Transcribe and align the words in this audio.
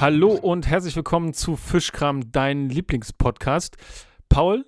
Hallo 0.00 0.28
und 0.30 0.68
herzlich 0.68 0.94
willkommen 0.94 1.34
zu 1.34 1.56
Fischkram, 1.56 2.30
dein 2.30 2.68
Lieblingspodcast. 2.68 3.76
Paul, 4.28 4.64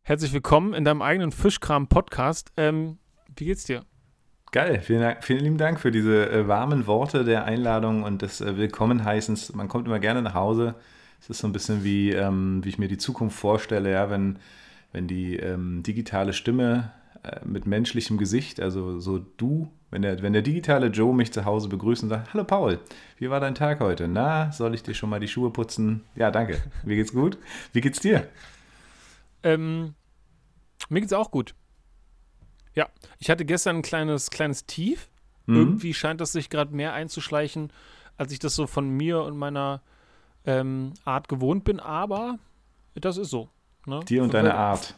herzlich 0.00 0.32
willkommen 0.32 0.72
in 0.72 0.86
deinem 0.86 1.02
eigenen 1.02 1.30
Fischkram-Podcast. 1.30 2.52
Ähm, 2.56 2.96
wie 3.36 3.44
geht's 3.44 3.64
dir? 3.64 3.84
Geil, 4.50 4.80
vielen, 4.80 5.02
Dank, 5.02 5.24
vielen 5.24 5.40
lieben 5.40 5.58
Dank 5.58 5.78
für 5.78 5.90
diese 5.90 6.30
äh, 6.30 6.48
warmen 6.48 6.86
Worte 6.86 7.22
der 7.22 7.44
Einladung 7.44 8.02
und 8.02 8.22
des 8.22 8.40
äh, 8.40 8.56
Willkommenheißens. 8.56 9.54
Man 9.54 9.68
kommt 9.68 9.86
immer 9.86 9.98
gerne 9.98 10.22
nach 10.22 10.32
Hause. 10.32 10.74
Es 11.20 11.28
ist 11.28 11.40
so 11.40 11.48
ein 11.48 11.52
bisschen 11.52 11.84
wie, 11.84 12.12
ähm, 12.12 12.64
wie 12.64 12.70
ich 12.70 12.78
mir 12.78 12.88
die 12.88 12.96
Zukunft 12.96 13.38
vorstelle, 13.38 13.92
ja, 13.92 14.08
wenn, 14.08 14.38
wenn 14.92 15.06
die 15.06 15.36
ähm, 15.36 15.82
digitale 15.82 16.32
Stimme 16.32 16.92
mit 17.44 17.66
menschlichem 17.66 18.18
Gesicht, 18.18 18.60
also 18.60 18.98
so 18.98 19.18
du, 19.18 19.70
wenn 19.90 20.02
der, 20.02 20.22
wenn 20.22 20.32
der 20.32 20.42
digitale 20.42 20.88
Joe 20.88 21.14
mich 21.14 21.32
zu 21.32 21.44
Hause 21.44 21.68
begrüßt 21.68 22.02
und 22.02 22.08
sagt, 22.08 22.34
hallo 22.34 22.44
Paul, 22.44 22.80
wie 23.18 23.30
war 23.30 23.38
dein 23.38 23.54
Tag 23.54 23.80
heute? 23.80 24.08
Na, 24.08 24.50
soll 24.50 24.74
ich 24.74 24.82
dir 24.82 24.94
schon 24.94 25.10
mal 25.10 25.20
die 25.20 25.28
Schuhe 25.28 25.50
putzen? 25.50 26.02
Ja, 26.16 26.30
danke. 26.30 26.60
Wie 26.82 26.96
geht's 26.96 27.12
gut? 27.12 27.38
Wie 27.72 27.80
geht's 27.80 28.00
dir? 28.00 28.26
Ähm, 29.44 29.94
mir 30.88 31.00
geht's 31.00 31.12
auch 31.12 31.30
gut. 31.30 31.54
Ja, 32.74 32.88
ich 33.18 33.30
hatte 33.30 33.44
gestern 33.44 33.76
ein 33.76 33.82
kleines, 33.82 34.30
kleines 34.30 34.66
Tief. 34.66 35.08
Mhm. 35.46 35.56
Irgendwie 35.56 35.94
scheint 35.94 36.20
das 36.20 36.32
sich 36.32 36.50
gerade 36.50 36.74
mehr 36.74 36.92
einzuschleichen, 36.92 37.72
als 38.16 38.32
ich 38.32 38.40
das 38.40 38.56
so 38.56 38.66
von 38.66 38.88
mir 38.88 39.22
und 39.22 39.36
meiner 39.36 39.82
ähm, 40.44 40.94
Art 41.04 41.28
gewohnt 41.28 41.64
bin, 41.64 41.78
aber 41.78 42.38
das 42.94 43.16
ist 43.16 43.30
so. 43.30 43.48
Ne? 43.86 44.00
Dir 44.08 44.22
und 44.22 44.34
deine 44.34 44.54
Art. 44.54 44.94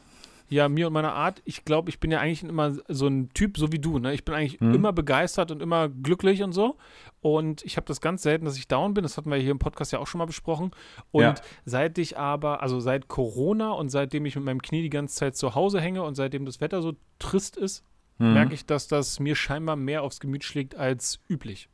Ja, 0.49 0.69
mir 0.69 0.87
und 0.87 0.93
meiner 0.93 1.15
Art. 1.15 1.43
Ich 1.45 1.65
glaube, 1.65 1.89
ich 1.89 2.01
bin 2.01 2.11
ja 2.11 2.21
eigentlich 2.21 2.43
immer 2.43 2.77
so 2.89 3.07
ein 3.07 3.31
Typ, 3.31 3.57
so 3.57 3.73
wie 3.73 3.79
du. 3.79 3.99
Ne? 3.99 4.13
Ich 4.13 4.25
bin 4.25 4.35
eigentlich 4.35 4.61
mhm. 4.61 4.75
immer 4.75 4.93
begeistert 4.93 5.51
und 5.51 5.63
immer 5.63 5.89
glücklich 5.89 6.43
und 6.43 6.53
so. 6.53 6.77
Und 7.21 7.65
ich 7.65 7.77
habe 7.77 7.87
das 7.87 8.01
ganz 8.01 8.23
selten, 8.23 8.45
dass 8.45 8.57
ich 8.59 8.69
down 8.69 8.95
bin. 8.95 9.03
Das 9.03 9.17
hatten 9.17 9.31
wir 9.31 9.39
hier 9.39 9.51
im 9.51 9.59
Podcast 9.59 9.93
ja 9.93 9.99
auch 9.99 10.07
schon 10.07 10.19
mal 10.19 10.27
besprochen. 10.27 10.73
Und 11.11 11.23
ja. 11.23 11.35
seit 11.65 11.97
ich 11.99 12.19
aber, 12.19 12.63
also 12.63 12.81
seit 12.81 13.09
Corona 13.09 13.73
und 13.73 13.89
seitdem 13.89 14.27
ich 14.27 14.37
mit 14.37 14.45
meinem 14.45 14.61
Knie 14.61 14.83
die 14.83 14.91
ganze 14.91 15.17
Zeit 15.17 15.37
zu 15.37 15.55
Hause 15.55 15.81
hänge 15.81 16.03
und 16.03 16.15
seitdem 16.15 16.45
das 16.45 16.61
Wetter 16.61 16.83
so 16.83 16.93
trist 17.19 17.57
ist, 17.57 17.83
mhm. 18.19 18.35
merke 18.35 18.55
ich, 18.55 18.67
dass 18.67 18.87
das 18.87 19.21
mir 19.21 19.37
scheinbar 19.37 19.77
mehr 19.77 20.03
aufs 20.03 20.21
Gemüt 20.21 20.45
schlägt 20.45 20.75
als 20.75 21.21
üblich. 21.29 21.69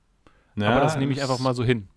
Ja, 0.57 0.71
aber 0.71 0.81
das 0.81 0.97
nehme 0.97 1.13
ich 1.13 1.23
einfach 1.23 1.39
mal 1.39 1.55
so 1.55 1.65
hin. 1.65 1.89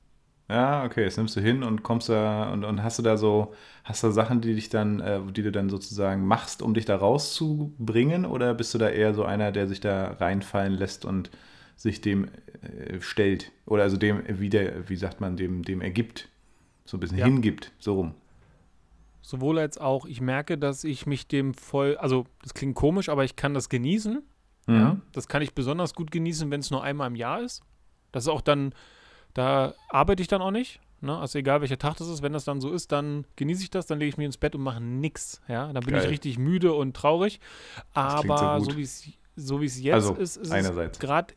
Ja, 0.49 0.83
okay, 0.83 1.05
das 1.05 1.15
nimmst 1.17 1.35
du 1.35 1.41
hin 1.41 1.63
und 1.63 1.83
kommst 1.83 2.09
da 2.09 2.51
und, 2.51 2.63
und 2.65 2.83
hast 2.83 2.99
du 2.99 3.03
da 3.03 3.15
so, 3.17 3.53
hast 3.83 4.03
du 4.03 4.11
Sachen, 4.11 4.41
die 4.41 4.53
dich 4.53 4.69
dann, 4.69 4.99
äh, 4.99 5.21
die 5.31 5.41
du 5.41 5.51
dann 5.51 5.69
sozusagen 5.69 6.25
machst, 6.27 6.61
um 6.61 6.73
dich 6.73 6.85
da 6.85 6.97
rauszubringen, 6.97 8.25
oder 8.25 8.53
bist 8.53 8.73
du 8.73 8.77
da 8.77 8.89
eher 8.89 9.13
so 9.13 9.23
einer, 9.23 9.51
der 9.51 9.67
sich 9.67 9.79
da 9.79 10.11
reinfallen 10.11 10.73
lässt 10.73 11.05
und 11.05 11.31
sich 11.77 12.01
dem 12.01 12.25
äh, 12.61 12.99
stellt? 12.99 13.51
Oder 13.65 13.83
also 13.83 13.95
dem, 13.97 14.21
wie 14.27 14.49
der, 14.49 14.89
wie 14.89 14.97
sagt 14.97 15.21
man, 15.21 15.37
dem, 15.37 15.63
dem 15.63 15.81
ergibt, 15.81 16.27
so 16.83 16.97
ein 16.97 16.99
bisschen 16.99 17.17
ja. 17.17 17.25
hingibt, 17.25 17.71
so 17.79 17.95
rum. 17.95 18.13
Sowohl 19.21 19.57
als 19.57 19.77
auch, 19.77 20.05
ich 20.05 20.19
merke, 20.19 20.57
dass 20.57 20.83
ich 20.83 21.05
mich 21.05 21.27
dem 21.29 21.53
voll, 21.53 21.95
also 21.95 22.25
das 22.41 22.53
klingt 22.53 22.75
komisch, 22.75 23.07
aber 23.07 23.23
ich 23.23 23.37
kann 23.37 23.53
das 23.53 23.69
genießen. 23.69 24.21
Mhm. 24.67 24.75
Ja, 24.75 24.97
das 25.13 25.29
kann 25.29 25.41
ich 25.41 25.53
besonders 25.53 25.93
gut 25.93 26.11
genießen, 26.11 26.51
wenn 26.51 26.59
es 26.59 26.69
nur 26.69 26.83
einmal 26.83 27.07
im 27.07 27.15
Jahr 27.15 27.41
ist. 27.41 27.63
Das 28.11 28.25
ist 28.25 28.29
auch 28.29 28.41
dann 28.41 28.73
da 29.33 29.73
arbeite 29.89 30.21
ich 30.21 30.27
dann 30.27 30.41
auch 30.41 30.51
nicht. 30.51 30.79
Ne? 31.01 31.17
Also 31.17 31.39
egal 31.39 31.61
welcher 31.61 31.77
Tag 31.77 31.97
das 31.97 32.07
ist, 32.07 32.21
wenn 32.21 32.33
das 32.33 32.45
dann 32.45 32.61
so 32.61 32.71
ist, 32.71 32.91
dann 32.91 33.25
genieße 33.35 33.63
ich 33.63 33.69
das, 33.69 33.85
dann 33.87 33.99
lege 33.99 34.09
ich 34.09 34.17
mich 34.17 34.25
ins 34.25 34.37
Bett 34.37 34.55
und 34.55 34.61
mache 34.61 34.81
nichts. 34.81 35.41
Ja? 35.47 35.71
Dann 35.71 35.83
bin 35.83 35.93
Geil. 35.93 36.05
ich 36.05 36.09
richtig 36.09 36.39
müde 36.39 36.73
und 36.73 36.95
traurig. 36.95 37.39
Aber 37.93 38.59
so, 38.61 38.71
so 38.71 38.77
wie 38.77 38.83
es 38.83 39.03
so 39.35 39.59
jetzt 39.59 39.93
also, 39.93 40.13
ist, 40.15 40.37
ist 40.37 40.51
es 40.51 40.99
gerade, 40.99 41.33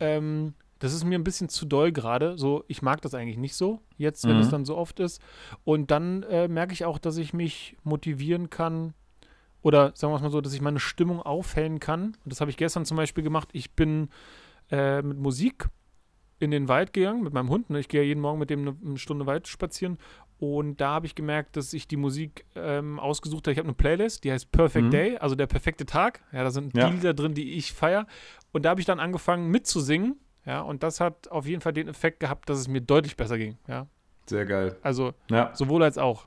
ähm, 0.00 0.54
das 0.78 0.94
ist 0.94 1.04
mir 1.04 1.18
ein 1.18 1.24
bisschen 1.24 1.48
zu 1.48 1.66
doll 1.66 1.92
gerade. 1.92 2.38
So, 2.38 2.64
ich 2.68 2.82
mag 2.82 3.02
das 3.02 3.14
eigentlich 3.14 3.36
nicht 3.38 3.54
so, 3.54 3.80
jetzt, 3.98 4.24
wenn 4.26 4.36
mhm. 4.36 4.42
es 4.42 4.48
dann 4.48 4.64
so 4.64 4.76
oft 4.76 4.98
ist. 4.98 5.20
Und 5.64 5.90
dann 5.90 6.22
äh, 6.24 6.48
merke 6.48 6.72
ich 6.72 6.84
auch, 6.84 6.98
dass 6.98 7.18
ich 7.18 7.34
mich 7.34 7.76
motivieren 7.84 8.50
kann, 8.50 8.94
oder 9.62 9.92
sagen 9.94 10.12
wir 10.12 10.16
es 10.16 10.22
mal 10.22 10.30
so, 10.30 10.40
dass 10.40 10.54
ich 10.54 10.60
meine 10.60 10.80
Stimmung 10.80 11.22
aufhellen 11.22 11.78
kann. 11.80 12.16
Und 12.24 12.32
das 12.32 12.40
habe 12.40 12.50
ich 12.50 12.56
gestern 12.56 12.84
zum 12.84 12.96
Beispiel 12.96 13.22
gemacht. 13.22 13.50
Ich 13.52 13.72
bin 13.72 14.08
äh, 14.70 15.02
mit 15.02 15.18
Musik 15.18 15.68
in 16.42 16.50
den 16.50 16.68
Wald 16.68 16.92
gegangen 16.92 17.22
mit 17.22 17.32
meinem 17.32 17.48
Hund. 17.48 17.70
Ne? 17.70 17.80
Ich 17.80 17.88
gehe 17.88 18.02
ja 18.02 18.06
jeden 18.06 18.20
Morgen 18.20 18.38
mit 18.38 18.50
dem 18.50 18.76
eine, 18.84 18.98
Stunde 18.98 19.26
Wald 19.26 19.48
spazieren. 19.48 19.98
Und 20.38 20.80
da 20.80 20.90
habe 20.90 21.06
ich 21.06 21.14
gemerkt, 21.14 21.56
dass 21.56 21.72
ich 21.72 21.86
die 21.86 21.96
Musik 21.96 22.44
ähm, 22.56 22.98
ausgesucht 22.98 23.46
habe. 23.46 23.52
Ich 23.52 23.58
habe 23.58 23.68
eine 23.68 23.74
Playlist, 23.74 24.24
die 24.24 24.32
heißt 24.32 24.50
Perfect 24.50 24.86
mhm. 24.86 24.90
Day, 24.90 25.16
also 25.18 25.36
der 25.36 25.46
perfekte 25.46 25.86
Tag. 25.86 26.20
Ja, 26.32 26.42
da 26.42 26.50
sind 26.50 26.76
ja. 26.76 26.88
die 26.88 26.96
Lieder 26.96 27.14
drin, 27.14 27.34
die 27.34 27.52
ich 27.52 27.72
feiere. 27.72 28.06
Und 28.50 28.64
da 28.64 28.70
habe 28.70 28.80
ich 28.80 28.86
dann 28.86 28.98
angefangen 28.98 29.50
mitzusingen. 29.50 30.18
Ja, 30.44 30.60
und 30.62 30.82
das 30.82 30.98
hat 30.98 31.28
auf 31.28 31.46
jeden 31.46 31.60
Fall 31.60 31.72
den 31.72 31.86
Effekt 31.86 32.18
gehabt, 32.18 32.48
dass 32.48 32.58
es 32.58 32.66
mir 32.66 32.80
deutlich 32.80 33.16
besser 33.16 33.38
ging. 33.38 33.56
Ja. 33.68 33.86
Sehr 34.26 34.46
geil. 34.46 34.76
Also 34.82 35.14
ja. 35.30 35.54
sowohl 35.54 35.82
als 35.82 35.98
auch. 35.98 36.26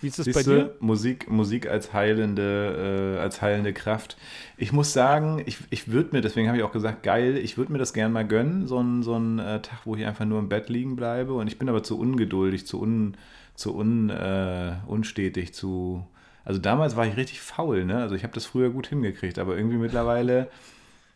Wie 0.00 0.08
ist 0.08 0.18
das 0.18 0.26
Siehste, 0.26 0.50
bei 0.50 0.56
dir? 0.56 0.74
Musik, 0.80 1.30
Musik 1.30 1.68
als 1.68 1.92
heilende, 1.92 3.16
äh, 3.16 3.20
als 3.20 3.40
heilende 3.40 3.72
Kraft. 3.72 4.16
Ich 4.56 4.72
muss 4.72 4.92
sagen, 4.92 5.42
ich, 5.46 5.58
ich 5.70 5.90
würde 5.90 6.10
mir, 6.12 6.20
deswegen 6.20 6.48
habe 6.48 6.58
ich 6.58 6.64
auch 6.64 6.72
gesagt, 6.72 7.02
geil, 7.02 7.36
ich 7.36 7.56
würde 7.56 7.72
mir 7.72 7.78
das 7.78 7.92
gerne 7.92 8.12
mal 8.12 8.26
gönnen, 8.26 8.66
so 8.66 8.78
einen 8.78 9.02
so 9.02 9.16
äh, 9.16 9.60
Tag, 9.60 9.80
wo 9.84 9.96
ich 9.96 10.04
einfach 10.04 10.24
nur 10.24 10.38
im 10.38 10.48
Bett 10.48 10.68
liegen 10.68 10.96
bleibe. 10.96 11.34
Und 11.34 11.46
ich 11.46 11.58
bin 11.58 11.68
aber 11.68 11.82
zu 11.82 11.98
ungeduldig, 11.98 12.66
zu, 12.66 12.80
un, 12.80 13.16
zu 13.54 13.74
un, 13.76 14.10
äh, 14.10 14.74
unstetig, 14.86 15.54
zu. 15.54 16.06
Also 16.44 16.60
damals 16.60 16.96
war 16.96 17.06
ich 17.06 17.16
richtig 17.16 17.40
faul, 17.40 17.84
ne? 17.84 18.02
Also 18.02 18.14
ich 18.14 18.22
habe 18.22 18.34
das 18.34 18.44
früher 18.44 18.70
gut 18.70 18.88
hingekriegt, 18.88 19.38
aber 19.38 19.56
irgendwie 19.56 19.78
mittlerweile 19.78 20.48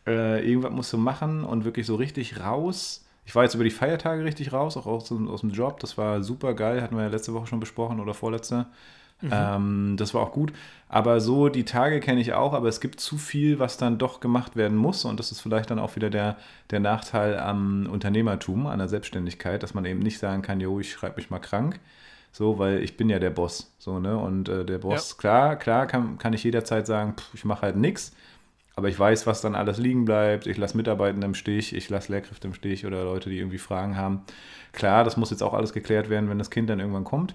äh, 0.07 0.49
irgendwas 0.49 0.73
musst 0.73 0.93
du 0.93 0.99
machen 0.99 1.45
und 1.45 1.65
wirklich 1.65 1.85
so 1.85 1.97
richtig 1.97 2.41
raus 2.41 3.05
ich 3.29 3.35
war 3.35 3.43
jetzt 3.43 3.55
über 3.55 3.65
die 3.65 3.71
Feiertage 3.71 4.25
richtig 4.25 4.55
raus, 4.55 4.79
auch 4.79 4.87
aus, 4.87 5.13
aus 5.13 5.41
dem 5.43 5.51
Job. 5.51 5.81
Das 5.81 5.99
war 5.99 6.23
super 6.23 6.55
geil, 6.55 6.81
hatten 6.81 6.97
wir 6.97 7.03
ja 7.03 7.11
letzte 7.11 7.35
Woche 7.35 7.47
schon 7.47 7.61
besprochen 7.61 8.01
oder 8.01 8.15
vorletzte. 8.15 8.65
Mhm. 9.21 9.31
Ähm, 9.31 9.97
das 9.99 10.15
war 10.15 10.23
auch 10.23 10.33
gut. 10.33 10.51
Aber 10.89 11.21
so 11.21 11.51
die 11.51 11.67
Tage 11.67 12.01
kenne 12.01 12.23
ich 12.23 12.33
auch, 12.33 12.55
aber 12.55 12.69
es 12.69 12.81
gibt 12.81 13.01
zu 13.01 13.19
viel, 13.19 13.59
was 13.59 13.77
dann 13.77 13.99
doch 13.99 14.21
gemacht 14.21 14.57
werden 14.57 14.79
muss. 14.79 15.05
Und 15.05 15.21
das 15.21 15.31
ist 15.31 15.43
vielleicht 15.43 15.71
dann 15.71 15.79
auch 15.79 15.95
wieder 15.95 16.09
der, 16.09 16.39
der 16.71 16.81
Nachteil 16.81 17.39
am 17.39 17.87
Unternehmertum, 17.93 18.67
an 18.67 18.79
der 18.79 18.89
Selbstständigkeit, 18.89 19.63
dass 19.63 19.75
man 19.75 19.85
eben 19.85 20.01
nicht 20.01 20.19
sagen 20.19 20.41
kann, 20.41 20.59
jo, 20.59 20.81
ich 20.81 20.91
schreibe 20.91 21.17
mich 21.17 21.29
mal 21.29 21.39
krank. 21.39 21.81
So, 22.33 22.59
weil 22.59 22.83
ich 22.83 22.97
bin 22.97 23.11
ja 23.11 23.19
der 23.19 23.29
Boss. 23.29 23.75
So, 23.79 24.01
ne? 24.01 24.17
Und 24.17 24.49
äh, 24.49 24.65
der 24.65 24.79
Boss, 24.79 25.11
ja. 25.11 25.17
klar, 25.19 25.57
klar 25.57 25.87
kann, 25.87 26.17
kann 26.17 26.33
ich 26.33 26.45
jederzeit 26.45 26.87
sagen, 26.87 27.13
pff, 27.19 27.35
ich 27.35 27.45
mache 27.45 27.61
halt 27.61 27.77
nichts. 27.77 28.15
Aber 28.79 28.89
ich 28.89 28.97
weiß, 28.97 29.27
was 29.27 29.41
dann 29.41 29.57
alles 29.57 29.79
liegen 29.79 30.05
bleibt. 30.05 30.47
Ich 30.47 30.57
lasse 30.57 30.77
Mitarbeitende 30.77 31.27
im 31.27 31.35
Stich, 31.35 31.75
ich 31.75 31.91
lasse 31.91 32.13
Lehrkräfte 32.13 32.47
im 32.47 32.55
Stich 32.55 32.87
oder 32.87 33.03
Leute, 33.03 33.29
die 33.29 33.39
irgendwie 33.39 33.59
Fragen 33.59 33.97
haben. 33.97 34.21
Klar, 34.71 35.03
das 35.03 35.17
muss 35.17 35.31
jetzt 35.31 35.43
auch 35.43 35.53
alles 35.53 35.73
geklärt 35.73 36.09
werden, 36.11 36.31
wenn 36.31 36.39
das 36.39 36.49
Kind 36.49 36.71
dann 36.71 36.79
irgendwann 36.79 37.03
kommt. 37.03 37.35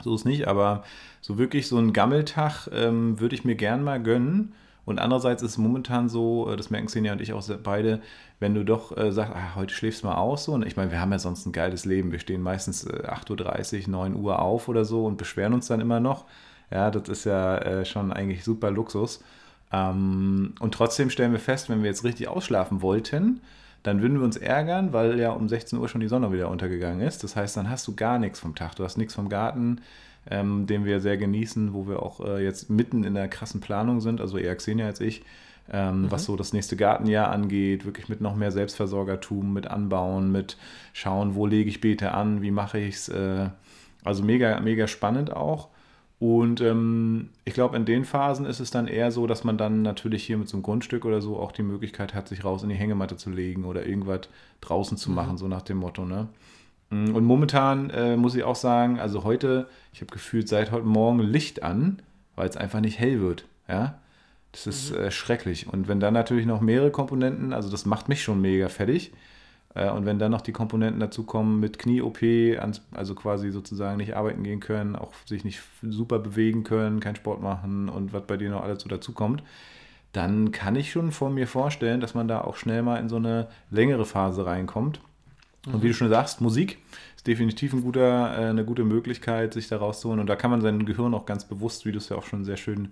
So 0.00 0.14
ist 0.14 0.24
nicht, 0.24 0.46
aber 0.46 0.84
so 1.20 1.38
wirklich 1.38 1.66
so 1.66 1.76
ein 1.76 1.92
Gammeltag 1.92 2.68
ähm, 2.72 3.18
würde 3.18 3.34
ich 3.34 3.44
mir 3.44 3.56
gern 3.56 3.82
mal 3.82 4.00
gönnen. 4.00 4.52
Und 4.84 5.00
andererseits 5.00 5.42
ist 5.42 5.50
es 5.50 5.58
momentan 5.58 6.08
so, 6.08 6.48
äh, 6.48 6.56
das 6.56 6.70
merken 6.70 6.86
Xenia 6.86 7.14
und 7.14 7.20
ich 7.20 7.32
auch 7.32 7.42
beide, 7.64 8.00
wenn 8.38 8.54
du 8.54 8.64
doch 8.64 8.96
äh, 8.96 9.10
sagst, 9.10 9.34
ah, 9.34 9.56
heute 9.56 9.74
schläfst 9.74 10.04
du 10.04 10.06
mal 10.06 10.18
aus 10.18 10.44
so. 10.44 10.52
Und 10.52 10.64
ich 10.64 10.76
meine, 10.76 10.92
wir 10.92 11.00
haben 11.00 11.10
ja 11.10 11.18
sonst 11.18 11.46
ein 11.46 11.52
geiles 11.52 11.84
Leben. 11.84 12.12
Wir 12.12 12.20
stehen 12.20 12.42
meistens 12.42 12.84
äh, 12.84 13.08
8.30 13.08 13.86
Uhr, 13.86 13.88
9 13.88 14.14
Uhr 14.14 14.38
auf 14.38 14.68
oder 14.68 14.84
so 14.84 15.04
und 15.04 15.16
beschweren 15.16 15.52
uns 15.52 15.66
dann 15.66 15.80
immer 15.80 15.98
noch. 15.98 16.26
Ja, 16.70 16.92
das 16.92 17.08
ist 17.08 17.24
ja 17.24 17.58
äh, 17.58 17.84
schon 17.84 18.12
eigentlich 18.12 18.44
super 18.44 18.70
Luxus. 18.70 19.24
Ähm, 19.72 20.54
und 20.60 20.74
trotzdem 20.74 21.10
stellen 21.10 21.32
wir 21.32 21.38
fest, 21.38 21.68
wenn 21.68 21.82
wir 21.82 21.90
jetzt 21.90 22.04
richtig 22.04 22.28
ausschlafen 22.28 22.82
wollten, 22.82 23.40
dann 23.82 24.02
würden 24.02 24.18
wir 24.18 24.24
uns 24.24 24.36
ärgern, 24.36 24.92
weil 24.92 25.18
ja 25.18 25.30
um 25.30 25.48
16 25.48 25.78
Uhr 25.78 25.88
schon 25.88 26.00
die 26.00 26.08
Sonne 26.08 26.32
wieder 26.32 26.50
untergegangen 26.50 27.00
ist. 27.00 27.24
Das 27.24 27.36
heißt, 27.36 27.56
dann 27.56 27.70
hast 27.70 27.86
du 27.88 27.94
gar 27.94 28.18
nichts 28.18 28.38
vom 28.38 28.54
Tag. 28.54 28.74
Du 28.76 28.84
hast 28.84 28.98
nichts 28.98 29.14
vom 29.14 29.28
Garten, 29.28 29.80
ähm, 30.30 30.66
den 30.66 30.84
wir 30.84 31.00
sehr 31.00 31.16
genießen, 31.16 31.72
wo 31.72 31.88
wir 31.88 32.02
auch 32.02 32.20
äh, 32.20 32.44
jetzt 32.44 32.68
mitten 32.68 33.04
in 33.04 33.14
der 33.14 33.28
krassen 33.28 33.60
Planung 33.60 34.00
sind, 34.00 34.20
also 34.20 34.36
eher 34.36 34.54
Xenia 34.54 34.86
als 34.86 35.00
ich, 35.00 35.22
ähm, 35.72 36.02
mhm. 36.02 36.10
was 36.10 36.24
so 36.24 36.36
das 36.36 36.52
nächste 36.52 36.76
Gartenjahr 36.76 37.30
angeht, 37.30 37.86
wirklich 37.86 38.08
mit 38.08 38.20
noch 38.20 38.36
mehr 38.36 38.50
Selbstversorgertum, 38.50 39.52
mit 39.52 39.68
Anbauen, 39.68 40.30
mit 40.30 40.58
schauen, 40.92 41.34
wo 41.34 41.46
lege 41.46 41.70
ich 41.70 41.80
Beete 41.80 42.12
an, 42.12 42.42
wie 42.42 42.50
mache 42.50 42.78
ich 42.78 42.96
es. 42.96 43.08
Äh, 43.08 43.48
also 44.04 44.22
mega, 44.22 44.60
mega 44.60 44.86
spannend 44.86 45.32
auch. 45.32 45.68
Und 46.20 46.60
ähm, 46.60 47.30
ich 47.46 47.54
glaube, 47.54 47.76
in 47.78 47.86
den 47.86 48.04
Phasen 48.04 48.44
ist 48.44 48.60
es 48.60 48.70
dann 48.70 48.86
eher 48.86 49.10
so, 49.10 49.26
dass 49.26 49.42
man 49.42 49.56
dann 49.56 49.80
natürlich 49.80 50.22
hier 50.22 50.36
mit 50.36 50.50
so 50.50 50.58
einem 50.58 50.62
Grundstück 50.62 51.06
oder 51.06 51.22
so 51.22 51.38
auch 51.38 51.50
die 51.50 51.62
Möglichkeit 51.62 52.12
hat, 52.14 52.28
sich 52.28 52.44
raus 52.44 52.62
in 52.62 52.68
die 52.68 52.74
Hängematte 52.74 53.16
zu 53.16 53.30
legen 53.30 53.64
oder 53.64 53.86
irgendwas 53.86 54.28
draußen 54.60 54.98
zu 54.98 55.08
mhm. 55.08 55.16
machen, 55.16 55.38
so 55.38 55.48
nach 55.48 55.62
dem 55.62 55.78
Motto. 55.78 56.04
Ne? 56.04 56.28
Mm, 56.90 57.14
und 57.14 57.24
momentan 57.24 57.88
äh, 57.88 58.18
muss 58.18 58.34
ich 58.34 58.44
auch 58.44 58.54
sagen, 58.54 59.00
also 59.00 59.24
heute, 59.24 59.66
ich 59.94 60.02
habe 60.02 60.12
gefühlt 60.12 60.46
seit 60.46 60.72
heute 60.72 60.84
Morgen 60.84 61.20
Licht 61.20 61.62
an, 61.62 62.02
weil 62.36 62.50
es 62.50 62.58
einfach 62.58 62.80
nicht 62.80 62.98
hell 62.98 63.22
wird. 63.22 63.46
Ja, 63.66 63.98
das 64.52 64.66
ist 64.66 64.92
mhm. 64.92 64.98
äh, 64.98 65.10
schrecklich. 65.10 65.72
Und 65.72 65.88
wenn 65.88 66.00
dann 66.00 66.12
natürlich 66.12 66.44
noch 66.44 66.60
mehrere 66.60 66.90
Komponenten, 66.90 67.54
also 67.54 67.70
das 67.70 67.86
macht 67.86 68.10
mich 68.10 68.22
schon 68.22 68.42
mega 68.42 68.68
fertig. 68.68 69.10
Äh, 69.74 69.90
und 69.90 70.06
wenn 70.06 70.18
dann 70.18 70.30
noch 70.30 70.40
die 70.40 70.52
Komponenten 70.52 71.00
dazu 71.00 71.24
kommen 71.24 71.60
mit 71.60 71.78
Knie-OP, 71.78 72.18
also 72.92 73.14
quasi 73.14 73.50
sozusagen 73.50 73.98
nicht 73.98 74.16
arbeiten 74.16 74.42
gehen 74.42 74.60
können, 74.60 74.96
auch 74.96 75.12
sich 75.26 75.44
nicht 75.44 75.60
super 75.82 76.18
bewegen 76.18 76.64
können, 76.64 77.00
keinen 77.00 77.16
Sport 77.16 77.42
machen 77.42 77.88
und 77.88 78.12
was 78.12 78.26
bei 78.26 78.36
dir 78.36 78.50
noch 78.50 78.62
alles 78.62 78.82
so 78.82 78.88
dazukommt, 78.88 79.42
dann 80.12 80.50
kann 80.50 80.74
ich 80.74 80.90
schon 80.90 81.12
vor 81.12 81.30
mir 81.30 81.46
vorstellen, 81.46 82.00
dass 82.00 82.14
man 82.14 82.26
da 82.26 82.40
auch 82.40 82.56
schnell 82.56 82.82
mal 82.82 82.96
in 82.96 83.08
so 83.08 83.16
eine 83.16 83.48
längere 83.70 84.04
Phase 84.04 84.44
reinkommt. 84.44 85.00
Mhm. 85.66 85.74
Und 85.74 85.82
wie 85.82 85.88
du 85.88 85.94
schon 85.94 86.08
sagst, 86.08 86.40
Musik 86.40 86.78
ist 87.16 87.26
definitiv 87.26 87.72
ein 87.72 87.82
guter, 87.82 88.36
äh, 88.36 88.48
eine 88.50 88.64
gute 88.64 88.82
Möglichkeit, 88.82 89.54
sich 89.54 89.68
da 89.68 89.76
rauszuholen. 89.76 90.20
Und 90.20 90.26
da 90.26 90.34
kann 90.34 90.50
man 90.50 90.62
sein 90.62 90.84
Gehirn 90.84 91.14
auch 91.14 91.26
ganz 91.26 91.44
bewusst, 91.44 91.86
wie 91.86 91.92
du 91.92 91.98
es 91.98 92.08
ja 92.08 92.16
auch 92.16 92.24
schon 92.24 92.44
sehr 92.44 92.56
schön 92.56 92.86
äh, 92.86 92.88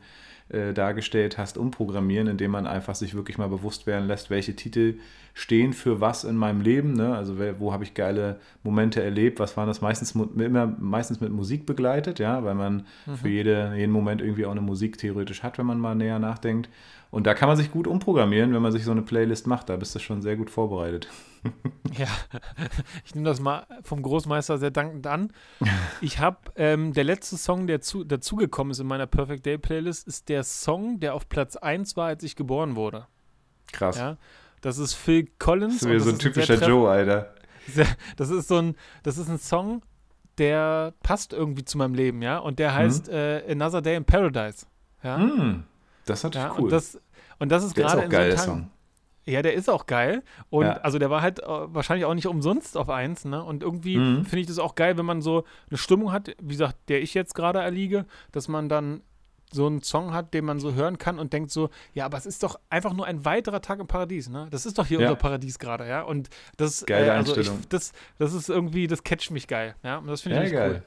dargestellt 0.74 1.36
hast, 1.36 1.58
umprogrammieren, 1.58 2.26
indem 2.26 2.52
man 2.52 2.66
einfach 2.66 2.94
sich 2.94 3.14
wirklich 3.14 3.36
mal 3.36 3.48
bewusst 3.48 3.86
werden 3.86 4.06
lässt, 4.06 4.30
welche 4.30 4.56
Titel 4.56 4.98
stehen 5.34 5.72
für 5.72 6.00
was 6.00 6.24
in 6.24 6.36
meinem 6.36 6.62
Leben. 6.62 6.94
Ne? 6.94 7.14
Also 7.14 7.36
wo 7.58 7.72
habe 7.72 7.84
ich 7.84 7.94
geile 7.94 8.40
Momente 8.62 9.02
erlebt, 9.02 9.40
was 9.40 9.56
waren 9.56 9.68
das 9.68 9.80
meistens 9.80 10.12
immer 10.12 10.66
meistens 10.78 11.20
mit 11.20 11.30
Musik 11.30 11.66
begleitet, 11.66 12.18
ja, 12.18 12.42
weil 12.44 12.54
man 12.54 12.86
mhm. 13.06 13.16
für 13.16 13.28
jede, 13.28 13.74
jeden 13.76 13.92
Moment 13.92 14.20
irgendwie 14.20 14.46
auch 14.46 14.50
eine 14.52 14.60
Musik 14.60 14.98
theoretisch 14.98 15.42
hat, 15.42 15.58
wenn 15.58 15.66
man 15.66 15.78
mal 15.78 15.94
näher 15.94 16.18
nachdenkt. 16.18 16.68
Und 17.10 17.26
da 17.26 17.34
kann 17.34 17.48
man 17.48 17.56
sich 17.56 17.70
gut 17.70 17.86
umprogrammieren, 17.86 18.52
wenn 18.52 18.62
man 18.62 18.72
sich 18.72 18.84
so 18.84 18.90
eine 18.90 19.02
Playlist 19.02 19.46
macht. 19.46 19.68
Da 19.68 19.76
bist 19.76 19.94
du 19.94 19.98
schon 19.98 20.22
sehr 20.22 20.36
gut 20.36 20.50
vorbereitet. 20.50 21.08
Ja, 21.96 22.06
ich 23.04 23.14
nehme 23.14 23.28
das 23.28 23.40
mal 23.40 23.66
vom 23.82 24.02
Großmeister 24.02 24.58
sehr 24.58 24.70
dankend 24.70 25.06
an. 25.06 25.32
Ich 26.00 26.18
habe, 26.18 26.38
ähm, 26.56 26.92
der 26.92 27.04
letzte 27.04 27.36
Song, 27.36 27.66
der 27.66 27.80
zu, 27.80 28.04
dazugekommen 28.04 28.70
ist 28.70 28.80
in 28.80 28.86
meiner 28.86 29.06
Perfect 29.06 29.46
Day 29.46 29.58
Playlist, 29.58 30.06
ist 30.06 30.28
der 30.28 30.44
Song, 30.44 31.00
der 31.00 31.14
auf 31.14 31.28
Platz 31.28 31.56
1 31.56 31.96
war, 31.96 32.06
als 32.06 32.22
ich 32.22 32.36
geboren 32.36 32.76
wurde. 32.76 33.06
Krass. 33.72 33.98
Ja, 33.98 34.16
das 34.60 34.78
ist 34.78 34.94
Phil 34.94 35.28
Collins. 35.38 35.80
Das 35.80 35.90
ist 35.90 36.04
so 36.04 36.10
ein 36.10 36.18
typischer 36.18 36.54
Joe, 36.66 36.90
Alter. 36.90 37.34
Das 38.16 38.30
ist 38.30 38.48
so 38.48 38.56
ein, 38.56 38.76
das 39.02 39.18
ist 39.18 39.28
ein 39.28 39.38
Song, 39.38 39.82
der 40.38 40.94
passt 41.02 41.32
irgendwie 41.32 41.64
zu 41.64 41.78
meinem 41.78 41.94
Leben, 41.94 42.22
ja. 42.22 42.38
Und 42.38 42.58
der 42.58 42.74
heißt 42.74 43.08
mhm. 43.08 43.14
äh, 43.14 43.52
Another 43.52 43.82
Day 43.82 43.96
in 43.96 44.04
Paradise. 44.04 44.66
Ja. 45.02 45.18
Mhm. 45.18 45.64
Das 46.06 46.20
ist 46.20 46.24
natürlich 46.24 46.48
ja, 46.48 46.54
cool. 46.56 46.64
Und 46.64 46.72
das, 46.72 47.00
und 47.38 47.52
das 47.52 47.64
ist 47.64 47.74
gerade 47.74 48.02
in 48.02 48.10
geil, 48.10 48.36
so 48.36 48.44
Song. 48.44 48.70
Ja, 49.28 49.42
der 49.42 49.54
ist 49.54 49.68
auch 49.68 49.86
geil. 49.86 50.22
Und 50.48 50.66
ja. 50.66 50.72
also 50.78 50.98
der 50.98 51.10
war 51.10 51.20
halt 51.20 51.40
äh, 51.40 51.46
wahrscheinlich 51.46 52.06
auch 52.06 52.14
nicht 52.14 52.26
umsonst 52.26 52.76
auf 52.76 52.88
eins, 52.88 53.24
ne? 53.24 53.44
Und 53.44 53.62
irgendwie 53.62 53.98
mhm. 53.98 54.24
finde 54.24 54.40
ich 54.40 54.46
das 54.46 54.58
auch 54.58 54.74
geil, 54.74 54.96
wenn 54.96 55.06
man 55.06 55.20
so 55.20 55.44
eine 55.68 55.78
Stimmung 55.78 56.12
hat, 56.12 56.34
wie 56.40 56.52
gesagt, 56.52 56.76
der 56.88 57.02
ich 57.02 57.14
jetzt 57.14 57.34
gerade 57.34 57.58
erliege, 57.58 58.06
dass 58.32 58.48
man 58.48 58.68
dann 58.68 59.02
so 59.50 59.66
einen 59.66 59.82
Song 59.82 60.12
hat, 60.12 60.34
den 60.34 60.44
man 60.44 60.60
so 60.60 60.74
hören 60.74 60.98
kann 60.98 61.18
und 61.18 61.32
denkt 61.32 61.50
so, 61.50 61.70
ja, 61.94 62.04
aber 62.04 62.18
es 62.18 62.26
ist 62.26 62.42
doch 62.42 62.58
einfach 62.70 62.92
nur 62.92 63.06
ein 63.06 63.24
weiterer 63.24 63.60
Tag 63.60 63.80
im 63.80 63.86
Paradies, 63.86 64.28
ne? 64.28 64.48
Das 64.50 64.66
ist 64.66 64.78
doch 64.78 64.86
hier 64.86 65.00
ja. 65.00 65.08
unser 65.08 65.18
Paradies 65.18 65.58
gerade, 65.58 65.86
ja? 65.86 66.02
Und 66.02 66.28
das, 66.56 66.84
Geile 66.86 67.06
äh, 67.06 67.10
also 67.10 67.36
ich, 67.36 67.50
das, 67.68 67.92
das 68.18 68.32
ist 68.32 68.48
irgendwie, 68.48 68.86
das 68.86 69.04
catcht 69.04 69.30
mich 69.30 69.46
geil, 69.46 69.74
ja? 69.82 69.98
Und 69.98 70.06
das 70.06 70.22
finde 70.22 70.44
ich 70.44 70.52
ja, 70.52 70.58
geil. 70.58 70.70
cool. 70.70 70.82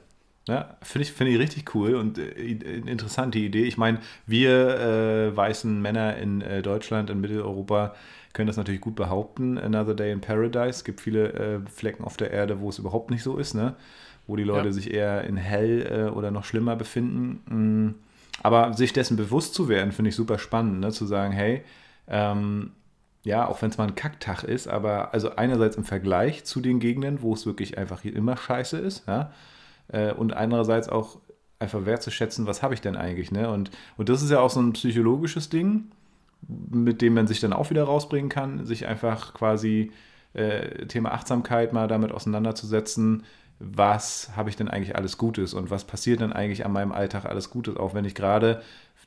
Ja, 0.48 0.76
finde 0.82 1.06
ich, 1.06 1.12
find 1.12 1.30
ich 1.30 1.38
richtig 1.38 1.72
cool 1.74 1.94
und 1.94 2.18
äh, 2.18 2.32
interessante 2.32 3.38
Idee. 3.38 3.62
Ich 3.62 3.78
meine, 3.78 4.00
wir 4.26 5.30
äh, 5.30 5.36
weißen 5.36 5.80
Männer 5.80 6.16
in 6.16 6.40
äh, 6.40 6.62
Deutschland, 6.62 7.10
in 7.10 7.20
Mitteleuropa, 7.20 7.94
können 8.32 8.46
das 8.46 8.56
natürlich 8.56 8.80
gut 8.80 8.94
behaupten. 8.94 9.58
Another 9.58 9.94
Day 9.94 10.12
in 10.12 10.20
Paradise. 10.20 10.70
Es 10.70 10.84
gibt 10.84 11.00
viele 11.00 11.32
äh, 11.32 11.60
Flecken 11.70 12.04
auf 12.04 12.16
der 12.16 12.30
Erde, 12.30 12.60
wo 12.60 12.68
es 12.68 12.78
überhaupt 12.78 13.10
nicht 13.10 13.22
so 13.22 13.36
ist, 13.36 13.54
ne? 13.54 13.74
wo 14.26 14.36
die 14.36 14.44
Leute 14.44 14.68
ja. 14.68 14.72
sich 14.72 14.92
eher 14.92 15.24
in 15.24 15.36
hell 15.36 15.86
äh, 16.08 16.10
oder 16.10 16.30
noch 16.30 16.44
schlimmer 16.44 16.76
befinden. 16.76 17.42
Mhm. 17.48 17.94
Aber 18.42 18.72
sich 18.72 18.92
dessen 18.92 19.16
bewusst 19.16 19.54
zu 19.54 19.68
werden, 19.68 19.92
finde 19.92 20.08
ich 20.08 20.16
super 20.16 20.38
spannend, 20.38 20.80
ne? 20.80 20.90
zu 20.90 21.06
sagen, 21.06 21.32
hey, 21.32 21.62
ähm, 22.08 22.72
ja, 23.24 23.46
auch 23.46 23.62
wenn 23.62 23.70
es 23.70 23.78
mal 23.78 23.86
ein 23.86 23.94
Kacktag 23.94 24.42
ist, 24.42 24.66
aber 24.66 25.14
also 25.14 25.36
einerseits 25.36 25.76
im 25.76 25.84
Vergleich 25.84 26.44
zu 26.44 26.60
den 26.60 26.80
Gegenden, 26.80 27.22
wo 27.22 27.34
es 27.34 27.46
wirklich 27.46 27.78
einfach 27.78 28.00
hier 28.00 28.16
immer 28.16 28.36
scheiße 28.36 28.78
ist, 28.78 29.06
ja, 29.06 29.32
äh, 29.88 30.12
und 30.12 30.32
andererseits 30.32 30.88
auch 30.88 31.18
einfach 31.60 31.86
wertzuschätzen, 31.86 32.46
was 32.46 32.62
habe 32.62 32.74
ich 32.74 32.80
denn 32.80 32.96
eigentlich, 32.96 33.30
ne? 33.30 33.48
Und, 33.48 33.70
und 33.96 34.08
das 34.08 34.22
ist 34.22 34.30
ja 34.30 34.40
auch 34.40 34.50
so 34.50 34.60
ein 34.60 34.72
psychologisches 34.72 35.48
Ding, 35.48 35.92
mit 36.48 37.02
dem 37.02 37.14
man 37.14 37.26
sich 37.26 37.40
dann 37.40 37.52
auch 37.52 37.70
wieder 37.70 37.84
rausbringen 37.84 38.28
kann, 38.28 38.64
sich 38.66 38.86
einfach 38.86 39.34
quasi 39.34 39.92
äh, 40.34 40.86
Thema 40.86 41.12
Achtsamkeit 41.12 41.72
mal 41.72 41.88
damit 41.88 42.12
auseinanderzusetzen, 42.12 43.24
was 43.58 44.30
habe 44.34 44.50
ich 44.50 44.56
denn 44.56 44.68
eigentlich 44.68 44.96
alles 44.96 45.18
Gutes 45.18 45.54
und 45.54 45.70
was 45.70 45.84
passiert 45.84 46.20
denn 46.20 46.32
eigentlich 46.32 46.64
an 46.64 46.72
meinem 46.72 46.92
Alltag 46.92 47.26
alles 47.26 47.50
Gutes, 47.50 47.76
auch 47.76 47.94
wenn 47.94 48.04
ich 48.04 48.14
gerade 48.14 48.62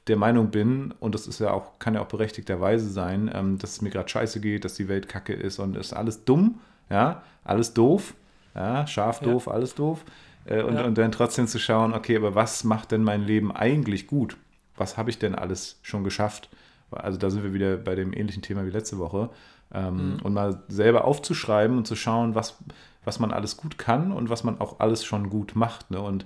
der 0.08 0.18
Meinung 0.18 0.52
bin, 0.52 0.94
und 1.00 1.16
das 1.16 1.28
ist 1.28 1.40
ja 1.40 1.52
auch, 1.52 1.80
kann 1.80 1.96
ja 1.96 2.02
auch 2.02 2.08
berechtigterweise 2.08 2.90
sein, 2.90 3.30
ähm, 3.34 3.58
dass 3.58 3.72
es 3.72 3.82
mir 3.82 3.90
gerade 3.90 4.08
scheiße 4.08 4.40
geht, 4.40 4.64
dass 4.64 4.76
die 4.76 4.88
Welt 4.88 5.10
kacke 5.10 5.34
ist 5.34 5.60
und 5.60 5.76
ist 5.76 5.94
alles 5.94 6.26
dumm, 6.26 6.60
ja, 6.90 7.24
alles 7.44 7.74
doof, 7.74 8.14
ja, 8.54 8.86
scharf 8.88 9.20
doof, 9.20 9.48
ja. 9.48 9.54
alles 9.54 9.76
doof. 9.76 10.06
Äh, 10.46 10.62
und, 10.62 10.76
ja. 10.76 10.86
und 10.86 10.98
dann 10.98 11.12
trotzdem 11.12 11.48
zu 11.48 11.60
schauen, 11.60 11.94
okay, 11.94 12.16
aber 12.16 12.36
was 12.36 12.64
macht 12.64 12.92
denn 12.92 13.04
mein 13.04 13.24
Leben 13.24 13.52
eigentlich 13.52 14.08
gut? 14.08 14.38
Was 14.78 14.98
habe 14.98 15.10
ich 15.10 15.18
denn 15.18 15.36
alles 15.36 15.80
schon 15.82 16.04
geschafft? 16.04 16.50
Also 16.92 17.18
da 17.18 17.30
sind 17.30 17.44
wir 17.44 17.54
wieder 17.54 17.78
bei 17.78 17.96
dem 17.96 18.14
ähnlichen 18.14 18.42
Thema 18.42 18.66
wie 18.66 18.72
letzte 18.72 18.98
Woche. 18.98 19.30
Ähm, 19.74 20.14
mhm. 20.14 20.20
Und 20.22 20.34
mal 20.34 20.64
selber 20.68 21.06
aufzuschreiben 21.06 21.78
und 21.78 21.88
zu 21.88 21.96
schauen, 21.96 22.36
was, 22.36 22.58
was 23.04 23.20
man 23.20 23.32
alles 23.32 23.58
gut 23.58 23.78
kann 23.78 24.12
und 24.12 24.30
was 24.30 24.44
man 24.44 24.60
auch 24.60 24.80
alles 24.80 25.04
schon 25.04 25.30
gut 25.30 25.56
macht. 25.56 25.92
Ne? 25.92 26.00
Und 26.00 26.26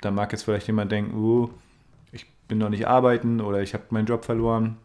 da 0.00 0.10
mag 0.10 0.32
jetzt 0.32 0.44
vielleicht 0.44 0.66
jemand 0.66 0.90
denken, 0.92 1.16
oh, 1.16 1.50
ich 2.10 2.26
bin 2.48 2.58
noch 2.58 2.70
nicht 2.70 2.86
arbeiten 2.86 3.40
oder 3.40 3.62
ich 3.62 3.74
habe 3.74 3.84
meinen 3.90 4.06
Job 4.06 4.24
verloren 4.24 4.76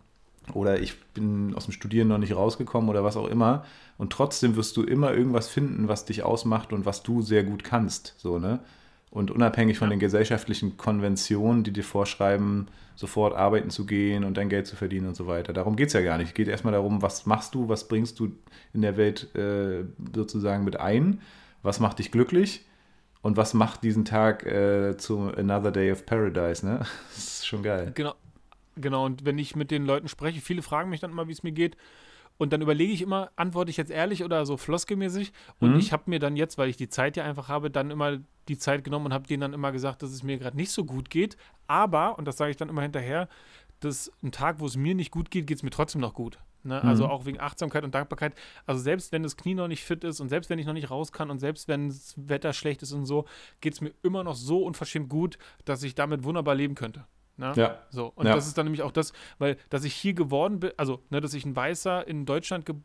oder 0.53 0.79
ich 0.79 1.01
bin 1.13 1.53
aus 1.55 1.65
dem 1.65 1.73
Studieren 1.73 2.07
noch 2.07 2.17
nicht 2.17 2.35
rausgekommen 2.35 2.89
oder 2.89 3.03
was 3.03 3.17
auch 3.17 3.27
immer. 3.27 3.65
Und 3.97 4.13
trotzdem 4.13 4.55
wirst 4.55 4.77
du 4.77 4.83
immer 4.83 5.13
irgendwas 5.13 5.47
finden, 5.47 5.87
was 5.87 6.05
dich 6.05 6.23
ausmacht 6.23 6.71
und 6.71 6.85
was 6.85 7.03
du 7.03 7.21
sehr 7.21 7.43
gut 7.43 7.63
kannst. 7.63 8.15
So, 8.17 8.39
ne? 8.39 8.59
Und 9.09 9.31
unabhängig 9.31 9.77
von 9.77 9.89
den 9.89 9.99
gesellschaftlichen 9.99 10.77
Konventionen, 10.77 11.63
die 11.63 11.71
dir 11.71 11.83
vorschreiben, 11.83 12.67
sofort 12.95 13.35
arbeiten 13.35 13.69
zu 13.69 13.85
gehen 13.85 14.23
und 14.23 14.37
dein 14.37 14.49
Geld 14.49 14.67
zu 14.67 14.75
verdienen 14.75 15.07
und 15.07 15.15
so 15.15 15.27
weiter. 15.27 15.53
Darum 15.53 15.75
geht 15.75 15.87
es 15.87 15.93
ja 15.93 16.01
gar 16.01 16.17
nicht. 16.17 16.29
Es 16.29 16.33
geht 16.33 16.47
erstmal 16.47 16.73
darum, 16.73 17.01
was 17.01 17.25
machst 17.25 17.55
du, 17.55 17.69
was 17.69 17.87
bringst 17.87 18.19
du 18.19 18.33
in 18.73 18.81
der 18.81 18.97
Welt 18.97 19.33
äh, 19.35 19.85
sozusagen 20.13 20.65
mit 20.65 20.79
ein, 20.79 21.21
was 21.63 21.79
macht 21.79 21.99
dich 21.99 22.11
glücklich 22.11 22.65
und 23.21 23.37
was 23.37 23.53
macht 23.53 23.83
diesen 23.83 24.03
Tag 24.03 24.45
äh, 24.45 24.97
zu 24.97 25.31
Another 25.35 25.71
Day 25.71 25.91
of 25.91 26.05
Paradise. 26.05 26.65
Ne? 26.65 26.79
Das 27.15 27.39
ist 27.39 27.47
schon 27.47 27.63
geil. 27.63 27.91
Genau, 27.95 28.13
Genau, 28.79 29.05
und 29.05 29.25
wenn 29.25 29.37
ich 29.39 29.55
mit 29.55 29.71
den 29.71 29.85
Leuten 29.85 30.07
spreche, 30.07 30.39
viele 30.39 30.61
fragen 30.61 30.89
mich 30.89 30.99
dann 30.99 31.11
immer, 31.11 31.27
wie 31.27 31.31
es 31.31 31.43
mir 31.43 31.51
geht. 31.51 31.75
Und 32.37 32.53
dann 32.53 32.61
überlege 32.61 32.93
ich 32.93 33.01
immer, 33.01 33.31
antworte 33.35 33.71
ich 33.71 33.77
jetzt 33.77 33.91
ehrlich 33.91 34.23
oder 34.23 34.45
so 34.45 34.57
floskelmäßig. 34.57 35.31
Und 35.59 35.73
mhm. 35.73 35.79
ich 35.79 35.91
habe 35.91 36.03
mir 36.05 36.19
dann 36.19 36.35
jetzt, 36.35 36.57
weil 36.57 36.69
ich 36.69 36.77
die 36.77 36.89
Zeit 36.89 37.17
ja 37.17 37.23
einfach 37.23 37.47
habe, 37.47 37.71
dann 37.71 37.89
immer 37.91 38.19
die 38.47 38.57
Zeit 38.57 38.83
genommen 38.83 39.07
und 39.07 39.13
habe 39.13 39.27
denen 39.27 39.41
dann 39.41 39.53
immer 39.53 39.71
gesagt, 39.71 40.03
dass 40.03 40.11
es 40.11 40.23
mir 40.23 40.37
gerade 40.37 40.55
nicht 40.55 40.71
so 40.71 40.85
gut 40.85 41.09
geht. 41.09 41.37
Aber, 41.67 42.17
und 42.17 42.25
das 42.25 42.37
sage 42.37 42.51
ich 42.51 42.57
dann 42.57 42.69
immer 42.69 42.83
hinterher, 42.83 43.27
dass 43.79 44.11
ein 44.23 44.31
Tag, 44.31 44.59
wo 44.59 44.65
es 44.65 44.77
mir 44.77 44.95
nicht 44.95 45.11
gut 45.11 45.31
geht, 45.31 45.47
geht 45.47 45.57
es 45.57 45.63
mir 45.63 45.69
trotzdem 45.69 46.01
noch 46.01 46.13
gut. 46.13 46.39
Ne? 46.63 46.79
Mhm. 46.81 46.89
Also 46.89 47.07
auch 47.07 47.25
wegen 47.25 47.39
Achtsamkeit 47.39 47.83
und 47.83 47.95
Dankbarkeit. 47.95 48.33
Also 48.65 48.81
selbst 48.81 49.11
wenn 49.11 49.23
das 49.23 49.37
Knie 49.37 49.55
noch 49.55 49.67
nicht 49.67 49.83
fit 49.83 50.03
ist 50.03 50.19
und 50.19 50.29
selbst 50.29 50.49
wenn 50.49 50.59
ich 50.59 50.65
noch 50.65 50.73
nicht 50.73 50.91
raus 50.91 51.11
kann 51.11 51.29
und 51.29 51.39
selbst 51.39 51.67
wenn 51.67 51.89
das 51.89 52.13
Wetter 52.17 52.53
schlecht 52.53 52.81
ist 52.83 52.91
und 52.91 53.05
so, 53.05 53.25
geht 53.61 53.73
es 53.73 53.81
mir 53.81 53.93
immer 54.03 54.23
noch 54.23 54.35
so 54.35 54.63
unverschämt 54.63 55.09
gut, 55.09 55.37
dass 55.65 55.83
ich 55.83 55.95
damit 55.95 56.23
wunderbar 56.23 56.55
leben 56.55 56.75
könnte. 56.75 57.05
Ne? 57.37 57.53
Ja. 57.55 57.79
So. 57.89 58.11
Und 58.15 58.25
ja. 58.25 58.33
das 58.33 58.47
ist 58.47 58.57
dann 58.57 58.65
nämlich 58.65 58.81
auch 58.81 58.91
das, 58.91 59.13
weil, 59.37 59.57
dass 59.69 59.83
ich 59.83 59.93
hier 59.93 60.13
geworden 60.13 60.59
bin, 60.59 60.71
also, 60.77 61.03
ne, 61.09 61.21
dass 61.21 61.33
ich 61.33 61.45
ein 61.45 61.55
Weißer 61.55 62.07
in 62.07 62.25
Deutschland 62.25 62.65
ge 62.65 62.75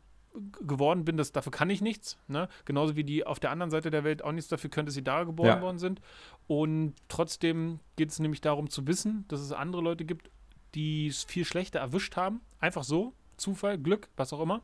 geworden 0.65 1.05
bin, 1.05 1.15
das, 1.15 1.31
dafür 1.31 1.51
kann 1.51 1.69
ich 1.69 1.79
nichts. 1.79 2.17
Ne? 2.27 2.49
Genauso 2.65 2.95
wie 2.95 3.03
die 3.03 3.23
auf 3.23 3.39
der 3.39 3.51
anderen 3.51 3.69
Seite 3.69 3.91
der 3.91 4.03
Welt 4.03 4.23
auch 4.23 4.31
nichts 4.31 4.49
dafür 4.49 4.71
können, 4.71 4.87
dass 4.87 4.95
sie 4.95 5.03
da 5.03 5.25
geboren 5.25 5.47
ja. 5.47 5.61
worden 5.61 5.77
sind. 5.77 6.01
Und 6.47 6.95
trotzdem 7.07 7.79
geht 7.97 8.09
es 8.09 8.17
nämlich 8.17 8.41
darum 8.41 8.67
zu 8.67 8.87
wissen, 8.87 9.25
dass 9.27 9.41
es 9.41 9.51
andere 9.51 9.83
Leute 9.83 10.05
gibt, 10.05 10.31
die 10.73 11.05
es 11.05 11.23
viel 11.23 11.45
schlechter 11.45 11.79
erwischt 11.79 12.15
haben. 12.15 12.41
Einfach 12.59 12.83
so, 12.83 13.13
Zufall, 13.37 13.77
Glück, 13.77 14.09
was 14.17 14.33
auch 14.33 14.39
immer. 14.39 14.63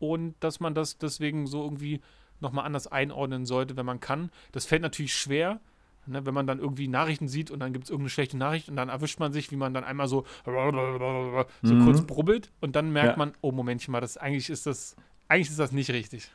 Und 0.00 0.34
dass 0.40 0.58
man 0.58 0.74
das 0.74 0.98
deswegen 0.98 1.46
so 1.46 1.62
irgendwie 1.62 2.00
nochmal 2.40 2.64
anders 2.64 2.86
einordnen 2.86 3.44
sollte, 3.46 3.76
wenn 3.76 3.86
man 3.86 4.00
kann. 4.00 4.30
Das 4.50 4.66
fällt 4.66 4.82
natürlich 4.82 5.14
schwer, 5.14 5.60
Ne, 6.06 6.24
wenn 6.24 6.34
man 6.34 6.46
dann 6.46 6.58
irgendwie 6.58 6.88
Nachrichten 6.88 7.28
sieht 7.28 7.50
und 7.50 7.60
dann 7.60 7.72
gibt 7.72 7.84
es 7.84 7.90
irgendeine 7.90 8.10
schlechte 8.10 8.36
Nachricht 8.36 8.68
und 8.68 8.76
dann 8.76 8.88
erwischt 8.88 9.20
man 9.20 9.32
sich, 9.32 9.50
wie 9.52 9.56
man 9.56 9.74
dann 9.74 9.84
einmal 9.84 10.08
so, 10.08 10.24
so 10.44 11.74
mhm. 11.74 11.84
kurz 11.84 12.02
brubbelt 12.02 12.50
und 12.60 12.74
dann 12.74 12.92
merkt 12.92 13.12
ja. 13.12 13.16
man, 13.16 13.32
oh 13.42 13.52
Momentchen 13.52 13.92
mal, 13.92 14.00
das, 14.00 14.16
eigentlich 14.16 14.48
ist 14.48 14.66
das, 14.66 14.96
eigentlich 15.28 15.50
ist 15.50 15.58
das 15.58 15.72
nicht 15.72 15.90
richtig. 15.90 16.32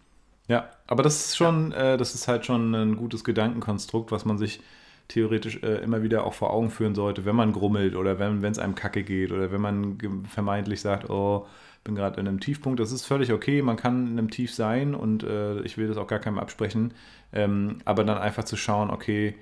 Ja, 0.47 0.69
aber 0.87 1.01
das 1.01 1.15
ist 1.25 1.37
schon, 1.37 1.71
ja. 1.71 1.93
äh, 1.93 1.97
das 1.97 2.13
ist 2.13 2.27
halt 2.27 2.45
schon 2.45 2.75
ein 2.75 2.95
gutes 2.95 3.23
Gedankenkonstrukt, 3.23 4.11
was 4.11 4.23
man 4.23 4.37
sich 4.37 4.61
theoretisch 5.07 5.61
äh, 5.63 5.83
immer 5.83 6.03
wieder 6.03 6.25
auch 6.25 6.33
vor 6.33 6.51
Augen 6.51 6.69
führen 6.69 6.95
sollte, 6.95 7.25
wenn 7.25 7.35
man 7.35 7.51
grummelt 7.51 7.95
oder 7.95 8.19
wenn 8.19 8.43
es 8.43 8.59
einem 8.59 8.75
kacke 8.75 9.03
geht 9.03 9.31
oder 9.31 9.51
wenn 9.51 9.61
man 9.61 9.97
vermeintlich 10.29 10.81
sagt, 10.81 11.09
oh, 11.09 11.47
bin 11.83 11.95
gerade 11.95 12.19
in 12.19 12.27
einem 12.27 12.39
Tiefpunkt. 12.39 12.79
Das 12.79 12.91
ist 12.91 13.05
völlig 13.05 13.31
okay, 13.31 13.61
man 13.61 13.77
kann 13.77 14.07
in 14.07 14.17
einem 14.17 14.29
Tief 14.29 14.53
sein 14.53 14.95
und 14.95 15.23
äh, 15.23 15.61
ich 15.61 15.77
will 15.77 15.87
das 15.87 15.97
auch 15.97 16.07
gar 16.07 16.19
keinem 16.19 16.39
absprechen. 16.39 16.93
Ähm, 17.31 17.77
aber 17.85 18.03
dann 18.03 18.17
einfach 18.17 18.43
zu 18.43 18.57
schauen, 18.57 18.89
okay, 18.89 19.35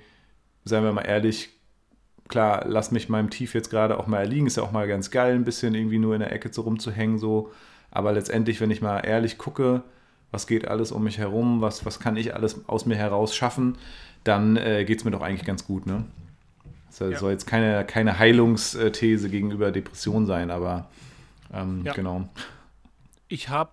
seien 0.64 0.84
wir 0.84 0.92
mal 0.92 1.02
ehrlich, 1.02 1.50
klar, 2.28 2.64
lass 2.66 2.90
mich 2.90 3.08
meinem 3.08 3.30
Tief 3.30 3.54
jetzt 3.54 3.70
gerade 3.70 3.98
auch 3.98 4.06
mal 4.06 4.20
erliegen. 4.20 4.46
Ist 4.46 4.56
ja 4.56 4.62
auch 4.62 4.72
mal 4.72 4.88
ganz 4.88 5.10
geil, 5.10 5.34
ein 5.34 5.44
bisschen 5.44 5.74
irgendwie 5.74 5.98
nur 5.98 6.14
in 6.14 6.20
der 6.20 6.32
Ecke 6.32 6.50
so 6.52 6.62
rumzuhängen, 6.62 7.18
so. 7.18 7.52
Aber 7.90 8.12
letztendlich, 8.12 8.60
wenn 8.60 8.70
ich 8.70 8.82
mal 8.82 9.00
ehrlich 9.00 9.38
gucke, 9.38 9.82
was 10.30 10.46
geht 10.46 10.66
alles 10.66 10.90
um 10.90 11.04
mich 11.04 11.18
herum, 11.18 11.60
was, 11.60 11.86
was 11.86 12.00
kann 12.00 12.16
ich 12.16 12.34
alles 12.34 12.68
aus 12.68 12.86
mir 12.86 12.96
heraus 12.96 13.36
schaffen, 13.36 13.78
dann 14.24 14.56
äh, 14.56 14.84
geht 14.84 14.98
es 14.98 15.04
mir 15.04 15.12
doch 15.12 15.22
eigentlich 15.22 15.44
ganz 15.44 15.66
gut, 15.66 15.86
ne? 15.86 16.04
Das 16.88 16.98
ja. 16.98 17.18
soll 17.18 17.32
jetzt 17.32 17.46
keine, 17.46 17.84
keine 17.84 18.18
Heilungsthese 18.18 19.28
gegenüber 19.28 19.72
Depression 19.72 20.26
sein, 20.26 20.50
aber 20.50 20.88
ähm, 21.52 21.82
ja. 21.84 21.92
genau. 21.92 22.28
Ich 23.28 23.48
habe 23.48 23.72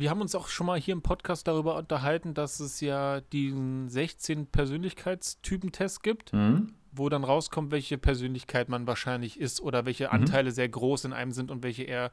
wir 0.00 0.10
haben 0.10 0.20
uns 0.20 0.34
auch 0.34 0.48
schon 0.48 0.66
mal 0.66 0.80
hier 0.80 0.92
im 0.92 1.02
Podcast 1.02 1.46
darüber 1.46 1.76
unterhalten, 1.76 2.34
dass 2.34 2.58
es 2.60 2.80
ja 2.80 3.20
diesen 3.20 3.88
16 3.88 4.46
Persönlichkeitstypen-Test 4.46 6.02
gibt, 6.02 6.32
Mhm. 6.32 6.74
wo 6.92 7.08
dann 7.08 7.24
rauskommt, 7.24 7.70
welche 7.70 7.98
Persönlichkeit 7.98 8.68
man 8.68 8.86
wahrscheinlich 8.86 9.38
ist 9.38 9.60
oder 9.60 9.84
welche 9.86 10.10
Anteile 10.10 10.50
sehr 10.52 10.68
groß 10.68 11.04
in 11.04 11.12
einem 11.12 11.32
sind 11.32 11.50
und 11.50 11.62
welche 11.62 11.84
eher. 11.84 12.10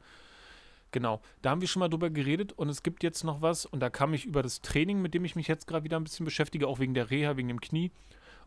Genau, 0.90 1.20
da 1.42 1.50
haben 1.50 1.60
wir 1.60 1.68
schon 1.68 1.80
mal 1.80 1.88
drüber 1.88 2.08
geredet 2.10 2.52
und 2.52 2.68
es 2.70 2.82
gibt 2.82 3.02
jetzt 3.02 3.22
noch 3.24 3.42
was 3.42 3.66
und 3.66 3.80
da 3.80 3.90
kam 3.90 4.14
ich 4.14 4.24
über 4.24 4.42
das 4.42 4.62
Training, 4.62 5.02
mit 5.02 5.12
dem 5.12 5.24
ich 5.24 5.36
mich 5.36 5.46
jetzt 5.48 5.66
gerade 5.66 5.84
wieder 5.84 5.98
ein 5.98 6.04
bisschen 6.04 6.24
beschäftige, 6.24 6.66
auch 6.66 6.78
wegen 6.78 6.94
der 6.94 7.10
Reha, 7.10 7.36
wegen 7.36 7.48
dem 7.48 7.60
Knie. 7.60 7.90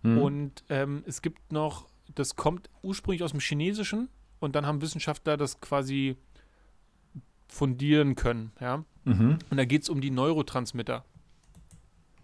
Mhm. 0.01 0.17
Und 0.17 0.63
ähm, 0.69 1.03
es 1.05 1.21
gibt 1.21 1.51
noch, 1.51 1.87
das 2.15 2.35
kommt 2.35 2.69
ursprünglich 2.81 3.21
aus 3.23 3.31
dem 3.31 3.39
Chinesischen 3.41 4.09
und 4.39 4.55
dann 4.55 4.65
haben 4.65 4.81
Wissenschaftler 4.81 5.37
das 5.37 5.61
quasi 5.61 6.15
fundieren 7.51 8.15
können, 8.15 8.51
ja. 8.59 8.83
Mhm. 9.03 9.39
Und 9.49 9.57
da 9.57 9.65
geht 9.65 9.83
es 9.83 9.89
um 9.89 10.01
die 10.01 10.09
Neurotransmitter. 10.09 11.03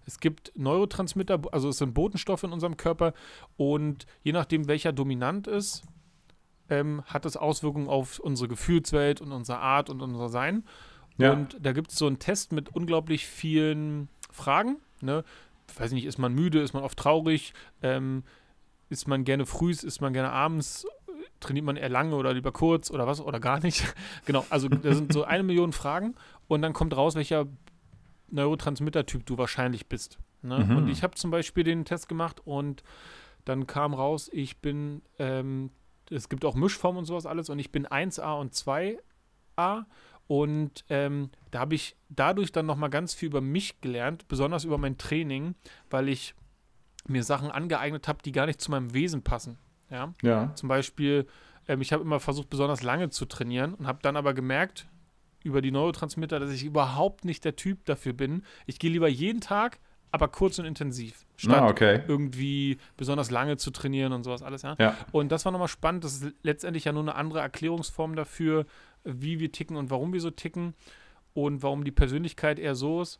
Es 0.05 0.19
gibt 0.19 0.53
Neurotransmitter, 0.55 1.41
also 1.51 1.69
es 1.69 1.79
sind 1.79 1.93
Botenstoffe 1.93 2.43
in 2.43 2.53
unserem 2.53 2.77
Körper 2.77 3.13
und 3.57 4.05
je 4.23 4.31
nachdem, 4.31 4.67
welcher 4.67 4.93
dominant 4.93 5.47
ist, 5.47 5.83
ähm, 6.69 7.03
hat 7.05 7.25
das 7.25 7.35
Auswirkungen 7.35 7.89
auf 7.89 8.19
unsere 8.19 8.47
Gefühlswelt 8.47 9.19
und 9.19 9.31
unsere 9.33 9.59
Art 9.59 9.89
und 9.89 10.01
unser 10.01 10.29
Sein. 10.29 10.63
Ja. 11.17 11.33
Und 11.33 11.57
da 11.59 11.73
gibt 11.73 11.91
es 11.91 11.97
so 11.97 12.07
einen 12.07 12.19
Test 12.19 12.53
mit 12.53 12.69
unglaublich 12.69 13.25
vielen 13.25 14.07
Fragen. 14.31 14.77
Ne? 15.01 15.25
Ich 15.69 15.79
weiß 15.79 15.91
nicht, 15.91 16.05
ist 16.05 16.19
man 16.19 16.33
müde, 16.33 16.61
ist 16.61 16.73
man 16.73 16.83
oft 16.83 16.97
traurig, 16.97 17.53
ähm, 17.81 18.23
ist 18.89 19.07
man 19.07 19.25
gerne 19.25 19.45
früh, 19.45 19.71
ist 19.71 19.99
man 19.99 20.13
gerne 20.13 20.31
abends, 20.31 20.85
trainiert 21.39 21.65
man 21.65 21.77
eher 21.77 21.89
lange 21.89 22.15
oder 22.15 22.33
lieber 22.33 22.51
kurz 22.51 22.91
oder 22.91 23.07
was 23.07 23.21
oder 23.21 23.39
gar 23.39 23.59
nicht. 23.59 23.83
genau, 24.25 24.45
also 24.49 24.67
da 24.67 24.93
sind 24.93 25.13
so 25.13 25.23
eine 25.23 25.43
Million 25.43 25.73
Fragen 25.73 26.15
und 26.47 26.61
dann 26.61 26.73
kommt 26.73 26.95
raus, 26.95 27.15
welcher 27.15 27.47
Neurotransmittertyp 28.29 29.25
du 29.25 29.37
wahrscheinlich 29.37 29.87
bist. 29.87 30.19
Ne? 30.41 30.65
Mhm. 30.65 30.77
Und 30.77 30.87
ich 30.89 31.03
habe 31.03 31.15
zum 31.15 31.31
Beispiel 31.31 31.63
den 31.63 31.85
Test 31.85 32.09
gemacht 32.09 32.41
und 32.45 32.83
dann 33.45 33.67
kam 33.67 33.93
raus, 33.93 34.29
ich 34.31 34.57
bin, 34.57 35.01
ähm, 35.19 35.71
es 36.09 36.29
gibt 36.29 36.45
auch 36.45 36.55
Mischformen 36.55 36.99
und 36.99 37.05
sowas 37.05 37.25
alles 37.25 37.49
und 37.49 37.59
ich 37.59 37.71
bin 37.71 37.87
1a 37.87 38.39
und 38.39 38.53
2a 38.53 39.85
und 40.27 40.83
ähm, 40.89 41.29
da 41.51 41.59
habe 41.59 41.75
ich 41.75 41.95
dadurch 42.09 42.51
dann 42.51 42.65
nochmal 42.65 42.89
ganz 42.89 43.13
viel 43.13 43.27
über 43.27 43.41
mich 43.41 43.79
gelernt, 43.79 44.27
besonders 44.27 44.65
über 44.65 44.77
mein 44.77 44.97
Training, 44.97 45.55
weil 45.89 46.09
ich 46.09 46.35
mir 47.07 47.23
Sachen 47.23 47.49
angeeignet 47.49 48.07
habe, 48.07 48.21
die 48.23 48.33
gar 48.33 48.45
nicht 48.45 48.59
zu 48.59 48.71
meinem 48.71 48.93
Wesen 48.93 49.23
passen. 49.23 49.57
Ja, 49.89 50.13
Ja. 50.21 50.53
zum 50.55 50.69
Beispiel, 50.69 51.27
ähm, 51.67 51.81
ich 51.81 51.93
habe 51.93 52.03
immer 52.03 52.19
versucht, 52.19 52.49
besonders 52.49 52.83
lange 52.83 53.09
zu 53.09 53.25
trainieren 53.25 53.73
und 53.73 53.87
habe 53.87 53.99
dann 54.01 54.15
aber 54.17 54.33
gemerkt, 54.33 54.87
über 55.43 55.61
die 55.61 55.71
Neurotransmitter, 55.71 56.39
dass 56.39 56.51
ich 56.51 56.63
überhaupt 56.65 57.23
nicht 57.23 57.45
der 57.45 57.55
Typ 57.55 57.85
dafür 57.85 58.13
bin. 58.13 58.43
Ich 58.65 58.79
gehe 58.79 58.91
lieber 58.91 59.07
jeden 59.07 59.39
Tag, 59.39 59.79
aber 60.11 60.27
kurz 60.27 60.57
und 60.59 60.65
intensiv, 60.65 61.25
statt 61.37 61.61
Ah, 61.61 61.67
okay. 61.67 62.01
irgendwie 62.07 62.77
besonders 62.97 63.29
lange 63.31 63.55
zu 63.57 63.71
trainieren 63.71 64.11
und 64.13 64.23
sowas 64.23 64.41
alles, 64.41 64.61
ja. 64.63 64.75
Ja. 64.79 64.95
Und 65.11 65.31
das 65.31 65.45
war 65.45 65.51
nochmal 65.51 65.67
spannend. 65.67 66.03
Das 66.03 66.15
ist 66.21 66.33
letztendlich 66.43 66.85
ja 66.85 66.91
nur 66.91 67.03
eine 67.03 67.15
andere 67.15 67.39
Erklärungsform 67.39 68.15
dafür, 68.15 68.65
wie 69.03 69.39
wir 69.39 69.51
ticken 69.51 69.77
und 69.77 69.89
warum 69.89 70.11
wir 70.11 70.19
so 70.21 70.31
ticken 70.31 70.73
und 71.33 71.61
warum 71.63 71.83
die 71.85 71.91
Persönlichkeit 71.91 72.57
eher 72.59 72.75
so 72.75 73.01
ist. 73.01 73.19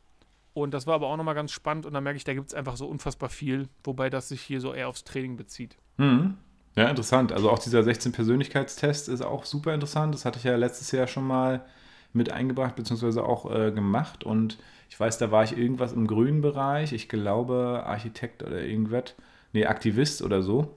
Und 0.54 0.74
das 0.74 0.88
war 0.88 0.96
aber 0.96 1.08
auch 1.08 1.18
nochmal 1.18 1.36
ganz 1.36 1.52
spannend 1.52 1.86
und 1.86 1.94
da 1.94 2.02
merke 2.02 2.18
ich, 2.18 2.24
da 2.24 2.34
gibt 2.34 2.48
es 2.48 2.54
einfach 2.56 2.78
so 2.78 2.88
unfassbar 2.88 3.30
viel, 3.30 3.70
wobei 3.84 4.10
das 4.10 4.28
sich 4.30 4.42
hier 4.42 4.60
so 4.60 4.74
eher 4.74 4.90
aufs 4.90 5.04
Training 5.04 5.38
bezieht. 5.38 5.78
Mhm. 5.98 6.36
Ja, 6.78 6.88
interessant. 6.90 7.32
Also 7.34 7.50
auch 7.50 7.58
dieser 7.58 7.80
16-Persönlichkeitstest 7.80 9.10
ist 9.10 9.22
auch 9.22 9.46
super 9.46 9.74
interessant. 9.74 10.14
Das 10.14 10.26
hatte 10.26 10.38
ich 10.38 10.44
ja 10.44 10.56
letztes 10.56 10.92
Jahr 10.92 11.08
schon 11.08 11.26
mal 11.26 11.66
mit 12.14 12.32
eingebracht, 12.32 12.76
beziehungsweise 12.76 13.24
auch 13.24 13.52
äh, 13.52 13.72
gemacht. 13.72 14.24
Und 14.24 14.60
ich 14.88 15.00
weiß, 15.00 15.18
da 15.18 15.32
war 15.32 15.44
ich 15.44 15.58
irgendwas 15.58 15.94
im 15.94 16.06
grünen 16.06 16.42
Bereich. 16.42 16.94
Ich 16.94 17.10
glaube, 17.10 17.84
Architekt 17.86 18.44
oder 18.44 18.62
irgendwas. 18.62 19.16
Nee, 19.54 19.66
Aktivist 19.66 20.22
oder 20.22 20.44
so. 20.44 20.76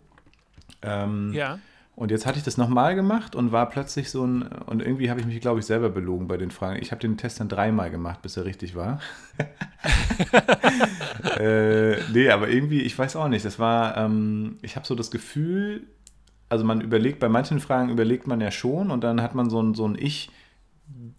Ähm, 0.81 1.33
Ja. 1.35 1.59
Und 2.01 2.11
jetzt 2.11 2.25
hatte 2.25 2.39
ich 2.39 2.45
das 2.45 2.57
nochmal 2.57 2.95
gemacht 2.95 3.35
und 3.35 3.53
war 3.53 3.69
plötzlich 3.69 4.11
so 4.11 4.27
ein. 4.27 4.41
Und 4.41 4.81
irgendwie 4.81 5.11
habe 5.11 5.21
ich 5.21 5.27
mich, 5.27 5.39
glaube 5.43 5.61
ich, 5.61 5.67
selber 5.67 5.91
belogen 5.91 6.29
bei 6.29 6.39
den 6.39 6.51
Fragen. 6.51 6.81
Ich 6.81 6.93
habe 6.93 7.01
den 7.03 7.19
Test 7.19 7.41
dann 7.41 7.51
dreimal 7.51 7.91
gemacht, 7.91 8.23
bis 8.23 8.39
er 8.39 8.47
richtig 8.47 8.75
war. 8.75 9.01
äh, 11.39 11.99
nee, 12.11 12.31
aber 12.31 12.49
irgendwie, 12.49 12.81
ich 12.81 12.99
weiß 12.99 13.17
auch 13.17 13.29
nicht. 13.29 13.45
Das 13.45 13.59
war. 13.59 13.99
Ähm, 13.99 14.57
ich 14.63 14.77
habe 14.77 14.87
so 14.87 14.95
das 14.95 15.11
Gefühl, 15.11 15.89
also 16.49 16.65
man 16.65 16.81
überlegt, 16.81 17.21
bei 17.21 17.29
manchen 17.29 17.61
Fragen 17.61 17.91
überlegt 17.91 18.27
man 18.27 18.41
ja 18.41 18.51
schon 18.51 18.91
und 18.91 19.05
dann 19.05 19.21
hat 19.21 19.35
man 19.35 19.51
so 19.51 19.63
ein, 19.63 19.75
so 19.75 19.87
ein 19.87 19.95
Ich. 19.99 20.31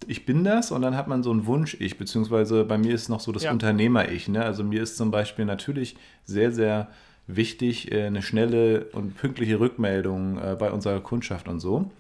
Ich 0.08 0.26
bin 0.26 0.44
das 0.44 0.72
und 0.72 0.82
dann 0.82 0.98
hat 0.98 1.08
man 1.08 1.22
so 1.22 1.32
ein 1.32 1.46
Wunsch-Ich, 1.46 2.00
beziehungsweise 2.00 2.66
bei 2.66 2.80
mir 2.80 2.96
ist 2.96 3.08
noch 3.08 3.20
so 3.20 3.32
das 3.32 3.44
Ja. 3.44 3.52
Unternehmer-Ich. 3.52 4.30
Ne? 4.30 4.44
Also 4.44 4.64
mir 4.64 4.82
ist 4.82 4.98
zum 4.98 5.12
Beispiel 5.12 5.46
natürlich 5.46 5.96
sehr, 6.24 6.52
sehr 6.52 6.90
wichtig, 7.28 7.92
äh, 7.92 8.06
eine 8.06 8.22
schnelle 8.22 8.86
und 8.94 9.16
pünktliche 9.16 9.60
Rückmeldung 9.60 10.38
äh, 10.38 10.56
bei 10.58 10.72
unserer 10.72 11.00
Kundschaft 11.00 11.48
und 11.48 11.60
so. 11.60 11.92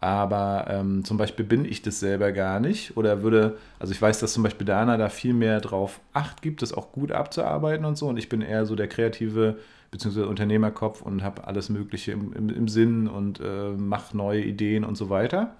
Aber 0.00 0.66
ähm, 0.68 1.04
zum 1.04 1.16
Beispiel 1.16 1.44
bin 1.44 1.64
ich 1.64 1.82
das 1.82 2.00
selber 2.00 2.32
gar 2.32 2.60
nicht 2.60 2.96
oder 2.96 3.22
würde, 3.22 3.56
also 3.78 3.92
ich 3.92 4.00
weiß, 4.00 4.18
dass 4.20 4.34
zum 4.34 4.42
Beispiel 4.42 4.66
Dana 4.66 4.96
da 4.98 5.08
viel 5.08 5.32
mehr 5.32 5.60
drauf 5.60 6.00
Acht 6.12 6.42
gibt, 6.42 6.60
das 6.62 6.74
auch 6.74 6.92
gut 6.92 7.12
abzuarbeiten 7.12 7.84
und 7.86 7.96
so. 7.96 8.06
Und 8.08 8.18
ich 8.18 8.28
bin 8.28 8.42
eher 8.42 8.66
so 8.66 8.76
der 8.76 8.88
kreative 8.88 9.56
bzw. 9.90 10.22
Unternehmerkopf 10.22 11.00
und 11.00 11.22
habe 11.22 11.46
alles 11.46 11.70
Mögliche 11.70 12.12
im, 12.12 12.32
im, 12.34 12.50
im 12.50 12.68
Sinn 12.68 13.08
und 13.08 13.40
äh, 13.40 13.70
mache 13.70 14.16
neue 14.16 14.42
Ideen 14.42 14.84
und 14.84 14.96
so 14.96 15.08
weiter. 15.08 15.56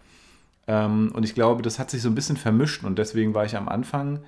Ähm, 0.67 1.13
und 1.15 1.25
ich 1.25 1.35
glaube, 1.35 1.63
das 1.63 1.79
hat 1.79 1.91
sich 1.91 2.03
so 2.03 2.09
ein 2.09 2.15
bisschen 2.15 2.37
vermischt 2.37 2.85
und 2.85 2.99
deswegen 2.99 3.35
war 3.35 3.45
ich 3.45 3.57
am 3.57 3.69
Anfang 3.69 4.21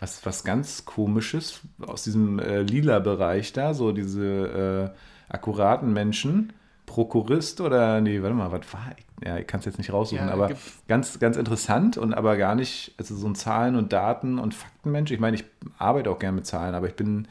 was, 0.00 0.24
was 0.26 0.44
ganz 0.44 0.84
komisches 0.84 1.60
aus 1.86 2.04
diesem 2.04 2.38
äh, 2.38 2.62
lila 2.62 2.98
Bereich 2.98 3.52
da, 3.52 3.74
so 3.74 3.92
diese 3.92 4.92
äh, 4.94 5.32
akkuraten 5.32 5.92
Menschen. 5.92 6.52
Prokurist 6.84 7.60
oder, 7.60 8.00
nee, 8.00 8.22
warte 8.22 8.34
mal, 8.36 8.52
was 8.52 8.72
war 8.72 8.92
ich? 8.96 9.04
Ja, 9.26 9.38
ich 9.38 9.46
kann 9.48 9.58
es 9.58 9.66
jetzt 9.66 9.78
nicht 9.78 9.92
raussuchen, 9.92 10.28
Ja, 10.28 10.32
aber 10.32 10.50
ganz, 10.86 11.18
ganz 11.18 11.36
interessant 11.36 11.98
und 11.98 12.14
aber 12.14 12.36
gar 12.36 12.54
nicht, 12.54 12.94
also 12.96 13.16
so 13.16 13.26
ein 13.26 13.34
Zahlen- 13.34 13.74
und 13.74 13.92
Daten- 13.92 14.38
und 14.38 14.54
Faktenmensch. 14.54 15.10
Ich 15.10 15.18
meine, 15.18 15.34
ich 15.36 15.44
arbeite 15.78 16.10
auch 16.10 16.20
gerne 16.20 16.36
mit 16.36 16.46
Zahlen, 16.46 16.76
aber 16.76 16.86
ich 16.86 16.94
bin, 16.94 17.26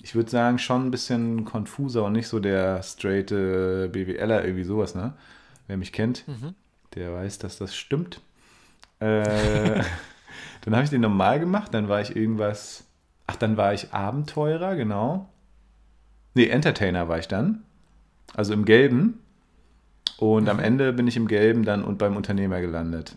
ich 0.00 0.14
würde 0.14 0.30
sagen, 0.30 0.58
schon 0.58 0.86
ein 0.86 0.90
bisschen 0.90 1.44
konfuser 1.44 2.04
und 2.04 2.14
nicht 2.14 2.28
so 2.28 2.40
der 2.40 2.82
straight 2.82 3.30
äh, 3.32 3.88
BWLer, 3.88 4.44
irgendwie 4.44 4.64
sowas, 4.64 4.94
ne? 4.94 5.12
Wer 5.66 5.76
mich 5.76 5.92
kennt, 5.92 6.26
Mhm. 6.26 6.54
der 6.94 7.12
weiß, 7.12 7.36
dass 7.38 7.58
das 7.58 7.76
stimmt. 7.76 8.22
Äh, 9.00 9.82
dann 10.62 10.74
habe 10.74 10.84
ich 10.84 10.90
den 10.90 11.00
normal 11.00 11.40
gemacht, 11.40 11.72
dann 11.74 11.88
war 11.88 12.00
ich 12.00 12.14
irgendwas, 12.16 12.84
ach, 13.26 13.36
dann 13.36 13.56
war 13.56 13.72
ich 13.74 13.92
Abenteurer, 13.92 14.76
genau. 14.76 15.28
Nee, 16.34 16.46
Entertainer 16.48 17.08
war 17.08 17.18
ich 17.18 17.28
dann. 17.28 17.62
Also 18.34 18.52
im 18.52 18.64
Gelben. 18.64 19.20
Und 20.18 20.48
am 20.48 20.58
Mhm. 20.58 20.62
Ende 20.64 20.92
bin 20.92 21.08
ich 21.08 21.16
im 21.16 21.28
Gelben 21.28 21.64
dann 21.64 21.82
und 21.82 21.98
beim 21.98 22.16
Unternehmer 22.16 22.60
gelandet. 22.60 23.16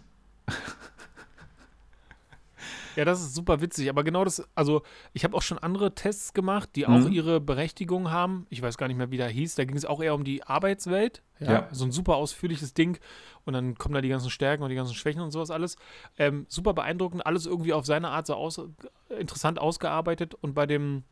Ja, 2.96 3.06
das 3.06 3.22
ist 3.22 3.34
super 3.34 3.60
witzig, 3.62 3.90
aber 3.90 4.04
genau 4.04 4.24
das, 4.24 4.48
also 4.56 4.84
ich 5.14 5.24
habe 5.24 5.36
auch 5.36 5.42
schon 5.42 5.58
andere 5.58 5.96
Tests 5.96 6.34
gemacht, 6.34 6.70
die 6.76 6.86
auch 6.86 7.00
Mhm. 7.06 7.12
ihre 7.12 7.40
Berechtigung 7.42 8.12
haben. 8.12 8.46
Ich 8.50 8.62
weiß 8.62 8.78
gar 8.78 8.88
nicht 8.88 8.98
mehr, 8.98 9.10
wie 9.12 9.18
der 9.18 9.30
hieß. 9.30 9.56
Da 9.56 9.66
ging 9.66 9.76
es 9.76 9.86
auch 9.86 10.02
eher 10.02 10.14
um 10.16 10.24
die 10.24 10.44
Arbeitswelt. 10.44 11.24
Ja, 11.40 11.52
Ja. 11.52 11.68
So 11.72 11.86
ein 11.86 11.92
super 11.92 12.16
ausführliches 12.16 12.74
Ding. 12.74 13.00
Und 13.46 13.54
dann 13.54 13.76
kommen 13.76 13.96
da 13.96 14.02
die 14.02 14.10
ganzen 14.10 14.30
Stärken 14.30 14.64
und 14.64 14.70
die 14.70 14.76
ganzen 14.76 14.94
Schwächen 14.96 15.22
und 15.22 15.32
sowas 15.32 15.50
alles. 15.52 15.76
Ähm, 16.18 16.46
super 16.50 16.74
beeindruckend, 16.74 17.26
alles 17.26 17.46
irgendwie 17.46 17.74
auf 17.74 17.86
seine 17.86 18.10
Art 18.10 18.28
so 18.28 18.36
aus, 18.36 18.62
interessant 19.10 19.60
ausgearbeitet. 19.60 20.36
Und 20.36 20.54
bei 20.54 20.66
dem, 20.66 21.04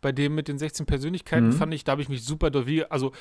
bei 0.00 0.12
dem 0.12 0.34
mit 0.34 0.48
den 0.48 0.58
16 0.58 0.86
Persönlichkeiten 0.86 1.48
Mhm. 1.48 1.52
fand 1.52 1.74
ich, 1.74 1.84
da 1.84 1.92
habe 1.92 2.02
ich 2.02 2.08
mich 2.08 2.24
super 2.24 2.50
doll, 2.50 2.86
also 2.88 3.12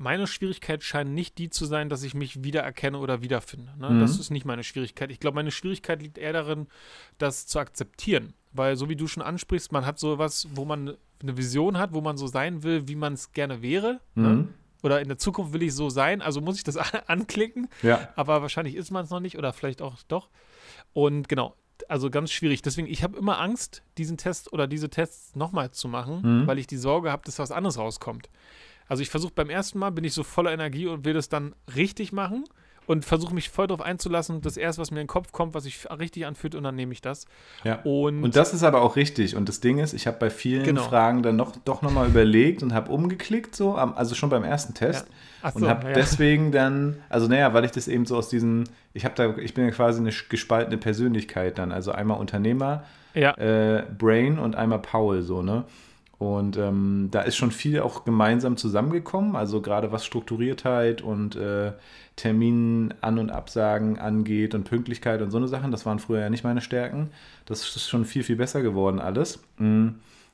meine 0.00 0.26
Schwierigkeit 0.26 0.82
scheint 0.82 1.10
nicht 1.10 1.36
die 1.36 1.50
zu 1.50 1.66
sein, 1.66 1.90
dass 1.90 2.02
ich 2.02 2.14
mich 2.14 2.42
wiedererkenne 2.42 2.98
oder 2.98 3.20
wiederfinde. 3.20 3.70
Ne? 3.78 3.90
Mhm. 3.90 4.00
Das 4.00 4.18
ist 4.18 4.30
nicht 4.30 4.46
meine 4.46 4.64
Schwierigkeit. 4.64 5.10
Ich 5.10 5.20
glaube, 5.20 5.34
meine 5.34 5.50
Schwierigkeit 5.50 6.00
liegt 6.00 6.16
eher 6.16 6.32
darin, 6.32 6.68
das 7.18 7.46
zu 7.46 7.58
akzeptieren. 7.58 8.32
Weil, 8.52 8.76
so 8.76 8.88
wie 8.88 8.96
du 8.96 9.06
schon 9.06 9.22
ansprichst, 9.22 9.70
man 9.72 9.84
hat 9.84 9.98
sowas, 9.98 10.48
wo 10.54 10.64
man 10.64 10.96
eine 11.22 11.36
Vision 11.36 11.76
hat, 11.78 11.92
wo 11.92 12.00
man 12.00 12.16
so 12.16 12.26
sein 12.26 12.62
will, 12.62 12.88
wie 12.88 12.96
man 12.96 13.12
es 13.12 13.32
gerne 13.32 13.60
wäre. 13.60 14.00
Ne? 14.14 14.28
Mhm. 14.28 14.54
Oder 14.82 15.02
in 15.02 15.08
der 15.08 15.18
Zukunft 15.18 15.52
will 15.52 15.62
ich 15.62 15.74
so 15.74 15.90
sein, 15.90 16.22
also 16.22 16.40
muss 16.40 16.56
ich 16.56 16.64
das 16.64 16.76
anklicken. 17.06 17.68
Ja. 17.82 18.08
Aber 18.16 18.40
wahrscheinlich 18.40 18.76
ist 18.76 18.90
man 18.90 19.04
es 19.04 19.10
noch 19.10 19.20
nicht 19.20 19.36
oder 19.36 19.52
vielleicht 19.52 19.82
auch 19.82 19.96
doch. 20.08 20.30
Und 20.94 21.28
genau, 21.28 21.54
also 21.88 22.08
ganz 22.08 22.30
schwierig. 22.32 22.62
Deswegen, 22.62 22.88
ich 22.88 23.02
habe 23.02 23.18
immer 23.18 23.38
Angst, 23.38 23.82
diesen 23.98 24.16
Test 24.16 24.52
oder 24.52 24.66
diese 24.66 24.88
Tests 24.88 25.36
nochmal 25.36 25.70
zu 25.72 25.88
machen, 25.88 26.22
Mhm. 26.22 26.46
weil 26.46 26.58
ich 26.58 26.66
die 26.66 26.78
Sorge 26.78 27.12
habe, 27.12 27.22
dass 27.26 27.38
was 27.38 27.52
anderes 27.52 27.76
rauskommt. 27.78 28.30
Also 28.90 29.02
ich 29.02 29.08
versuche 29.08 29.32
beim 29.34 29.48
ersten 29.48 29.78
Mal, 29.78 29.90
bin 29.90 30.04
ich 30.04 30.12
so 30.12 30.24
voller 30.24 30.52
Energie 30.52 30.86
und 30.88 31.04
will 31.04 31.14
das 31.14 31.28
dann 31.28 31.54
richtig 31.76 32.12
machen. 32.12 32.44
und 32.90 33.04
versuche 33.04 33.32
mich 33.32 33.50
voll 33.50 33.68
darauf 33.68 33.84
einzulassen. 33.86 34.40
Das 34.40 34.56
erste, 34.56 34.82
was 34.82 34.90
mir 34.90 34.98
in 34.98 35.04
den 35.04 35.08
Kopf 35.08 35.30
kommt, 35.30 35.54
was 35.54 35.62
sich 35.62 35.88
richtig 35.90 36.26
anfühlt, 36.26 36.56
und 36.56 36.64
dann 36.64 36.74
nehme 36.74 36.92
ich 36.92 37.00
das. 37.00 37.26
Ja. 37.62 37.76
Und, 37.84 38.24
und 38.24 38.34
das 38.34 38.52
ist 38.52 38.64
aber 38.64 38.82
auch 38.82 38.96
richtig. 38.96 39.36
Und 39.36 39.48
das 39.48 39.60
Ding 39.60 39.78
ist, 39.78 39.92
ich 39.92 40.08
habe 40.08 40.16
bei 40.18 40.28
vielen 40.28 40.64
genau. 40.64 40.82
Fragen 40.82 41.22
dann 41.22 41.36
noch, 41.36 41.54
doch 41.64 41.82
nochmal 41.82 42.08
überlegt 42.08 42.64
und 42.64 42.74
habe 42.74 42.90
umgeklickt, 42.90 43.54
so, 43.54 43.76
also 43.76 44.16
schon 44.16 44.28
beim 44.28 44.42
ersten 44.42 44.74
Test. 44.74 45.06
Ja. 45.42 45.52
So, 45.52 45.58
und 45.58 45.68
habe 45.68 45.86
ja. 45.86 45.92
deswegen 45.92 46.50
dann, 46.50 46.96
also 47.08 47.28
naja, 47.28 47.54
weil 47.54 47.64
ich 47.64 47.70
das 47.70 47.86
eben 47.86 48.06
so 48.06 48.16
aus 48.16 48.28
diesen, 48.28 48.68
ich 48.92 49.04
habe 49.04 49.14
da, 49.14 49.36
ich 49.36 49.54
bin 49.54 49.64
ja 49.66 49.70
quasi 49.70 50.00
eine 50.00 50.10
gespaltene 50.28 50.76
Persönlichkeit 50.76 51.58
dann. 51.58 51.70
Also 51.70 51.92
einmal 51.92 52.18
Unternehmer, 52.18 52.82
ja. 53.14 53.34
äh, 53.34 53.84
Brain 53.96 54.40
und 54.40 54.56
einmal 54.56 54.80
Paul, 54.80 55.22
so, 55.22 55.42
ne? 55.42 55.64
Und 56.20 56.58
ähm, 56.58 57.08
da 57.10 57.22
ist 57.22 57.36
schon 57.36 57.50
viel 57.50 57.80
auch 57.80 58.04
gemeinsam 58.04 58.58
zusammengekommen, 58.58 59.36
also 59.36 59.62
gerade 59.62 59.90
was 59.90 60.04
Strukturiertheit 60.04 61.00
und 61.00 61.34
äh, 61.34 61.72
Terminen 62.14 62.92
an- 63.00 63.18
und 63.18 63.30
Absagen 63.30 63.98
angeht 63.98 64.54
und 64.54 64.64
Pünktlichkeit 64.64 65.22
und 65.22 65.30
so 65.30 65.38
eine 65.38 65.48
Sachen. 65.48 65.70
Das 65.70 65.86
waren 65.86 65.98
früher 65.98 66.20
ja 66.20 66.28
nicht 66.28 66.44
meine 66.44 66.60
Stärken. 66.60 67.08
Das 67.46 67.62
ist 67.62 67.88
schon 67.88 68.04
viel, 68.04 68.22
viel 68.22 68.36
besser 68.36 68.60
geworden 68.60 68.98
alles. 68.98 69.42
Mm. 69.56 69.92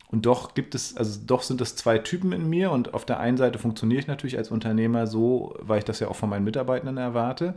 Und 0.09 0.27
doch 0.27 0.55
gibt 0.55 0.75
es, 0.75 0.97
also 0.97 1.21
doch 1.25 1.43
sind 1.43 1.61
es 1.61 1.77
zwei 1.77 1.99
Typen 1.99 2.33
in 2.33 2.51
mir 2.51 2.73
und 2.73 2.93
auf 2.93 3.05
der 3.05 3.21
einen 3.21 3.37
Seite 3.37 3.61
funktioniere 3.61 4.01
ich 4.01 4.09
natürlich 4.09 4.39
als 4.39 4.51
Unternehmer 4.51 5.07
so, 5.07 5.55
weil 5.61 5.79
ich 5.79 5.85
das 5.85 6.01
ja 6.01 6.09
auch 6.09 6.17
von 6.17 6.29
meinen 6.29 6.45
Mitarbeitenden 6.45 6.97
erwarte. 6.97 7.55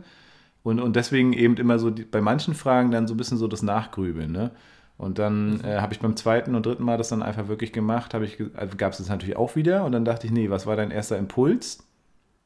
Und, 0.62 0.78
und 0.78 0.94
deswegen 0.94 1.32
eben 1.32 1.56
immer 1.56 1.80
so 1.80 1.90
die, 1.90 2.04
bei 2.04 2.20
manchen 2.20 2.54
Fragen 2.54 2.92
dann 2.92 3.08
so 3.08 3.14
ein 3.14 3.16
bisschen 3.16 3.38
so 3.38 3.48
das 3.48 3.62
Nachgrübeln. 3.62 4.30
Ne? 4.30 4.52
Und 5.00 5.18
dann 5.18 5.54
mhm. 5.54 5.64
äh, 5.64 5.80
habe 5.80 5.94
ich 5.94 6.00
beim 6.00 6.14
zweiten 6.14 6.54
und 6.54 6.66
dritten 6.66 6.84
Mal 6.84 6.98
das 6.98 7.08
dann 7.08 7.22
einfach 7.22 7.48
wirklich 7.48 7.72
gemacht, 7.72 8.12
habe 8.12 8.26
ich, 8.26 8.38
also 8.54 8.76
gab 8.76 8.92
es 8.92 8.98
das 8.98 9.08
natürlich 9.08 9.34
auch 9.34 9.56
wieder 9.56 9.86
und 9.86 9.92
dann 9.92 10.04
dachte 10.04 10.26
ich, 10.26 10.32
nee, 10.32 10.50
was 10.50 10.66
war 10.66 10.76
dein 10.76 10.90
erster 10.90 11.16
Impuls? 11.16 11.88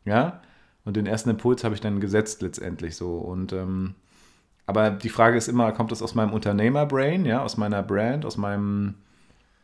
Ja, 0.04 0.40
und 0.84 0.96
den 0.96 1.06
ersten 1.06 1.30
Impuls 1.30 1.64
habe 1.64 1.74
ich 1.74 1.80
dann 1.80 1.98
gesetzt 1.98 2.42
letztendlich 2.42 2.94
so. 2.94 3.16
Und 3.16 3.52
ähm, 3.52 3.96
aber 4.66 4.90
die 4.90 5.08
Frage 5.08 5.36
ist 5.36 5.48
immer, 5.48 5.72
kommt 5.72 5.90
das 5.90 6.00
aus 6.00 6.14
meinem 6.14 6.32
Unternehmerbrain, 6.32 7.24
ja, 7.24 7.42
aus 7.42 7.56
meiner 7.56 7.82
Brand, 7.82 8.24
aus 8.24 8.36
meinem, 8.36 8.94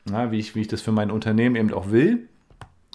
na, 0.04 0.32
wie 0.32 0.40
ich, 0.40 0.56
wie 0.56 0.62
ich 0.62 0.68
das 0.68 0.82
für 0.82 0.92
mein 0.92 1.12
Unternehmen 1.12 1.54
eben 1.54 1.72
auch 1.72 1.92
will? 1.92 2.28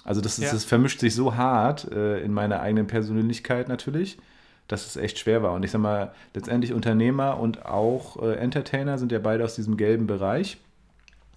Also 0.04 0.20
das, 0.20 0.38
ist, 0.38 0.44
ja. 0.44 0.52
das 0.52 0.66
vermischt 0.66 1.00
sich 1.00 1.14
so 1.14 1.36
hart 1.36 1.90
äh, 1.90 2.20
in 2.20 2.34
meiner 2.34 2.60
eigenen 2.60 2.86
Persönlichkeit 2.86 3.68
natürlich 3.68 4.18
dass 4.68 4.86
es 4.86 4.96
echt 4.96 5.18
schwer 5.18 5.42
war. 5.42 5.52
Und 5.52 5.64
ich 5.64 5.70
sag 5.70 5.80
mal, 5.80 6.12
letztendlich 6.34 6.72
Unternehmer 6.72 7.38
und 7.38 7.66
auch 7.66 8.22
äh, 8.22 8.34
Entertainer 8.36 8.98
sind 8.98 9.12
ja 9.12 9.18
beide 9.18 9.44
aus 9.44 9.54
diesem 9.54 9.76
gelben 9.76 10.06
Bereich, 10.06 10.58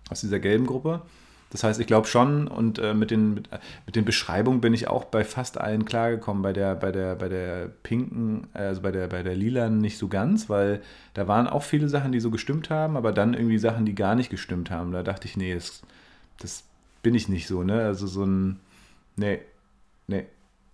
aus 0.10 0.22
dieser 0.22 0.40
gelben 0.40 0.66
Gruppe. 0.66 1.02
Das 1.52 1.64
heißt, 1.64 1.80
ich 1.80 1.88
glaube 1.88 2.08
schon, 2.08 2.48
und 2.48 2.78
äh, 2.78 2.94
mit, 2.94 3.10
den, 3.10 3.34
mit, 3.34 3.50
mit, 3.88 3.96
den 3.96 4.06
Beschreibungen 4.06 4.62
bin 4.62 4.74
ich 4.74 4.88
auch 4.88 5.06
bei 5.06 5.24
fast 5.24 5.60
allen 5.60 5.84
klargekommen. 5.86 6.44
Bei 6.44 6.54
der, 6.54 6.76
bei 6.76 6.92
der, 6.92 7.16
bei 7.16 7.28
der 7.28 7.70
pinken, 7.82 8.48
also 8.54 8.82
bei 8.82 8.92
der, 8.92 9.08
bei 9.08 9.24
der 9.24 9.36
lilanen 9.36 9.80
nicht 9.80 9.98
so 9.98 10.08
ganz, 10.08 10.48
weil 10.50 10.82
da 11.16 11.28
waren 11.28 11.48
auch 11.48 11.64
viele 11.64 11.90
Sachen, 11.90 12.12
die 12.12 12.20
so 12.20 12.30
gestimmt 12.30 12.70
haben, 12.70 12.96
aber 12.96 13.12
dann 13.12 13.34
irgendwie 13.34 13.58
Sachen, 13.58 13.86
die 13.86 13.96
gar 13.96 14.14
nicht 14.14 14.30
gestimmt 14.30 14.70
haben. 14.70 14.92
Da 14.92 15.02
dachte 15.02 15.28
ich, 15.28 15.38
nee, 15.38 15.56
das, 15.56 15.82
das 16.40 16.66
bin 17.02 17.16
ich 17.16 17.30
nicht 17.30 17.48
so, 17.48 17.64
ne? 17.64 17.82
Also 17.82 18.06
so 18.06 18.24
ein, 18.24 18.60
nee, 19.16 19.40
nee. 20.06 20.26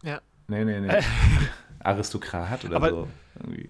Ja. 0.03 0.19
Nee, 0.47 0.65
nee, 0.65 0.81
nee. 0.81 0.89
Aristokrat 1.85 2.65
oder 2.65 2.77
aber, 2.77 2.89
so. 2.89 3.07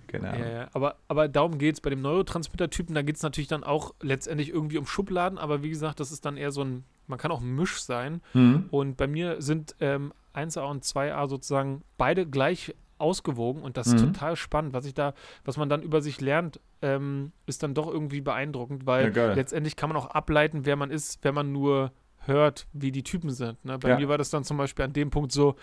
Keine 0.08 0.30
Ahnung. 0.30 0.48
Ja, 0.48 0.52
ja. 0.52 0.68
Aber, 0.74 0.96
aber 1.08 1.28
darum 1.28 1.58
geht 1.58 1.76
es 1.76 1.82
bei 1.82 1.90
dem 1.90 2.02
Neurotransmitter-Typen, 2.02 2.96
da 2.96 3.02
geht 3.02 3.18
es 3.18 3.24
natürlich 3.24 3.48
dann 3.48 3.64
auch 3.64 3.94
letztendlich 4.02 4.50
irgendwie 4.50 4.78
um 4.78 4.86
Schubladen, 4.86 5.38
aber 5.38 5.64
wie 5.64 5.70
gesagt, 5.70 6.00
das 6.00 6.12
ist 6.12 6.26
dann 6.26 6.38
eher 6.38 6.52
so 6.52 6.64
ein, 6.64 6.86
man 7.08 7.20
kann 7.20 7.32
auch 7.32 7.42
ein 7.42 7.56
Misch 7.56 7.82
sein. 7.82 8.22
Mhm. 8.34 8.68
Und 8.72 8.98
bei 8.98 9.08
mir 9.08 9.42
sind 9.42 9.76
ähm, 9.80 10.14
1a 10.34 10.62
und 10.70 10.84
2a 10.84 11.28
sozusagen 11.28 11.82
beide 11.98 12.26
gleich 12.26 12.74
ausgewogen 12.98 13.62
und 13.62 13.76
das 13.76 13.88
ist 13.88 14.02
mhm. 14.02 14.14
total 14.14 14.36
spannend, 14.36 14.74
was 14.74 14.86
ich 14.86 14.94
da, 14.94 15.14
was 15.44 15.58
man 15.58 15.68
dann 15.68 15.82
über 15.82 16.02
sich 16.02 16.22
lernt, 16.22 16.62
ähm, 16.82 17.34
ist 17.46 17.62
dann 17.64 17.74
doch 17.74 17.88
irgendwie 17.88 18.22
beeindruckend, 18.22 18.86
weil 18.86 19.16
ja, 19.16 19.34
letztendlich 19.34 19.76
kann 19.76 19.90
man 19.90 19.98
auch 19.98 20.08
ableiten, 20.08 20.66
wer 20.66 20.78
man 20.78 20.92
ist, 20.92 21.24
wenn 21.24 21.36
man 21.36 21.52
nur 21.52 21.92
hört, 22.20 22.68
wie 22.74 22.92
die 22.92 23.04
Typen 23.04 23.30
sind. 23.30 23.64
Ne? 23.66 23.78
Bei 23.78 23.90
ja. 23.90 24.00
mir 24.00 24.10
war 24.10 24.18
das 24.18 24.30
dann 24.30 24.44
zum 24.44 24.58
Beispiel 24.58 24.86
an 24.86 24.94
dem 24.94 25.10
Punkt 25.10 25.32
so, 25.32 25.56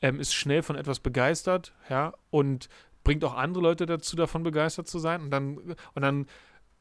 ähm, 0.00 0.20
ist 0.20 0.34
schnell 0.34 0.62
von 0.62 0.76
etwas 0.76 1.00
begeistert, 1.00 1.74
ja, 1.88 2.12
und 2.30 2.68
bringt 3.04 3.24
auch 3.24 3.34
andere 3.34 3.62
Leute 3.62 3.86
dazu, 3.86 4.16
davon 4.16 4.42
begeistert 4.42 4.88
zu 4.88 4.98
sein. 4.98 5.22
Und 5.22 5.30
dann, 5.30 5.58
und 5.58 6.02
dann 6.02 6.26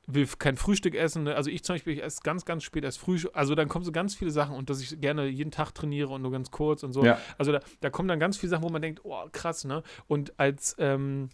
will 0.07 0.27
kein 0.39 0.57
Frühstück 0.57 0.95
essen. 0.95 1.23
Ne? 1.23 1.35
Also 1.35 1.49
ich 1.49 1.63
zum 1.63 1.75
Beispiel, 1.75 1.93
ich 1.93 2.03
esse 2.03 2.21
ganz, 2.23 2.45
ganz 2.45 2.63
spät 2.63 2.83
erst 2.83 2.99
Frühstück. 2.99 3.31
Also 3.33 3.55
dann 3.55 3.67
kommen 3.67 3.85
so 3.85 3.91
ganz 3.91 4.15
viele 4.15 4.31
Sachen 4.31 4.55
und 4.55 4.69
dass 4.69 4.81
ich 4.81 4.99
gerne 4.99 5.27
jeden 5.27 5.51
Tag 5.51 5.73
trainiere 5.73 6.09
und 6.09 6.21
nur 6.21 6.31
ganz 6.31 6.51
kurz 6.51 6.83
und 6.83 6.93
so. 6.93 7.03
Ja. 7.03 7.19
Also 7.37 7.51
da, 7.51 7.59
da 7.81 7.89
kommen 7.89 8.07
dann 8.07 8.19
ganz 8.19 8.37
viele 8.37 8.49
Sachen, 8.49 8.63
wo 8.63 8.69
man 8.69 8.81
denkt, 8.81 9.01
oh, 9.03 9.23
krass, 9.31 9.65
ne? 9.65 9.83
Und 10.07 10.33
als 10.39 10.75
ähm, 10.79 11.29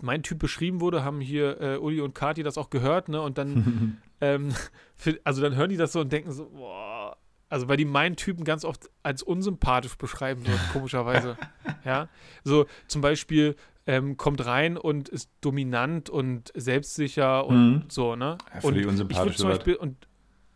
mein 0.00 0.22
Typ 0.22 0.38
beschrieben 0.38 0.80
wurde, 0.80 1.04
haben 1.04 1.20
hier 1.20 1.60
äh, 1.60 1.76
Uli 1.76 2.00
und 2.00 2.14
Kati 2.14 2.42
das 2.42 2.58
auch 2.58 2.70
gehört, 2.70 3.08
ne? 3.08 3.20
Und 3.20 3.38
dann, 3.38 4.00
ähm, 4.20 4.52
für, 4.94 5.18
also 5.24 5.42
dann 5.42 5.56
hören 5.56 5.70
die 5.70 5.76
das 5.76 5.92
so 5.92 6.00
und 6.00 6.12
denken 6.12 6.32
so, 6.32 6.48
boah, 6.50 7.16
also 7.48 7.68
weil 7.68 7.76
die 7.76 7.84
meinen 7.84 8.16
Typen 8.16 8.44
ganz 8.44 8.64
oft 8.64 8.90
als 9.02 9.22
unsympathisch 9.22 9.96
beschreiben 9.96 10.46
würden, 10.46 10.60
komischerweise. 10.72 11.36
ja. 11.84 12.08
So 12.44 12.66
zum 12.86 13.00
Beispiel 13.00 13.56
ähm, 13.86 14.16
kommt 14.16 14.44
rein 14.44 14.76
und 14.76 15.08
ist 15.08 15.30
dominant 15.40 16.10
und 16.10 16.52
selbstsicher 16.54 17.46
und 17.46 17.70
mhm. 17.70 17.84
so, 17.88 18.16
ne? 18.16 18.36
Ja, 18.54 18.60
und 18.62 18.86
unsympathisch 18.86 19.36
zum 19.36 19.48
Beispiel 19.48 19.76
und, 19.76 20.06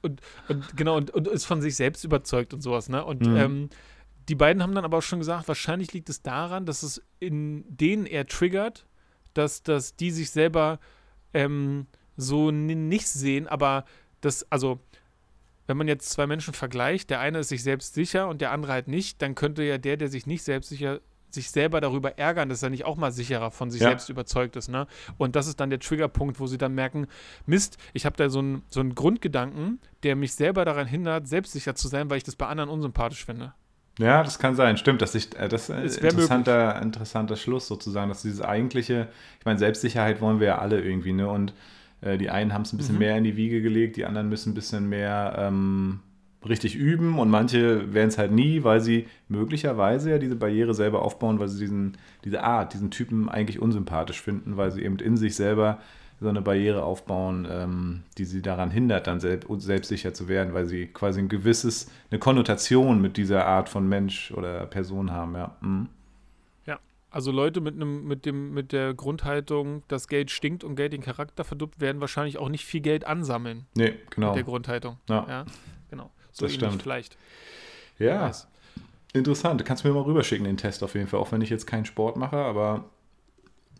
und, 0.02 0.20
und 0.48 0.76
genau 0.76 0.96
und, 0.96 1.10
und, 1.12 1.28
ist 1.28 1.46
von 1.46 1.62
sich 1.62 1.76
selbst 1.76 2.04
überzeugt 2.04 2.52
und 2.52 2.60
sowas, 2.60 2.90
ne? 2.90 3.04
Und 3.04 3.26
mhm. 3.26 3.36
ähm, 3.36 3.70
die 4.28 4.34
beiden 4.34 4.62
haben 4.62 4.74
dann 4.74 4.84
aber 4.84 4.98
auch 4.98 5.02
schon 5.02 5.18
gesagt, 5.18 5.48
wahrscheinlich 5.48 5.92
liegt 5.92 6.10
es 6.10 6.22
daran, 6.22 6.66
dass 6.66 6.82
es 6.82 7.02
in 7.18 7.64
denen 7.68 8.06
eher 8.06 8.26
triggert, 8.26 8.86
dass, 9.34 9.62
dass 9.62 9.96
die 9.96 10.10
sich 10.10 10.30
selber 10.30 10.78
ähm, 11.32 11.86
so 12.16 12.50
nicht 12.50 13.08
sehen, 13.08 13.48
aber 13.48 13.84
das, 14.20 14.50
also 14.52 14.78
wenn 15.66 15.76
man 15.76 15.88
jetzt 15.88 16.10
zwei 16.10 16.26
Menschen 16.26 16.54
vergleicht, 16.54 17.10
der 17.10 17.20
eine 17.20 17.40
ist 17.40 17.48
sich 17.48 17.62
selbst 17.62 17.94
sicher 17.94 18.28
und 18.28 18.40
der 18.40 18.50
andere 18.52 18.72
halt 18.72 18.88
nicht, 18.88 19.22
dann 19.22 19.34
könnte 19.34 19.62
ja 19.62 19.78
der, 19.78 19.96
der 19.96 20.08
sich 20.08 20.26
nicht 20.26 20.42
selbstsicher 20.42 21.00
sich 21.34 21.50
selber 21.50 21.80
darüber 21.80 22.18
ärgern, 22.18 22.48
dass 22.48 22.62
er 22.62 22.70
nicht 22.70 22.84
auch 22.84 22.96
mal 22.96 23.10
sicherer 23.10 23.50
von 23.50 23.70
sich 23.70 23.80
ja. 23.80 23.88
selbst 23.88 24.08
überzeugt 24.08 24.56
ist. 24.56 24.68
Ne? 24.68 24.86
Und 25.16 25.36
das 25.36 25.46
ist 25.46 25.60
dann 25.60 25.70
der 25.70 25.80
Triggerpunkt, 25.80 26.40
wo 26.40 26.46
sie 26.46 26.58
dann 26.58 26.74
merken, 26.74 27.06
Mist, 27.46 27.78
ich 27.92 28.04
habe 28.04 28.16
da 28.16 28.28
so 28.28 28.40
einen 28.40 28.62
so 28.68 28.84
Grundgedanken, 28.84 29.80
der 30.02 30.16
mich 30.16 30.34
selber 30.34 30.64
daran 30.64 30.86
hindert, 30.86 31.26
selbstsicher 31.26 31.74
zu 31.74 31.88
sein, 31.88 32.10
weil 32.10 32.18
ich 32.18 32.24
das 32.24 32.36
bei 32.36 32.46
anderen 32.46 32.68
unsympathisch 32.68 33.24
finde. 33.24 33.54
Ja, 33.98 34.22
das 34.22 34.38
kann 34.38 34.54
sein, 34.54 34.78
stimmt. 34.78 35.02
Das 35.02 35.14
ist, 35.14 35.34
äh, 35.34 35.48
das 35.48 35.68
ist 35.68 35.98
interessanter, 35.98 36.80
interessanter 36.80 37.36
Schluss 37.36 37.66
sozusagen, 37.66 38.08
dass 38.08 38.22
dieses 38.22 38.40
eigentliche, 38.40 39.08
ich 39.38 39.44
meine, 39.44 39.58
Selbstsicherheit 39.58 40.20
wollen 40.20 40.40
wir 40.40 40.46
ja 40.48 40.58
alle 40.58 40.80
irgendwie, 40.80 41.12
ne? 41.12 41.28
Und 41.28 41.52
äh, 42.02 42.18
die 42.18 42.30
einen 42.30 42.52
haben 42.52 42.62
es 42.62 42.72
ein 42.72 42.76
bisschen 42.76 42.96
mhm. 42.96 43.00
mehr 43.00 43.16
in 43.16 43.24
die 43.24 43.36
Wiege 43.36 43.62
gelegt, 43.62 43.96
die 43.96 44.04
anderen 44.04 44.28
müssen 44.28 44.50
ein 44.50 44.54
bisschen 44.54 44.88
mehr 44.88 45.34
ähm, 45.38 46.00
richtig 46.46 46.74
üben 46.74 47.18
und 47.18 47.30
manche 47.30 47.94
werden 47.94 48.08
es 48.08 48.18
halt 48.18 48.32
nie, 48.32 48.64
weil 48.64 48.80
sie 48.80 49.06
möglicherweise 49.28 50.10
ja 50.10 50.18
diese 50.18 50.36
Barriere 50.36 50.74
selber 50.74 51.02
aufbauen, 51.02 51.38
weil 51.38 51.48
sie 51.48 51.60
diesen, 51.60 51.96
diese 52.24 52.42
Art, 52.42 52.74
diesen 52.74 52.90
Typen 52.90 53.28
eigentlich 53.28 53.60
unsympathisch 53.60 54.20
finden, 54.20 54.56
weil 54.56 54.72
sie 54.72 54.82
eben 54.82 54.98
in 54.98 55.16
sich 55.16 55.36
selber 55.36 55.78
so 56.20 56.28
eine 56.28 56.42
Barriere 56.42 56.84
aufbauen, 56.84 57.46
ähm, 57.50 58.02
die 58.18 58.24
sie 58.24 58.42
daran 58.42 58.70
hindert, 58.70 59.06
dann 59.06 59.20
selbst, 59.20 59.48
selbstsicher 59.58 60.14
zu 60.14 60.28
werden, 60.28 60.54
weil 60.54 60.66
sie 60.66 60.86
quasi 60.86 61.20
ein 61.20 61.28
gewisses, 61.28 61.90
eine 62.10 62.20
Konnotation 62.20 63.00
mit 63.00 63.16
dieser 63.16 63.46
Art 63.46 63.68
von 63.68 63.88
Mensch 63.88 64.32
oder 64.32 64.66
Person 64.66 65.10
haben, 65.10 65.34
ja. 65.34 65.56
Mhm. 65.60 65.88
Also 67.12 67.30
Leute 67.30 67.60
mit 67.60 67.74
einem, 67.74 68.04
mit 68.04 68.24
dem, 68.24 68.54
mit 68.54 68.72
der 68.72 68.94
Grundhaltung, 68.94 69.82
dass 69.88 70.08
Geld 70.08 70.30
stinkt 70.30 70.64
und 70.64 70.76
Geld 70.76 70.94
den 70.94 71.02
Charakter 71.02 71.44
verduppt, 71.44 71.78
werden 71.78 72.00
wahrscheinlich 72.00 72.38
auch 72.38 72.48
nicht 72.48 72.64
viel 72.64 72.80
Geld 72.80 73.04
ansammeln. 73.04 73.66
Nee, 73.74 73.94
genau. 74.08 74.28
Mit 74.28 74.36
der 74.36 74.44
Grundhaltung. 74.44 74.96
Ja. 75.10 75.26
ja 75.28 75.44
genau. 75.90 76.10
So 76.32 76.46
das 76.46 76.54
stimmt. 76.54 76.82
Vielleicht. 76.82 77.18
Ja. 77.98 78.32
Interessant. 79.12 79.62
Kannst 79.66 79.84
du 79.84 79.88
mir 79.88 79.94
mal 79.94 80.04
rüberschicken, 80.04 80.46
den 80.46 80.56
Test 80.56 80.82
auf 80.82 80.94
jeden 80.94 81.06
Fall. 81.06 81.20
Auch 81.20 81.32
wenn 81.32 81.42
ich 81.42 81.50
jetzt 81.50 81.66
keinen 81.66 81.84
Sport 81.84 82.16
mache, 82.16 82.38
aber 82.38 82.86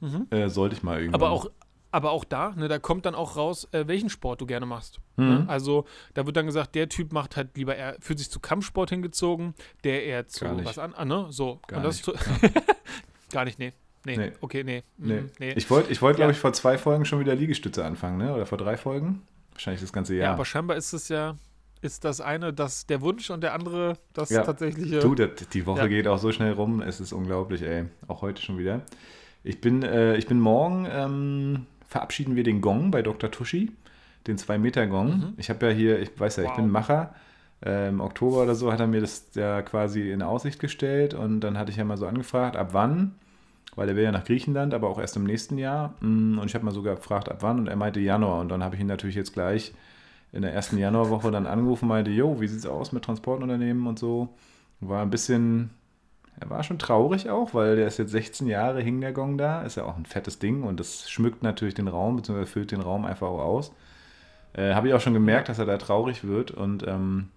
mhm. 0.01 0.27
äh, 0.29 0.51
sollte 0.51 0.77
ich 0.77 0.83
mal 0.83 0.99
irgendwie. 0.99 1.15
Aber 1.15 1.31
auch, 1.31 1.51
aber 1.91 2.11
auch 2.11 2.25
da, 2.25 2.51
ne, 2.51 2.69
da 2.69 2.79
kommt 2.79 3.07
dann 3.07 3.15
auch 3.15 3.37
raus, 3.37 3.67
äh, 3.73 3.87
welchen 3.87 4.11
Sport 4.11 4.43
du 4.43 4.47
gerne 4.47 4.67
machst. 4.67 5.01
Ne? 5.17 5.25
Mhm. 5.25 5.31
Ne? 5.31 5.45
Also 5.49 5.87
da 6.13 6.27
wird 6.27 6.37
dann 6.37 6.45
gesagt, 6.45 6.75
der 6.75 6.91
Typ 6.91 7.15
macht 7.15 7.39
halt 7.39 7.57
lieber, 7.57 7.75
er 7.77 7.97
fühlt 8.01 8.19
sich 8.19 8.31
zu 8.31 8.41
Kampfsport 8.41 8.91
hingezogen, 8.91 9.55
der 9.85 10.05
eher 10.05 10.29
zu 10.29 10.45
was 10.65 10.79
an, 10.79 10.93
ah, 10.95 11.07
ne? 11.07 11.29
So. 11.31 11.61
Gar 11.67 11.79
Und 11.79 11.85
das 11.85 12.07
nicht. 12.07 12.19
Gar 13.33 13.45
nicht, 13.45 13.59
nee. 13.59 13.73
Nee, 14.05 14.17
nee. 14.17 14.33
okay, 14.41 14.65
nee. 14.65 14.83
nee. 14.99 15.21
Mhm, 15.21 15.31
nee. 15.39 15.53
Ich 15.53 15.71
wollte, 15.71 15.93
ich 15.93 16.03
wollt, 16.03 16.17
glaube 16.17 16.33
ja. 16.33 16.37
ich, 16.37 16.41
vor 16.41 16.53
zwei 16.53 16.77
Folgen 16.77 17.05
schon 17.05 17.21
wieder 17.21 17.35
Liegestütze 17.35 17.85
anfangen, 17.85 18.19
ne? 18.19 18.35
Oder 18.35 18.47
vor 18.47 18.59
drei 18.59 18.77
Folgen? 18.77 19.23
Wahrscheinlich 19.53 19.81
das 19.81 19.93
ganze 19.93 20.15
Jahr. 20.15 20.25
Ja, 20.25 20.33
aber 20.33 20.45
scheinbar 20.45 20.77
ist 20.77 20.93
es 20.93 21.09
ja, 21.09 21.37
ist 21.83 22.05
das 22.05 22.21
eine 22.21 22.53
das 22.53 22.87
der 22.87 23.01
Wunsch 23.01 23.31
und 23.31 23.43
der 23.43 23.55
andere 23.55 23.99
das 24.13 24.31
ja. 24.31 24.43
tatsächliche. 24.43 24.99
Du, 24.99 25.15
das, 25.15 25.49
die 25.53 25.67
Woche 25.67 25.81
ja. 25.81 25.87
geht 25.87 26.09
auch 26.09 26.19
so 26.19 26.33
schnell 26.33 26.53
rum, 26.53 26.81
es 26.81 27.01
ist 27.01 27.13
unglaublich, 27.13 27.63
ey. 27.63 27.85
Auch 28.09 28.23
heute 28.23 28.43
schon 28.43 28.59
wieder. 28.59 28.83
Ich 29.45 29.61
bin, 29.61 29.83
äh, 29.83 30.17
ich 30.17 30.27
bin 30.27 30.41
morgen, 30.41 30.87
ähm, 30.91 31.67
verabschieden 31.87 32.35
wir 32.35 32.43
den 32.43 32.61
Gong 32.61 32.91
bei 32.91 33.03
Dr. 33.03 33.31
Tuschi, 33.31 33.71
den 34.27 34.39
2-Meter-Gong. 34.39 35.07
Mhm. 35.07 35.33
Ich 35.37 35.51
habe 35.51 35.67
ja 35.67 35.73
hier, 35.73 36.01
ich 36.01 36.19
weiß 36.19 36.37
ja, 36.37 36.45
wow. 36.45 36.51
ich 36.51 36.57
bin 36.57 36.71
Macher. 36.71 37.15
Äh, 37.65 37.89
Im 37.89 38.01
Oktober 38.01 38.43
oder 38.43 38.57
so 38.57 38.73
hat 38.73 38.81
er 38.81 38.89
mir 38.89 39.01
das 39.01 39.29
ja 39.35 39.63
quasi 39.63 40.11
in 40.11 40.23
Aussicht 40.23 40.59
gestellt 40.59 41.15
und 41.15 41.41
dann 41.41 41.57
hatte 41.57 41.71
ich 41.71 41.77
ja 41.77 41.85
mal 41.85 41.97
so 41.97 42.07
angefragt, 42.07 42.57
ab 42.57 42.71
wann 42.73 43.15
weil 43.75 43.89
er 43.89 43.97
will 43.97 44.05
ja 44.05 44.13
nach 44.13 44.25
Griechenland, 44.25 44.75
aber 44.75 44.89
auch 44.89 44.99
erst 44.99 45.17
im 45.17 45.25
nächsten 45.25 45.59
Jahr. 45.59 45.95
Mm, 46.01 46.39
und 46.39 46.47
ich 46.47 46.55
habe 46.55 46.65
mal 46.65 46.73
sogar 46.73 46.97
gefragt, 46.97 47.29
ab 47.29 47.39
wann, 47.41 47.59
und 47.59 47.69
er 47.69 47.77
meinte 47.77 48.01
Januar. 48.01 48.41
Und 48.41 48.49
dann 48.49 48.63
habe 48.63 48.75
ich 48.75 48.81
ihn 48.81 48.87
natürlich 48.87 49.17
jetzt 49.17 49.33
gleich 49.33 49.73
in 50.33 50.43
der 50.43 50.53
ersten 50.53 50.79
Januarwoche 50.79 51.31
dann 51.31 51.47
angerufen, 51.47 51.89
meinte, 51.89 52.11
jo, 52.11 52.41
wie 52.41 52.49
sieht 52.49 52.61
es 52.61 52.67
aus 52.67 52.93
mit 52.93 53.05
Transportunternehmen 53.05 53.87
und 53.87 53.99
so. 53.99 54.31
War 54.81 55.03
ein 55.03 55.11
bisschen, 55.11 55.71
er 56.41 56.51
war 56.51 56.63
schon 56.63 56.79
traurig 56.79 57.31
auch, 57.31 57.55
weil 57.55 57.77
der 57.77 57.87
ist 57.87 57.99
jetzt 57.99 58.13
16 58.13 58.47
Jahre, 58.47 58.81
hing 58.81 59.01
der 59.01 59.13
Gong 59.13 59.37
da, 59.39 59.63
ist 59.63 59.77
ja 59.77 59.85
auch 59.85 59.97
ein 59.97 60.07
fettes 60.07 60.39
Ding 60.39 60.63
und 60.63 60.81
das 60.81 61.11
schmückt 61.11 61.43
natürlich 61.43 61.75
den 61.75 61.89
Raum, 61.89 62.17
beziehungsweise 62.17 62.51
füllt 62.51 62.73
den 62.73 62.81
Raum 62.81 63.05
einfach 63.05 63.29
auch 63.29 63.41
aus. 63.41 63.73
Äh, 64.55 64.75
Habe 64.75 64.89
ich 64.89 64.95
auch 64.95 65.01
schon 65.01 65.15
gemerkt, 65.15 65.49
dass 65.49 65.59
er 65.59 65.67
da 65.67 65.77
traurig 65.79 66.25
wird 66.25 66.51
und 66.51 66.87
ähm, 66.87 67.29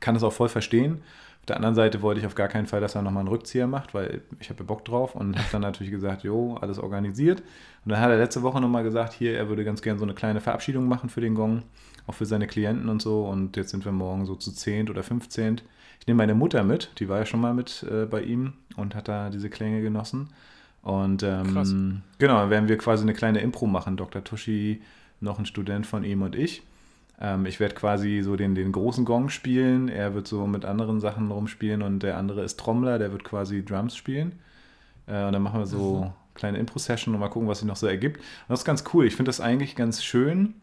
kann 0.00 0.14
das 0.14 0.22
auch 0.22 0.32
voll 0.32 0.48
verstehen. 0.48 1.02
Auf 1.46 1.54
der 1.54 1.56
anderen 1.58 1.76
Seite 1.76 2.02
wollte 2.02 2.18
ich 2.18 2.26
auf 2.26 2.34
gar 2.34 2.48
keinen 2.48 2.66
Fall, 2.66 2.80
dass 2.80 2.96
er 2.96 3.02
nochmal 3.02 3.20
einen 3.20 3.28
Rückzieher 3.28 3.68
macht, 3.68 3.94
weil 3.94 4.22
ich 4.40 4.50
habe 4.50 4.64
Bock 4.64 4.84
drauf 4.84 5.14
und 5.14 5.38
habe 5.38 5.46
dann 5.52 5.62
natürlich 5.62 5.92
gesagt, 5.92 6.24
jo, 6.24 6.56
alles 6.56 6.80
organisiert. 6.80 7.40
Und 7.84 7.92
dann 7.92 8.00
hat 8.00 8.10
er 8.10 8.18
letzte 8.18 8.42
Woche 8.42 8.60
nochmal 8.60 8.82
gesagt, 8.82 9.12
hier, 9.12 9.36
er 9.36 9.48
würde 9.48 9.64
ganz 9.64 9.80
gerne 9.80 9.96
so 9.96 10.04
eine 10.04 10.14
kleine 10.14 10.40
Verabschiedung 10.40 10.88
machen 10.88 11.08
für 11.08 11.20
den 11.20 11.36
Gong, 11.36 11.62
auch 12.08 12.14
für 12.14 12.26
seine 12.26 12.48
Klienten 12.48 12.88
und 12.88 13.00
so. 13.00 13.26
Und 13.26 13.56
jetzt 13.56 13.70
sind 13.70 13.84
wir 13.84 13.92
morgen 13.92 14.26
so 14.26 14.34
zu 14.34 14.50
10 14.50 14.90
oder 14.90 15.04
15. 15.04 15.60
Ich 16.00 16.08
nehme 16.08 16.18
meine 16.18 16.34
Mutter 16.34 16.64
mit, 16.64 16.90
die 16.98 17.08
war 17.08 17.20
ja 17.20 17.26
schon 17.26 17.40
mal 17.40 17.54
mit 17.54 17.86
äh, 17.88 18.06
bei 18.06 18.22
ihm 18.22 18.54
und 18.74 18.96
hat 18.96 19.06
da 19.06 19.30
diese 19.30 19.48
Klänge 19.48 19.82
genossen. 19.82 20.30
Und 20.82 21.22
ähm, 21.22 22.02
genau, 22.18 22.38
dann 22.38 22.50
werden 22.50 22.68
wir 22.68 22.76
quasi 22.76 23.04
eine 23.04 23.14
kleine 23.14 23.38
Impro 23.38 23.68
machen. 23.68 23.96
Dr. 23.96 24.24
Tuschi, 24.24 24.82
noch 25.20 25.38
ein 25.38 25.46
Student 25.46 25.86
von 25.86 26.02
ihm 26.02 26.22
und 26.22 26.34
ich. 26.34 26.64
Ähm, 27.20 27.46
ich 27.46 27.60
werde 27.60 27.74
quasi 27.74 28.20
so 28.22 28.36
den, 28.36 28.54
den 28.54 28.72
großen 28.72 29.04
Gong 29.04 29.28
spielen. 29.28 29.88
Er 29.88 30.14
wird 30.14 30.26
so 30.28 30.46
mit 30.46 30.64
anderen 30.64 31.00
Sachen 31.00 31.30
rumspielen 31.30 31.82
und 31.82 32.00
der 32.02 32.16
andere 32.16 32.42
ist 32.42 32.58
Trommler, 32.58 32.98
der 32.98 33.12
wird 33.12 33.24
quasi 33.24 33.64
Drums 33.64 33.96
spielen. 33.96 34.38
Äh, 35.06 35.24
und 35.24 35.32
dann 35.32 35.42
machen 35.42 35.60
wir 35.60 35.66
so 35.66 36.04
mhm. 36.04 36.12
kleine 36.34 36.58
Impro-Session 36.58 37.14
und 37.14 37.20
mal 37.20 37.28
gucken, 37.28 37.48
was 37.48 37.60
sich 37.60 37.68
noch 37.68 37.76
so 37.76 37.86
ergibt. 37.86 38.18
Und 38.18 38.24
das 38.48 38.60
ist 38.60 38.64
ganz 38.64 38.84
cool. 38.92 39.06
Ich 39.06 39.16
finde 39.16 39.30
das 39.30 39.40
eigentlich 39.40 39.76
ganz 39.76 40.04
schön, 40.04 40.54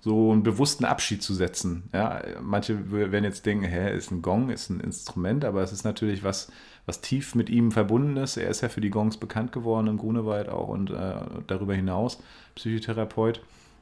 so 0.00 0.30
einen 0.30 0.44
bewussten 0.44 0.84
Abschied 0.84 1.22
zu 1.22 1.34
setzen. 1.34 1.88
Ja, 1.92 2.22
manche 2.40 2.92
werden 2.92 3.24
jetzt 3.24 3.44
denken, 3.44 3.64
hä, 3.64 3.96
ist 3.96 4.12
ein 4.12 4.22
Gong, 4.22 4.50
ist 4.50 4.70
ein 4.70 4.78
Instrument, 4.78 5.44
aber 5.44 5.62
es 5.62 5.72
ist 5.72 5.84
natürlich 5.84 6.22
was, 6.22 6.52
was 6.84 7.00
tief 7.00 7.34
mit 7.34 7.50
ihm 7.50 7.72
verbunden 7.72 8.16
ist. 8.16 8.36
Er 8.36 8.48
ist 8.48 8.60
ja 8.60 8.68
für 8.68 8.80
die 8.80 8.90
Gongs 8.90 9.16
bekannt 9.16 9.50
geworden 9.50 9.88
im 9.88 9.98
Grunewald 9.98 10.48
auch 10.48 10.68
und 10.68 10.90
äh, 10.90 11.14
darüber 11.48 11.74
hinaus 11.74 12.22
Psychotherapeut. 12.54 13.40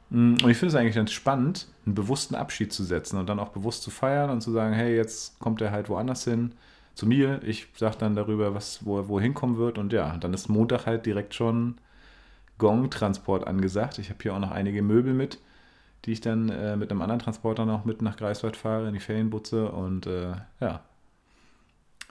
Mm, 0.09 0.35
und 0.43 0.49
ich 0.49 0.57
finde 0.57 0.67
es 0.67 0.75
eigentlich 0.75 0.95
ganz 0.95 1.11
spannend, 1.11 1.67
einen 1.85 1.95
bewussten 1.95 2.35
Abschied 2.35 2.71
zu 2.73 2.83
setzen 2.83 3.17
und 3.17 3.27
dann 3.27 3.39
auch 3.39 3.49
bewusst 3.49 3.83
zu 3.83 3.91
feiern 3.91 4.29
und 4.29 4.41
zu 4.41 4.51
sagen, 4.51 4.73
hey, 4.73 4.95
jetzt 4.95 5.39
kommt 5.39 5.61
er 5.61 5.71
halt 5.71 5.89
woanders 5.89 6.23
hin, 6.23 6.53
zu 6.95 7.05
mir. 7.05 7.41
Ich 7.43 7.67
sage 7.75 7.97
dann 7.99 8.15
darüber, 8.15 8.55
was, 8.55 8.85
wo 8.85 8.97
er 8.97 9.07
wohin 9.07 9.33
kommen 9.33 9.57
wird. 9.57 9.77
Und 9.77 9.93
ja, 9.93 10.17
dann 10.17 10.33
ist 10.33 10.49
Montag 10.49 10.85
halt 10.85 11.05
direkt 11.05 11.35
schon 11.35 11.75
Gong-Transport 12.57 13.45
angesagt. 13.47 13.99
Ich 13.99 14.09
habe 14.09 14.19
hier 14.23 14.33
auch 14.33 14.39
noch 14.39 14.51
einige 14.51 14.81
Möbel 14.81 15.13
mit, 15.13 15.39
die 16.05 16.13
ich 16.13 16.21
dann 16.21 16.49
äh, 16.49 16.77
mit 16.77 16.91
einem 16.91 17.01
anderen 17.01 17.19
Transporter 17.19 17.65
noch 17.65 17.85
mit 17.85 18.01
nach 18.01 18.17
Greifswald 18.17 18.55
fahre, 18.55 18.87
in 18.87 18.93
die 18.93 18.99
Ferienbutze. 18.99 19.69
Und 19.69 20.07
äh, 20.07 20.33
ja, 20.61 20.81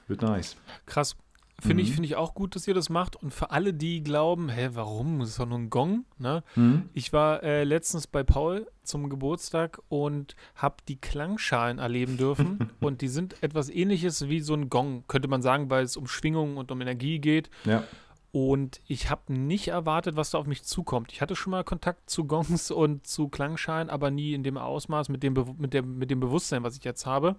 wird 0.07 0.23
nice. 0.23 0.57
Krass. 0.87 1.17
Finde 1.61 1.83
mhm. 1.83 1.89
ich, 1.89 1.95
find 1.95 2.07
ich 2.07 2.17
auch 2.17 2.35
gut, 2.35 2.57
dass 2.57 2.67
ihr 2.67 2.75
das 2.75 2.91
macht. 2.91 3.17
Und 3.17 3.33
für 3.33 3.51
alle, 3.51 3.73
die 3.73 4.03
glauben, 4.03 4.49
hä, 4.49 4.71
warum? 4.73 5.21
Das 5.21 5.31
ist 5.31 5.39
doch 5.39 5.47
nur 5.47 5.59
ein 5.59 5.71
Gong. 5.71 6.05
Ne? 6.19 6.43
Mhm. 6.57 6.89
Ich 6.95 7.13
war 7.13 7.43
äh, 7.43 7.65
letztens 7.65 8.07
bei 8.07 8.23
Paul 8.23 8.67
zum 8.83 9.09
Geburtstag 9.09 9.81
und 9.89 10.35
habe 10.57 10.77
die 10.89 10.97
Klangschalen 10.97 11.79
erleben 11.79 12.17
dürfen. 12.17 12.71
und 12.81 13.01
die 13.01 13.09
sind 13.09 13.43
etwas 13.43 13.71
ähnliches 13.71 14.29
wie 14.29 14.41
so 14.41 14.55
ein 14.55 14.69
Gong, 14.69 15.05
könnte 15.07 15.29
man 15.29 15.43
sagen, 15.43 15.71
weil 15.71 15.85
es 15.85 15.97
um 15.97 16.07
Schwingungen 16.07 16.57
und 16.57 16.73
um 16.73 16.81
Energie 16.81 17.19
geht. 17.21 17.51
Ja. 17.65 17.85
Und 18.33 18.81
ich 18.89 19.11
habe 19.11 19.33
nicht 19.33 19.69
erwartet, 19.69 20.17
was 20.17 20.31
da 20.31 20.39
auf 20.39 20.47
mich 20.49 20.65
zukommt. 20.65 21.13
Ich 21.13 21.23
hatte 21.23 21.37
schon 21.37 21.53
mal 21.53 21.63
Kontakt 21.63 22.11
zu 22.11 22.25
Gongs 22.25 22.73
und 22.73 23.07
zu 23.07 23.29
Klangschalen, 23.29 23.89
aber 23.89 24.11
nie 24.11 24.35
in 24.35 24.43
dem 24.43 24.59
Ausmaß 24.59 25.09
mit 25.09 25.23
dem, 25.23 25.35
Be 25.35 25.47
mit, 25.57 25.73
der, 25.73 25.85
mit 25.85 26.11
dem 26.11 26.19
Bewusstsein, 26.19 26.65
was 26.65 26.77
ich 26.77 26.83
jetzt 26.83 27.07
habe. 27.07 27.37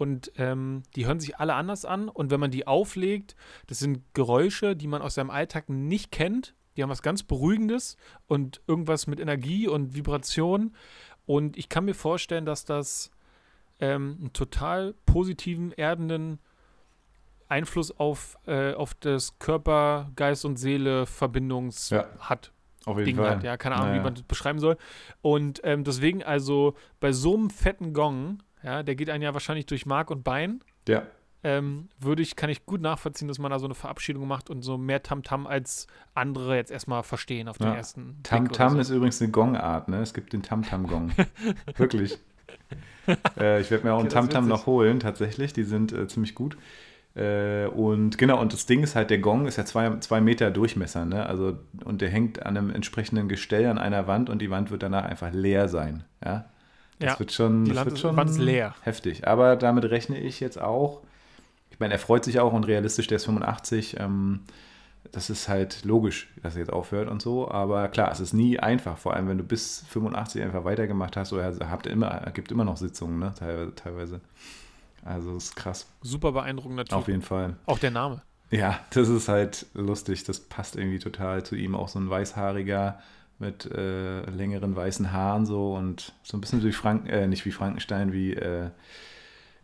Und 0.00 0.32
ähm, 0.36 0.82
die 0.96 1.06
hören 1.06 1.20
sich 1.20 1.36
alle 1.36 1.52
anders 1.52 1.84
an. 1.84 2.08
Und 2.08 2.30
wenn 2.30 2.40
man 2.40 2.50
die 2.50 2.66
auflegt, 2.66 3.36
das 3.66 3.80
sind 3.80 4.02
Geräusche, 4.14 4.74
die 4.74 4.86
man 4.86 5.02
aus 5.02 5.16
seinem 5.16 5.28
Alltag 5.28 5.68
nicht 5.68 6.10
kennt. 6.10 6.54
Die 6.74 6.82
haben 6.82 6.88
was 6.88 7.02
ganz 7.02 7.22
Beruhigendes 7.22 7.98
und 8.26 8.62
irgendwas 8.66 9.06
mit 9.06 9.20
Energie 9.20 9.68
und 9.68 9.94
Vibration. 9.94 10.74
Und 11.26 11.58
ich 11.58 11.68
kann 11.68 11.84
mir 11.84 11.92
vorstellen, 11.92 12.46
dass 12.46 12.64
das 12.64 13.10
ähm, 13.78 14.16
einen 14.20 14.32
total 14.32 14.94
positiven, 15.04 15.70
erdenden 15.72 16.38
Einfluss 17.48 17.90
auf, 17.90 18.38
äh, 18.46 18.72
auf 18.72 18.94
das 18.94 19.38
Körper, 19.38 20.12
Geist 20.16 20.46
und 20.46 20.56
Seele 20.56 21.04
Verbindungs 21.04 21.90
ja. 21.90 22.06
hat. 22.20 22.52
Auf 22.86 22.96
jeden 22.96 23.04
Ding 23.04 23.16
Fall. 23.16 23.36
Hat. 23.36 23.42
Ja, 23.42 23.58
keine 23.58 23.74
Ahnung, 23.74 23.88
naja. 23.88 24.00
wie 24.00 24.04
man 24.04 24.14
das 24.14 24.22
beschreiben 24.22 24.60
soll. 24.60 24.78
Und 25.20 25.60
ähm, 25.62 25.84
deswegen 25.84 26.22
also 26.22 26.74
bei 27.00 27.12
so 27.12 27.34
einem 27.34 27.50
fetten 27.50 27.92
Gong 27.92 28.42
ja, 28.62 28.82
der 28.82 28.94
geht 28.94 29.10
einen 29.10 29.22
ja 29.22 29.32
wahrscheinlich 29.34 29.66
durch 29.66 29.86
Mark 29.86 30.10
und 30.10 30.24
Bein. 30.24 30.62
Ja. 30.88 31.02
Ähm, 31.42 31.88
würde 31.98 32.20
ich, 32.20 32.36
kann 32.36 32.50
ich 32.50 32.66
gut 32.66 32.82
nachvollziehen, 32.82 33.26
dass 33.26 33.38
man 33.38 33.50
da 33.50 33.58
so 33.58 33.64
eine 33.64 33.74
Verabschiedung 33.74 34.28
macht 34.28 34.50
und 34.50 34.60
so 34.62 34.76
mehr 34.76 35.02
Tamtam 35.02 35.46
-Tam 35.46 35.48
als 35.48 35.86
andere 36.14 36.56
jetzt 36.56 36.70
erstmal 36.70 37.02
verstehen 37.02 37.48
auf 37.48 37.56
den 37.56 37.68
ja. 37.68 37.74
ersten 37.74 38.22
Tamtam 38.22 38.68
-Tam 38.68 38.74
so. 38.74 38.78
ist 38.80 38.90
übrigens 38.90 39.22
eine 39.22 39.30
Gongart, 39.30 39.88
ne? 39.88 40.02
Es 40.02 40.12
gibt 40.12 40.34
den 40.34 40.42
Tamtam-Gong. 40.42 41.12
Wirklich. 41.76 42.18
äh, 43.38 43.60
ich 43.60 43.70
werde 43.70 43.86
mir 43.86 43.94
auch 43.94 43.98
okay, 43.98 44.02
einen 44.02 44.10
Tamtam 44.10 44.44
-Tam 44.44 44.48
noch 44.48 44.66
holen, 44.66 45.00
tatsächlich. 45.00 45.54
Die 45.54 45.62
sind 45.62 45.92
äh, 45.92 46.08
ziemlich 46.08 46.34
gut. 46.34 46.58
Äh, 47.14 47.66
und 47.66 48.18
genau, 48.18 48.40
und 48.40 48.52
das 48.52 48.66
Ding 48.66 48.82
ist 48.82 48.94
halt, 48.94 49.10
der 49.10 49.18
Gong 49.18 49.46
ist 49.46 49.56
ja 49.56 49.64
zwei, 49.64 49.98
zwei 49.98 50.20
Meter 50.20 50.50
Durchmesser, 50.50 51.06
ne? 51.06 51.24
Also, 51.24 51.58
und 51.84 52.02
der 52.02 52.10
hängt 52.10 52.44
an 52.44 52.56
einem 52.56 52.70
entsprechenden 52.70 53.28
Gestell 53.28 53.66
an 53.66 53.78
einer 53.78 54.06
Wand 54.06 54.30
und 54.30 54.40
die 54.40 54.50
Wand 54.50 54.70
wird 54.70 54.82
danach 54.82 55.04
einfach 55.04 55.32
leer 55.32 55.68
sein. 55.68 56.04
Ja. 56.24 56.50
Das 57.00 57.14
ja, 57.14 57.18
wird 57.18 57.32
schon, 57.32 57.64
das 57.64 57.84
wird 57.84 57.98
schon 57.98 58.28
leer. 58.38 58.74
heftig. 58.82 59.26
Aber 59.26 59.56
damit 59.56 59.84
rechne 59.86 60.18
ich 60.18 60.38
jetzt 60.38 60.60
auch. 60.60 61.00
Ich 61.70 61.80
meine, 61.80 61.94
er 61.94 61.98
freut 61.98 62.24
sich 62.24 62.40
auch 62.40 62.52
und 62.52 62.64
realistisch, 62.64 63.06
der 63.06 63.16
ist 63.16 63.24
85. 63.24 63.98
Ähm, 63.98 64.40
das 65.12 65.30
ist 65.30 65.48
halt 65.48 65.84
logisch, 65.84 66.28
dass 66.42 66.54
er 66.54 66.60
jetzt 66.60 66.72
aufhört 66.72 67.08
und 67.08 67.22
so. 67.22 67.50
Aber 67.50 67.88
klar, 67.88 68.12
es 68.12 68.20
ist 68.20 68.34
nie 68.34 68.58
einfach, 68.58 68.98
vor 68.98 69.14
allem 69.14 69.28
wenn 69.28 69.38
du 69.38 69.44
bis 69.44 69.84
85 69.88 70.42
einfach 70.42 70.64
weitergemacht 70.64 71.16
hast 71.16 71.32
oder 71.32 71.56
habt 71.70 71.86
immer, 71.86 72.30
gibt 72.34 72.52
immer 72.52 72.64
noch 72.64 72.76
Sitzungen, 72.76 73.18
ne, 73.18 73.32
teilweise. 73.76 74.20
Also 75.02 75.34
das 75.34 75.44
ist 75.44 75.56
krass. 75.56 75.86
Super 76.02 76.32
beeindruckend 76.32 76.76
natürlich. 76.76 77.02
Auf 77.02 77.08
jeden 77.08 77.22
Fall. 77.22 77.56
Auch 77.66 77.78
der 77.78 77.90
Name. 77.90 78.22
Ja, 78.50 78.80
das 78.90 79.08
ist 79.08 79.28
halt 79.28 79.66
lustig. 79.74 80.24
Das 80.24 80.40
passt 80.40 80.76
irgendwie 80.76 80.98
total 80.98 81.44
zu 81.44 81.54
ihm. 81.54 81.74
Auch 81.74 81.88
so 81.88 81.98
ein 81.98 82.10
weißhaariger, 82.10 83.00
mit 83.40 83.66
äh, 83.66 84.20
längeren 84.30 84.76
weißen 84.76 85.12
Haaren 85.12 85.46
so 85.46 85.74
und 85.74 86.12
so 86.22 86.36
ein 86.36 86.40
bisschen 86.40 86.62
wie 86.62 86.72
Frank, 86.72 87.08
äh, 87.10 87.26
nicht 87.26 87.44
wie 87.46 87.52
Frankenstein, 87.52 88.12
wie, 88.12 88.34
äh, 88.34 88.68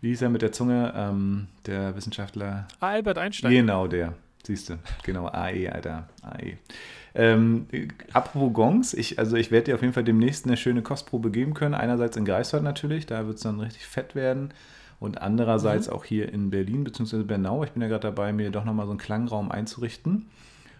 wie 0.00 0.08
hieß 0.08 0.22
er 0.22 0.30
mit 0.30 0.42
der 0.42 0.52
Zunge, 0.52 0.92
ähm, 0.96 1.48
der 1.66 1.94
Wissenschaftler? 1.94 2.66
Albert 2.80 3.18
Einstein. 3.18 3.52
Genau, 3.52 3.86
der. 3.86 4.14
Siehst 4.44 4.70
du, 4.70 4.78
genau, 5.02 5.26
AE, 5.26 5.70
Alter, 5.70 6.08
AE. 6.22 6.56
Ähm, 7.14 7.66
apropos 8.12 8.52
Gongs, 8.52 8.94
ich, 8.94 9.18
also 9.18 9.36
ich 9.36 9.50
werde 9.50 9.64
dir 9.64 9.74
auf 9.74 9.80
jeden 9.80 9.92
Fall 9.92 10.04
demnächst 10.04 10.46
eine 10.46 10.56
schöne 10.56 10.82
Kostprobe 10.82 11.30
geben 11.30 11.54
können. 11.54 11.74
Einerseits 11.74 12.16
in 12.16 12.24
Greifswald 12.24 12.62
natürlich, 12.62 13.06
da 13.06 13.26
wird 13.26 13.36
es 13.36 13.42
dann 13.42 13.58
richtig 13.58 13.86
fett 13.86 14.14
werden. 14.14 14.52
Und 15.00 15.20
andererseits 15.20 15.88
mhm. 15.88 15.92
auch 15.92 16.04
hier 16.04 16.32
in 16.32 16.50
Berlin 16.50 16.84
bzw. 16.84 17.22
Bernau. 17.22 17.64
Ich 17.64 17.72
bin 17.72 17.82
ja 17.82 17.88
gerade 17.88 18.02
dabei, 18.02 18.32
mir 18.32 18.50
doch 18.50 18.64
nochmal 18.64 18.86
so 18.86 18.92
einen 18.92 19.00
Klangraum 19.00 19.50
einzurichten. 19.50 20.26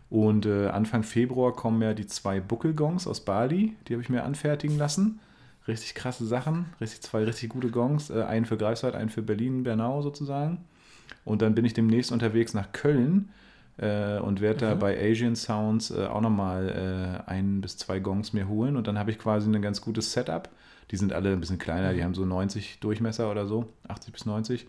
Und 0.08 0.46
äh, 0.46 0.68
Anfang 0.68 1.02
Februar 1.02 1.54
kommen 1.54 1.82
ja 1.82 1.92
die 1.92 2.06
zwei 2.06 2.40
Buckelgongs 2.40 3.06
aus 3.06 3.24
Bali. 3.24 3.74
Die 3.86 3.94
habe 3.94 4.02
ich 4.02 4.08
mir 4.08 4.24
anfertigen 4.24 4.78
lassen. 4.78 5.20
Richtig 5.66 5.94
krasse 5.94 6.26
Sachen. 6.26 6.66
Richtig, 6.80 7.02
zwei 7.02 7.24
richtig 7.24 7.48
gute 7.48 7.70
Gongs. 7.70 8.10
Äh, 8.10 8.22
einen 8.22 8.44
für 8.44 8.56
Greifswald, 8.56 8.94
einen 8.94 9.10
für 9.10 9.22
Berlin, 9.22 9.64
Bernau 9.64 10.02
sozusagen. 10.02 10.64
Und 11.24 11.42
dann 11.42 11.54
bin 11.54 11.64
ich 11.64 11.74
demnächst 11.74 12.12
unterwegs 12.12 12.54
nach 12.54 12.70
Köln 12.72 13.30
äh, 13.78 14.18
und 14.18 14.40
werde 14.40 14.64
mhm. 14.64 14.70
da 14.70 14.74
bei 14.76 15.10
Asian 15.10 15.34
Sounds 15.34 15.90
äh, 15.90 16.06
auch 16.06 16.20
nochmal 16.20 17.24
äh, 17.26 17.30
ein 17.30 17.60
bis 17.60 17.76
zwei 17.76 17.98
Gongs 17.98 18.32
mir 18.32 18.48
holen. 18.48 18.76
Und 18.76 18.86
dann 18.86 18.98
habe 18.98 19.10
ich 19.10 19.18
quasi 19.18 19.50
ein 19.50 19.60
ganz 19.62 19.80
gutes 19.80 20.12
Setup. 20.12 20.48
Die 20.92 20.96
sind 20.96 21.12
alle 21.12 21.32
ein 21.32 21.40
bisschen 21.40 21.58
kleiner, 21.58 21.92
die 21.92 21.98
mhm. 21.98 22.04
haben 22.04 22.14
so 22.14 22.24
90 22.24 22.78
Durchmesser 22.78 23.28
oder 23.28 23.46
so, 23.46 23.66
80 23.88 24.12
bis 24.12 24.24
90. 24.24 24.68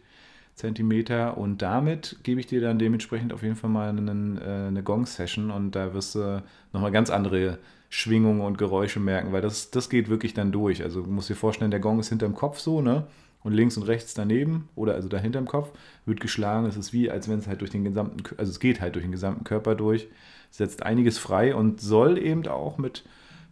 Zentimeter 0.57 1.37
und 1.37 1.61
damit 1.61 2.17
gebe 2.23 2.39
ich 2.39 2.47
dir 2.47 2.59
dann 2.61 2.79
dementsprechend 2.79 3.31
auf 3.31 3.43
jeden 3.43 3.55
Fall 3.55 3.69
mal 3.69 3.89
einen, 3.89 4.39
äh, 4.39 4.67
eine 4.67 4.81
Gong-Session 4.81 5.51
und 5.51 5.75
da 5.75 5.93
wirst 5.93 6.15
du 6.15 6.41
nochmal 6.73 6.91
ganz 6.91 7.11
andere 7.11 7.59
Schwingungen 7.89 8.41
und 8.41 8.57
Geräusche 8.57 8.99
merken, 8.99 9.31
weil 9.31 9.43
das, 9.43 9.69
das 9.69 9.87
geht 9.87 10.09
wirklich 10.09 10.33
dann 10.33 10.51
durch. 10.51 10.81
Also 10.81 11.03
du 11.03 11.11
musst 11.11 11.29
dir 11.29 11.35
vorstellen, 11.35 11.69
der 11.69 11.79
Gong 11.79 11.99
ist 11.99 12.09
hinterm 12.09 12.33
Kopf 12.33 12.57
so, 12.57 12.81
ne? 12.81 13.05
Und 13.43 13.53
links 13.53 13.77
und 13.77 13.83
rechts 13.83 14.15
daneben 14.15 14.67
oder 14.75 14.95
also 14.95 15.07
da 15.07 15.19
hinterm 15.19 15.45
Kopf 15.45 15.69
wird 16.05 16.19
geschlagen. 16.19 16.65
Es 16.65 16.75
ist 16.75 16.91
wie, 16.91 17.11
als 17.11 17.29
wenn 17.29 17.37
es 17.37 17.47
halt 17.47 17.61
durch 17.61 17.69
den 17.69 17.83
gesamten, 17.83 18.23
also 18.37 18.49
es 18.49 18.59
geht 18.59 18.81
halt 18.81 18.95
durch 18.95 19.05
den 19.05 19.11
gesamten 19.11 19.43
Körper 19.43 19.75
durch, 19.75 20.07
setzt 20.49 20.81
einiges 20.81 21.19
frei 21.19 21.53
und 21.53 21.79
soll 21.79 22.17
eben 22.17 22.45
auch 22.47 22.79
mit 22.79 23.03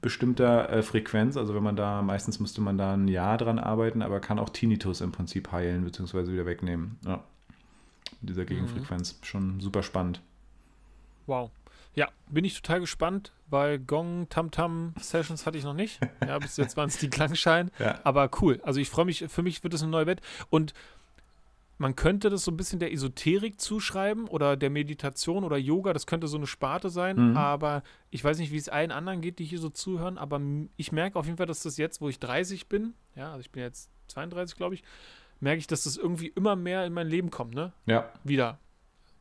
bestimmter 0.05 0.69
äh, 0.69 0.83
Frequenz. 0.83 1.35
Also 1.35 1.55
wenn 1.55 1.63
man 1.63 1.75
da, 1.75 2.03
meistens 2.03 2.39
müsste 2.39 2.61
man 2.61 2.77
da 2.77 2.93
ein 2.93 3.07
Jahr 3.07 3.37
dran 3.37 3.57
arbeiten, 3.57 4.03
aber 4.03 4.19
kann 4.19 4.37
auch 4.37 4.49
Tinnitus 4.49 5.01
im 5.01 5.11
Prinzip 5.11 5.51
heilen 5.51 5.83
bzw. 5.83 6.31
wieder 6.31 6.45
wegnehmen. 6.45 6.99
Ja. 7.03 7.23
Mit 8.21 8.29
dieser 8.29 8.45
Gegenfrequenz. 8.45 9.13
Mhm. 9.13 9.25
Schon 9.25 9.59
super 9.59 9.81
spannend. 9.81 10.21
Wow. 11.25 11.49
Ja, 11.95 12.09
bin 12.27 12.45
ich 12.45 12.61
total 12.61 12.81
gespannt, 12.81 13.31
weil 13.47 13.79
Gong 13.79 14.27
Tam 14.29 14.51
Tam 14.51 14.93
Sessions 14.99 15.47
hatte 15.47 15.57
ich 15.57 15.63
noch 15.63 15.73
nicht. 15.73 15.99
Ja, 16.25 16.37
bis 16.37 16.55
jetzt 16.57 16.77
waren 16.77 16.89
es 16.89 16.99
die 16.99 17.09
Klangschein. 17.09 17.71
Ja. 17.79 17.99
Aber 18.03 18.29
cool. 18.41 18.61
Also 18.63 18.79
ich 18.79 18.89
freue 18.89 19.05
mich, 19.05 19.25
für 19.27 19.41
mich 19.41 19.63
wird 19.63 19.73
es 19.73 19.81
eine 19.81 19.91
neue 19.91 20.05
Welt. 20.05 20.21
Und 20.51 20.75
man 21.77 21.95
könnte 21.95 22.29
das 22.29 22.43
so 22.43 22.51
ein 22.51 22.57
bisschen 22.57 22.79
der 22.79 22.93
Esoterik 22.93 23.59
zuschreiben 23.59 24.27
oder 24.27 24.55
der 24.55 24.69
Meditation 24.69 25.43
oder 25.43 25.57
Yoga, 25.57 25.93
das 25.93 26.07
könnte 26.07 26.27
so 26.27 26.37
eine 26.37 26.47
Sparte 26.47 26.89
sein, 26.89 27.31
mhm. 27.31 27.37
aber 27.37 27.83
ich 28.11 28.23
weiß 28.23 28.37
nicht, 28.39 28.51
wie 28.51 28.57
es 28.57 28.69
allen 28.69 28.91
anderen 28.91 29.21
geht, 29.21 29.39
die 29.39 29.45
hier 29.45 29.59
so 29.59 29.69
zuhören, 29.69 30.17
aber 30.17 30.39
ich 30.77 30.91
merke 30.91 31.19
auf 31.19 31.25
jeden 31.25 31.37
Fall, 31.37 31.47
dass 31.47 31.63
das 31.63 31.77
jetzt, 31.77 32.01
wo 32.01 32.09
ich 32.09 32.19
30 32.19 32.67
bin, 32.67 32.93
ja, 33.15 33.31
also 33.31 33.41
ich 33.41 33.51
bin 33.51 33.63
jetzt 33.63 33.89
32, 34.07 34.55
glaube 34.55 34.75
ich, 34.75 34.83
merke 35.39 35.59
ich, 35.59 35.67
dass 35.67 35.83
das 35.83 35.97
irgendwie 35.97 36.27
immer 36.27 36.55
mehr 36.55 36.85
in 36.85 36.93
mein 36.93 37.07
Leben 37.07 37.29
kommt, 37.29 37.55
ne? 37.55 37.73
Ja. 37.85 38.09
Wieder. 38.23 38.59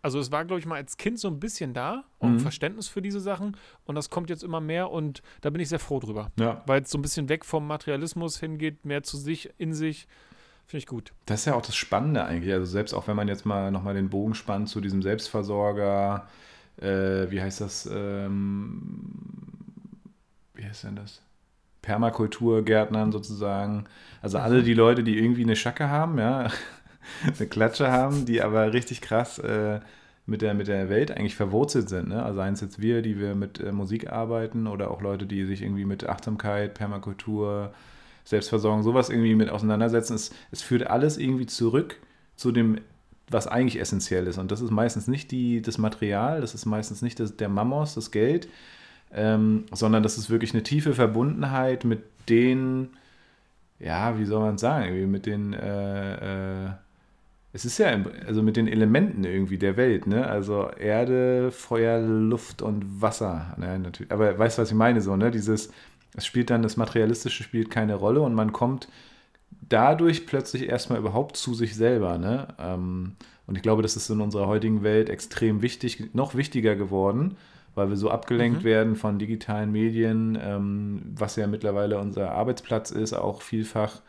Also 0.01 0.19
es 0.19 0.31
war, 0.31 0.45
glaube 0.45 0.61
ich, 0.61 0.67
mal 0.67 0.77
als 0.77 0.99
Kind 0.99 1.19
so 1.19 1.29
ein 1.29 1.41
bisschen 1.41 1.73
da 1.73 2.05
und 2.19 2.35
mhm. 2.35 2.41
Verständnis 2.41 2.89
für 2.89 3.01
diese 3.01 3.21
Sachen 3.21 3.57
und 3.85 3.95
das 3.95 4.11
kommt 4.11 4.29
jetzt 4.29 4.45
immer 4.45 4.61
mehr 4.61 4.91
und 4.91 5.23
da 5.41 5.49
bin 5.49 5.63
ich 5.63 5.71
sehr 5.71 5.79
froh 5.79 5.99
drüber. 5.99 6.31
Ja. 6.39 6.63
Weil 6.67 6.83
es 6.83 6.91
so 6.91 6.99
ein 6.99 7.03
bisschen 7.03 7.31
weg 7.31 7.45
vom 7.45 7.67
Materialismus 7.67 8.39
hingeht, 8.39 8.85
mehr 8.85 9.03
zu 9.03 9.17
sich, 9.17 9.51
in 9.57 9.73
sich. 9.73 10.07
Finde 10.67 10.79
ich 10.79 10.87
gut. 10.87 11.13
Das 11.27 11.41
ist 11.41 11.47
ja 11.47 11.55
auch 11.55 11.63
das 11.63 11.77
Spannende 11.77 12.25
eigentlich. 12.25 12.53
Also 12.53 12.67
selbst 12.67 12.95
auch 12.95 13.07
wenn 13.07 13.17
man 13.17 13.29
jetzt 13.29 13.45
mal 13.45 13.71
nochmal 13.71 13.95
den 13.95 14.11
Bogen 14.11 14.35
spannt 14.35 14.69
zu 14.69 14.81
diesem 14.81 15.03
Selbstversorger, 15.03 16.27
äh, 16.81 17.31
wie 17.31 17.41
heißt 17.41 17.61
das? 17.61 17.89
Ähm, 17.93 19.11
wie 20.55 20.65
heißt 20.65 20.85
denn 20.85 20.97
das? 20.97 21.21
Permakulturgärtnern 21.83 23.13
sozusagen. 23.13 23.85
Also 24.23 24.39
alle 24.39 24.63
die 24.63 24.75
Leute, 24.75 25.05
die 25.05 25.19
irgendwie 25.19 25.43
eine 25.43 25.57
Schacke 25.57 25.91
haben, 25.91 26.19
ja, 26.19 26.49
eine 27.39 27.47
Klatsche 27.47 27.91
haben, 27.91 28.25
die 28.25 28.41
aber 28.41 28.73
richtig 28.73 29.03
krass 29.03 29.39
äh, 29.39 29.81
mit, 30.27 30.41
der, 30.41 30.55
mit 30.55 30.69
der 30.69 30.89
Welt 30.89 31.11
eigentlich 31.11 31.37
verwurzelt 31.37 31.91
sind. 31.91 32.09
Ne? 32.09 32.23
Also 32.23 32.37
seien 32.37 32.55
es 32.55 32.63
jetzt 32.63 32.81
wir, 32.81 33.03
die 33.03 33.19
wir 33.19 33.35
mit 33.35 33.61
äh, 33.61 33.73
Musik 33.73 34.11
arbeiten 34.11 34.67
oder 34.67 34.91
auch 34.91 35.03
Leute, 35.03 35.27
die 35.27 35.45
sich 35.45 35.63
irgendwie 35.63 35.85
mit 35.85 36.09
Achtsamkeit, 36.09 36.73
Permakultur, 36.75 37.75
Selbstversorgung, 38.25 38.83
sowas 38.83 39.11
irgendwie 39.11 39.35
mit 39.35 39.51
auseinandersetzen. 39.51 40.15
Es, 40.15 40.33
es 40.51 40.63
führt 40.63 40.87
alles 40.87 41.19
irgendwie 41.19 41.47
zurück 41.47 41.97
zu 42.37 42.53
dem, 42.53 42.79
was 43.29 43.47
eigentlich 43.47 43.81
essentiell 43.81 44.27
ist. 44.27 44.39
Und 44.39 44.51
das 44.51 44.61
ist 44.61 44.71
meistens 44.71 45.09
nicht 45.09 45.31
die, 45.31 45.63
das 45.63 45.79
Material, 45.79 46.41
das 46.41 46.55
ist 46.55 46.67
meistens 46.67 47.03
nicht 47.03 47.21
das, 47.21 47.37
der 47.37 47.49
Mamos, 47.49 47.95
das 47.95 48.11
Geld, 48.11 48.49
ähm, 49.13 49.65
sondern 49.73 50.03
das 50.03 50.19
ist 50.19 50.31
wirklich 50.31 50.53
eine 50.53 50.63
tiefe 50.63 50.95
Verbundenheit 50.95 51.85
mit 51.85 52.03
den, 52.29 52.91
ja, 53.79 54.19
wie 54.19 54.25
soll 54.25 54.41
man 54.41 54.59
sagen, 54.59 54.87
irgendwie 54.87 55.07
mit 55.07 55.27
den, 55.27 55.53
äh, 55.53 56.67
äh, 56.67 56.71
es 57.53 57.65
ist 57.65 57.79
ja, 57.79 57.97
also 58.27 58.43
mit 58.43 58.57
den 58.57 58.67
Elementen 58.67 59.23
irgendwie 59.23 59.59
der 59.59 59.77
Welt, 59.77 60.09
ne? 60.09 60.27
Also 60.27 60.71
Erde, 60.73 61.53
Feuer, 61.53 62.01
Luft 62.01 62.63
und 62.63 63.01
Wasser. 63.01 63.55
Ne, 63.59 63.79
natürlich. 63.79 64.11
Aber 64.11 64.37
weißt 64.37 64.59
du, 64.59 64.63
was 64.63 64.71
ich 64.71 64.77
meine? 64.77 65.01
So, 65.01 65.15
ne? 65.15 65.31
Dieses, 65.31 65.71
es 66.15 66.27
spielt 66.27 66.51
dann, 66.51 66.63
das 66.63 66.77
Materialistische 66.77 67.43
spielt 67.43 67.71
keine 67.71 67.97
Rolle 67.97 68.23
und 68.23 68.35
man 68.35 68.53
kommt 68.53 68.89
dadurch 69.69 70.27
plötzlich 70.27 70.69
erstmal 70.69 70.99
überhaupt 70.99 71.37
zu 71.37 71.55
sich 71.55 71.75
selber. 71.75 72.19
Ne? 72.19 72.49
Ähm, 72.59 73.17
und 73.47 73.57
ich 73.57 73.63
glaube, 73.63 73.83
das 73.83 73.97
ist 73.97 74.09
in 74.11 74.21
unserer 74.21 74.47
heutigen 74.47 74.83
Welt 74.83 75.09
extrem 75.09 75.63
wichtig, 75.63 76.15
noch 76.15 76.35
wichtiger 76.35 76.77
geworden, 76.77 77.37
weil 77.75 77.89
wir 77.89 77.97
so 77.97 78.11
abgelenkt 78.11 78.61
mhm. 78.61 78.65
werden 78.65 78.97
von 78.97 79.19
digitalen 79.19 79.73
Medien, 79.73 80.39
ähm, 80.41 81.03
was 81.17 81.37
ja 81.37 81.47
mittlerweile 81.47 81.99
unser 81.99 82.33
Arbeitsplatz 82.33 82.91
ist, 82.91 83.13
auch 83.13 83.43
vielfach. 83.43 84.01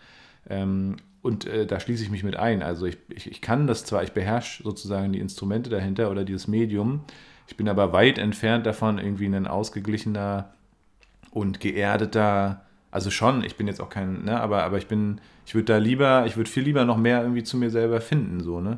Ähm, 0.49 0.97
und 1.21 1.45
äh, 1.47 1.65
da 1.65 1.79
schließe 1.79 2.03
ich 2.03 2.11
mich 2.11 2.23
mit 2.23 2.35
ein. 2.35 2.61
Also 2.61 2.85
ich, 2.85 2.97
ich, 3.09 3.31
ich 3.31 3.41
kann 3.41 3.65
das 3.65 3.83
zwar, 3.83 4.03
ich 4.03 4.11
beherrsche 4.11 4.61
sozusagen 4.61 5.11
die 5.11 5.19
Instrumente 5.19 5.71
dahinter 5.71 6.11
oder 6.11 6.23
dieses 6.23 6.47
Medium, 6.47 7.01
ich 7.47 7.57
bin 7.57 7.69
aber 7.69 7.93
weit 7.93 8.17
entfernt 8.17 8.65
davon, 8.65 8.97
irgendwie 8.97 9.27
ein 9.27 9.47
ausgeglichener 9.47 10.54
und 11.35 11.59
geerdeter. 11.59 12.61
Also 12.91 13.11
schon, 13.11 13.43
ich 13.43 13.57
bin 13.57 13.67
jetzt 13.67 13.81
auch 13.81 13.89
kein, 13.89 14.23
ne, 14.23 14.39
aber, 14.39 14.63
aber 14.63 14.77
ich 14.77 14.87
bin, 14.87 15.19
ich 15.45 15.53
würde 15.53 15.65
da 15.65 15.77
lieber, 15.77 16.25
ich 16.25 16.37
würde 16.37 16.49
viel 16.49 16.63
lieber 16.63 16.85
noch 16.85 16.97
mehr 16.97 17.21
irgendwie 17.21 17.43
zu 17.43 17.57
mir 17.57 17.69
selber 17.69 17.99
finden, 17.99 18.39
so, 18.39 18.61
ne? 18.61 18.77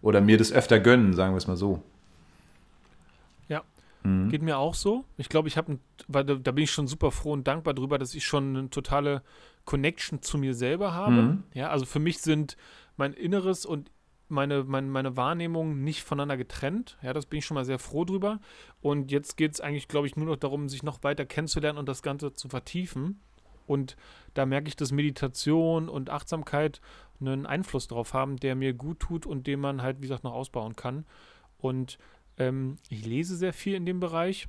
Oder 0.00 0.22
mir 0.22 0.38
das 0.38 0.50
öfter 0.50 0.80
gönnen, 0.80 1.12
sagen 1.12 1.34
wir 1.34 1.38
es 1.38 1.46
mal 1.46 1.56
so. 1.56 1.82
Ja, 3.48 3.62
mhm. 4.04 4.30
geht 4.30 4.40
mir 4.40 4.56
auch 4.56 4.72
so. 4.72 5.04
Ich 5.18 5.28
glaube, 5.28 5.48
ich 5.48 5.58
habe, 5.58 5.78
da, 6.08 6.22
da 6.22 6.52
bin 6.52 6.64
ich 6.64 6.70
schon 6.70 6.86
super 6.86 7.10
froh 7.10 7.32
und 7.32 7.46
dankbar 7.46 7.74
drüber, 7.74 7.98
dass 7.98 8.14
ich 8.14 8.24
schon 8.24 8.56
eine 8.56 8.70
totale 8.70 9.22
Connection 9.66 10.22
zu 10.22 10.38
mir 10.38 10.54
selber 10.54 10.94
habe. 10.94 11.12
Mhm. 11.12 11.42
Ja, 11.52 11.68
also 11.68 11.84
für 11.84 11.98
mich 11.98 12.18
sind 12.18 12.56
mein 12.96 13.12
Inneres 13.12 13.66
und 13.66 13.90
meine, 14.28 14.64
meine, 14.64 14.86
meine 14.88 15.16
Wahrnehmung 15.16 15.82
nicht 15.82 16.02
voneinander 16.02 16.36
getrennt. 16.36 16.98
Ja, 17.02 17.12
das 17.12 17.26
bin 17.26 17.38
ich 17.38 17.46
schon 17.46 17.54
mal 17.54 17.64
sehr 17.64 17.78
froh 17.78 18.04
drüber. 18.04 18.40
Und 18.80 19.10
jetzt 19.10 19.36
geht 19.36 19.52
es 19.52 19.60
eigentlich, 19.60 19.88
glaube 19.88 20.06
ich, 20.06 20.16
nur 20.16 20.26
noch 20.26 20.36
darum, 20.36 20.68
sich 20.68 20.82
noch 20.82 21.02
weiter 21.02 21.26
kennenzulernen 21.26 21.78
und 21.78 21.88
das 21.88 22.02
Ganze 22.02 22.32
zu 22.32 22.48
vertiefen. 22.48 23.20
Und 23.66 23.96
da 24.34 24.46
merke 24.46 24.68
ich, 24.68 24.76
dass 24.76 24.92
Meditation 24.92 25.88
und 25.88 26.10
Achtsamkeit 26.10 26.80
einen 27.20 27.46
Einfluss 27.46 27.88
drauf 27.88 28.14
haben, 28.14 28.36
der 28.36 28.54
mir 28.54 28.72
gut 28.72 29.00
tut 29.00 29.26
und 29.26 29.46
den 29.46 29.60
man 29.60 29.82
halt, 29.82 29.98
wie 29.98 30.02
gesagt, 30.02 30.24
noch 30.24 30.32
ausbauen 30.32 30.76
kann. 30.76 31.04
Und 31.58 31.98
ähm, 32.38 32.76
ich 32.88 33.04
lese 33.04 33.36
sehr 33.36 33.52
viel 33.52 33.74
in 33.74 33.84
dem 33.84 34.00
Bereich. 34.00 34.48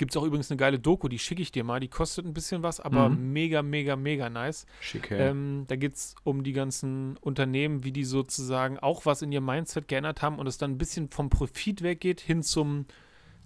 Gibt 0.00 0.12
es 0.12 0.16
auch 0.16 0.24
übrigens 0.24 0.50
eine 0.50 0.56
geile 0.56 0.78
Doku, 0.78 1.08
die 1.08 1.18
schicke 1.18 1.42
ich 1.42 1.52
dir 1.52 1.62
mal. 1.62 1.78
Die 1.78 1.88
kostet 1.88 2.24
ein 2.24 2.32
bisschen 2.32 2.62
was, 2.62 2.80
aber 2.80 3.10
mhm. 3.10 3.34
mega, 3.34 3.60
mega, 3.60 3.96
mega 3.96 4.30
nice. 4.30 4.64
Schick, 4.80 5.10
ähm, 5.10 5.64
Da 5.66 5.76
geht 5.76 5.94
es 5.94 6.14
um 6.24 6.42
die 6.42 6.54
ganzen 6.54 7.18
Unternehmen, 7.18 7.84
wie 7.84 7.92
die 7.92 8.04
sozusagen 8.04 8.78
auch 8.78 9.04
was 9.04 9.20
in 9.20 9.30
ihrem 9.30 9.44
Mindset 9.44 9.88
geändert 9.88 10.22
haben 10.22 10.38
und 10.38 10.46
es 10.46 10.56
dann 10.56 10.70
ein 10.70 10.78
bisschen 10.78 11.10
vom 11.10 11.28
Profit 11.28 11.82
weggeht 11.82 12.22
hin 12.22 12.42
zum 12.42 12.86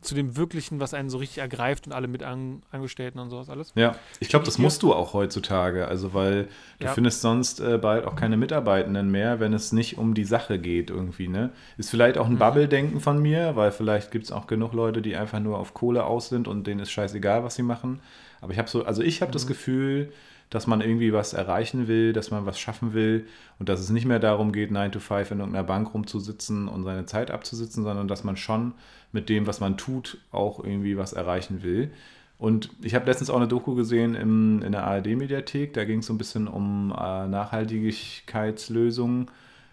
zu 0.05 0.15
dem 0.15 0.37
Wirklichen, 0.37 0.81
was 0.81 0.95
einen 0.95 1.11
so 1.11 1.19
richtig 1.19 1.39
ergreift 1.39 1.87
und 1.87 1.93
alle 1.93 2.07
mit 2.09 2.23
an, 2.23 2.63
Angestellten 2.71 3.19
und 3.19 3.31
sowas 3.31 3.49
alles. 3.49 3.73
Ja, 3.75 3.97
ich 4.21 4.29
glaube, 4.29 4.45
das 4.45 4.59
musst 4.59 4.83
du 4.83 4.93
auch 4.93 5.15
heutzutage, 5.15 5.89
also 5.89 6.15
weil 6.15 6.49
du 6.79 6.87
ja. 6.87 6.93
findest 6.93 7.23
sonst 7.23 7.61
äh, 7.61 7.79
bald 7.79 8.05
auch 8.05 8.17
keine 8.17 8.37
Mitarbeitenden 8.37 9.11
mehr, 9.11 9.41
wenn 9.41 9.53
es 9.53 9.73
nicht 9.73 9.99
um 9.99 10.15
die 10.15 10.25
Sache 10.25 10.59
geht 10.59 10.91
irgendwie, 10.91 11.29
ne? 11.29 11.51
Ist 11.77 11.91
vielleicht 11.91 12.19
auch 12.19 12.27
ein 12.27 12.35
mhm. 12.35 12.39
Bubble-Denken 12.39 13.01
von 13.01 13.21
mir, 13.21 13.57
weil 13.57 13.73
vielleicht 13.73 14.11
gibt 14.11 14.27
es 14.27 14.33
auch 14.33 14.47
genug 14.47 14.73
Leute, 14.73 15.03
die 15.03 15.17
einfach 15.17 15.41
nur 15.41 15.59
auf 15.59 15.75
Kohle 15.75 16.05
aus 16.05 16.29
sind 16.29 16.49
und 16.49 16.67
denen 16.67 16.81
ist 16.81 16.91
scheißegal, 16.91 17.45
was 17.45 17.55
sie 17.55 17.63
machen. 17.63 18.01
Aber 18.41 18.53
ich 18.53 18.59
habe 18.59 18.69
so, 18.69 18.85
also 18.85 19.03
ich 19.03 19.23
habe 19.23 19.31
mhm. 19.31 19.35
das 19.35 19.47
Gefühl, 19.47 20.13
dass 20.55 20.67
man 20.69 20.81
irgendwie 20.81 21.13
was 21.13 21.33
erreichen 21.33 21.89
will, 21.89 22.13
dass 22.13 22.31
man 22.31 22.47
was 22.47 22.61
schaffen 22.61 22.95
will 22.95 23.27
und 23.59 23.69
dass 23.69 23.81
es 23.81 23.91
nicht 23.91 24.07
mehr 24.07 24.21
darum 24.21 24.53
geht, 24.53 24.71
9 24.71 24.93
to 24.93 25.01
5 25.01 25.33
in 25.33 25.41
irgendeiner 25.41 25.67
Bank 25.67 25.93
rumzusitzen 25.93 26.69
und 26.69 26.85
seine 26.85 27.07
Zeit 27.07 27.33
abzusitzen, 27.33 27.83
sondern 27.83 28.07
dass 28.07 28.23
man 28.23 28.37
schon 28.37 28.73
mit 29.11 29.29
dem, 29.29 29.49
was 29.49 29.59
man 29.59 29.77
tut, 29.77 30.19
auch 30.31 30.63
irgendwie 30.63 30.97
was 30.97 31.13
erreichen 31.13 31.65
will. 31.65 31.91
Und 32.39 32.71
ich 32.83 32.95
habe 32.95 33.07
letztens 33.07 33.31
auch 33.31 33.37
eine 33.37 33.49
Doku 33.49 33.75
gesehen 33.75 34.15
im, 34.15 34.63
in 34.63 34.71
der 34.71 34.85
ARD-Mediathek, 34.85 35.75
da 35.75 35.85
ging 35.85 35.99
es 35.99 36.07
so 36.07 36.15
ein 36.15 36.19
bisschen 36.19 36.47
um 36.47 36.93
äh, 36.93 37.27
Nachhaltigkeitslösungen. 37.27 39.33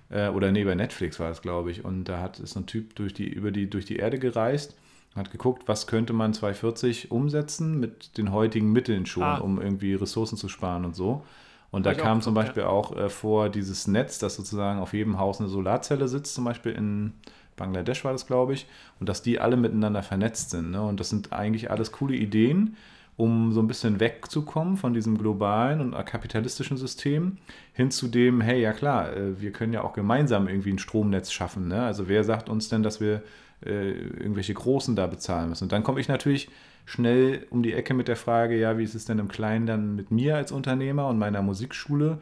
Äh, 0.10 0.30
oder 0.30 0.52
nee, 0.52 0.64
bei 0.64 0.74
Netflix 0.74 1.20
war 1.20 1.30
es, 1.30 1.44
glaube 1.44 1.70
ich. 1.70 1.86
Und 1.86 2.06
da 2.06 2.22
hat 2.22 2.40
ist 2.40 2.56
ein 2.56 2.66
Typ 2.66 2.96
durch 2.96 3.14
die, 3.14 3.30
über 3.30 3.52
die, 3.52 3.70
durch 3.70 3.86
die 3.86 3.98
Erde 3.98 4.18
gereist 4.18 4.76
hat 5.16 5.32
geguckt, 5.32 5.64
was 5.68 5.88
könnte 5.88 6.14
man 6.14 6.34
2040 6.34 7.12
umsetzen 7.12 7.80
mit 7.80 8.18
den 8.18 8.32
heutigen 8.32 8.72
Mitteln 8.72 9.06
schon, 9.06 9.24
ah. 9.24 9.38
um 9.38 9.62
irgendwie 9.62 9.94
Ressourcen 9.94 10.38
zu 10.38 10.48
sparen 10.48 10.86
und 10.86 10.96
so. 10.96 11.24
Und 11.70 11.86
da 11.86 11.94
kam 11.94 12.22
zum 12.22 12.34
Beispiel 12.34 12.64
ja. 12.64 12.70
auch 12.70 12.96
äh, 12.96 13.10
vor 13.10 13.50
dieses 13.50 13.88
Netz, 13.88 14.20
das 14.20 14.36
sozusagen 14.36 14.80
auf 14.80 14.94
jedem 14.94 15.18
Haus 15.18 15.40
eine 15.40 15.48
Solarzelle 15.50 16.08
sitzt, 16.08 16.36
zum 16.36 16.44
Beispiel 16.44 16.74
in 16.74 17.14
Bangladesch 17.56 18.04
war 18.04 18.12
das, 18.12 18.28
glaube 18.28 18.54
ich, 18.54 18.68
und 19.00 19.08
dass 19.08 19.22
die 19.22 19.40
alle 19.40 19.56
miteinander 19.56 20.04
vernetzt 20.04 20.50
sind. 20.50 20.72
Ne? 20.72 20.82
Und 20.82 21.00
das 21.00 21.10
sind 21.10 21.32
eigentlich 21.32 21.72
alles 21.72 21.92
coole 21.92 22.16
Ideen, 22.16 22.76
um 23.18 23.52
so 23.52 23.62
ein 23.62 23.68
bisschen 23.68 24.00
wegzukommen 24.00 24.78
von 24.78 24.94
diesem 24.94 25.18
globalen 25.18 25.80
und 25.80 26.06
kapitalistischen 26.06 26.78
System 26.78 27.38
hin 27.74 27.92
zu 27.92 28.08
dem, 28.08 28.42
hey, 28.42 28.62
ja 28.62 28.74
klar, 28.74 29.16
äh, 29.16 29.40
wir 29.40 29.52
können 29.52 29.74
ja 29.74 29.84
auch 29.84 29.94
gemeinsam 29.94 30.48
irgendwie 30.48 30.74
ein 30.74 30.80
Stromnetz 30.80 31.32
schaffen. 31.32 31.68
Ne? 31.68 31.84
Also 31.84 32.08
wer 32.10 32.24
sagt 32.24 32.50
uns 32.50 32.68
denn, 32.68 32.84
dass 32.84 33.00
wir 33.00 33.22
äh, 33.66 33.92
irgendwelche 33.92 34.54
Großen 34.54 34.96
da 34.96 35.08
bezahlen 35.08 35.50
müssen. 35.50 35.66
Und 35.66 35.72
dann 35.72 35.84
komme 35.84 36.00
ich 36.00 36.08
natürlich 36.08 36.50
schnell 36.86 37.46
um 37.50 37.64
die 37.64 37.74
Ecke 37.74 37.94
mit 37.94 38.08
der 38.08 38.16
Frage, 38.16 38.58
ja, 38.60 38.78
wie 38.78 38.84
ist 38.84 38.96
es 38.96 39.06
denn 39.06 39.20
im 39.20 39.28
Kleinen 39.28 39.66
dann 39.66 39.96
mit 39.96 40.12
mir 40.12 40.36
als 40.36 40.52
Unternehmer 40.52 41.08
und 41.08 41.20
meiner 41.20 41.42
Musikschule? 41.42 42.20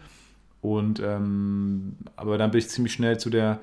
Und 0.62 1.00
ähm, 1.00 1.98
aber 2.16 2.38
dann 2.38 2.52
bin 2.52 2.60
ich 2.60 2.70
ziemlich 2.70 2.94
schnell 2.94 3.18
zu 3.18 3.30
der 3.30 3.60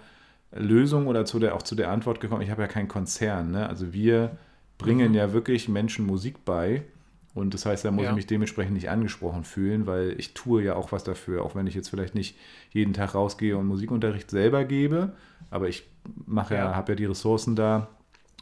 Lösung 0.53 1.07
oder 1.07 1.25
zu 1.25 1.39
der, 1.39 1.55
auch 1.55 1.62
zu 1.62 1.75
der 1.75 1.91
Antwort 1.91 2.21
gekommen, 2.21 2.43
ich 2.43 2.51
habe 2.51 2.62
ja 2.62 2.69
keinen 2.69 2.89
Konzern. 2.89 3.51
Ne? 3.51 3.69
Also 3.69 3.93
wir 3.93 4.37
bringen 4.79 5.11
mhm. 5.11 5.15
ja 5.15 5.33
wirklich 5.33 5.69
Menschen 5.69 6.07
Musik 6.07 6.45
bei. 6.45 6.83
Und 7.35 7.53
das 7.53 7.67
heißt, 7.67 7.85
da 7.85 7.91
muss 7.91 8.05
ja. 8.05 8.11
ich 8.11 8.17
mich 8.17 8.27
dementsprechend 8.27 8.73
nicht 8.73 8.89
angesprochen 8.89 9.45
fühlen, 9.45 9.87
weil 9.87 10.15
ich 10.17 10.33
tue 10.33 10.62
ja 10.62 10.75
auch 10.75 10.91
was 10.91 11.05
dafür, 11.05 11.45
auch 11.45 11.55
wenn 11.55 11.67
ich 11.67 11.75
jetzt 11.75 11.91
vielleicht 11.91 12.15
nicht 12.15 12.39
jeden 12.71 12.95
Tag 12.95 13.15
rausgehe 13.15 13.59
und 13.59 13.67
Musikunterricht 13.67 14.31
selber 14.31 14.65
gebe, 14.65 15.12
aber 15.51 15.69
ich 15.69 15.87
mache 16.27 16.55
ja, 16.55 16.66
ja 16.66 16.77
habe 16.77 16.92
ja 16.92 16.97
die 16.97 17.05
Ressourcen 17.05 17.57
da. 17.57 17.88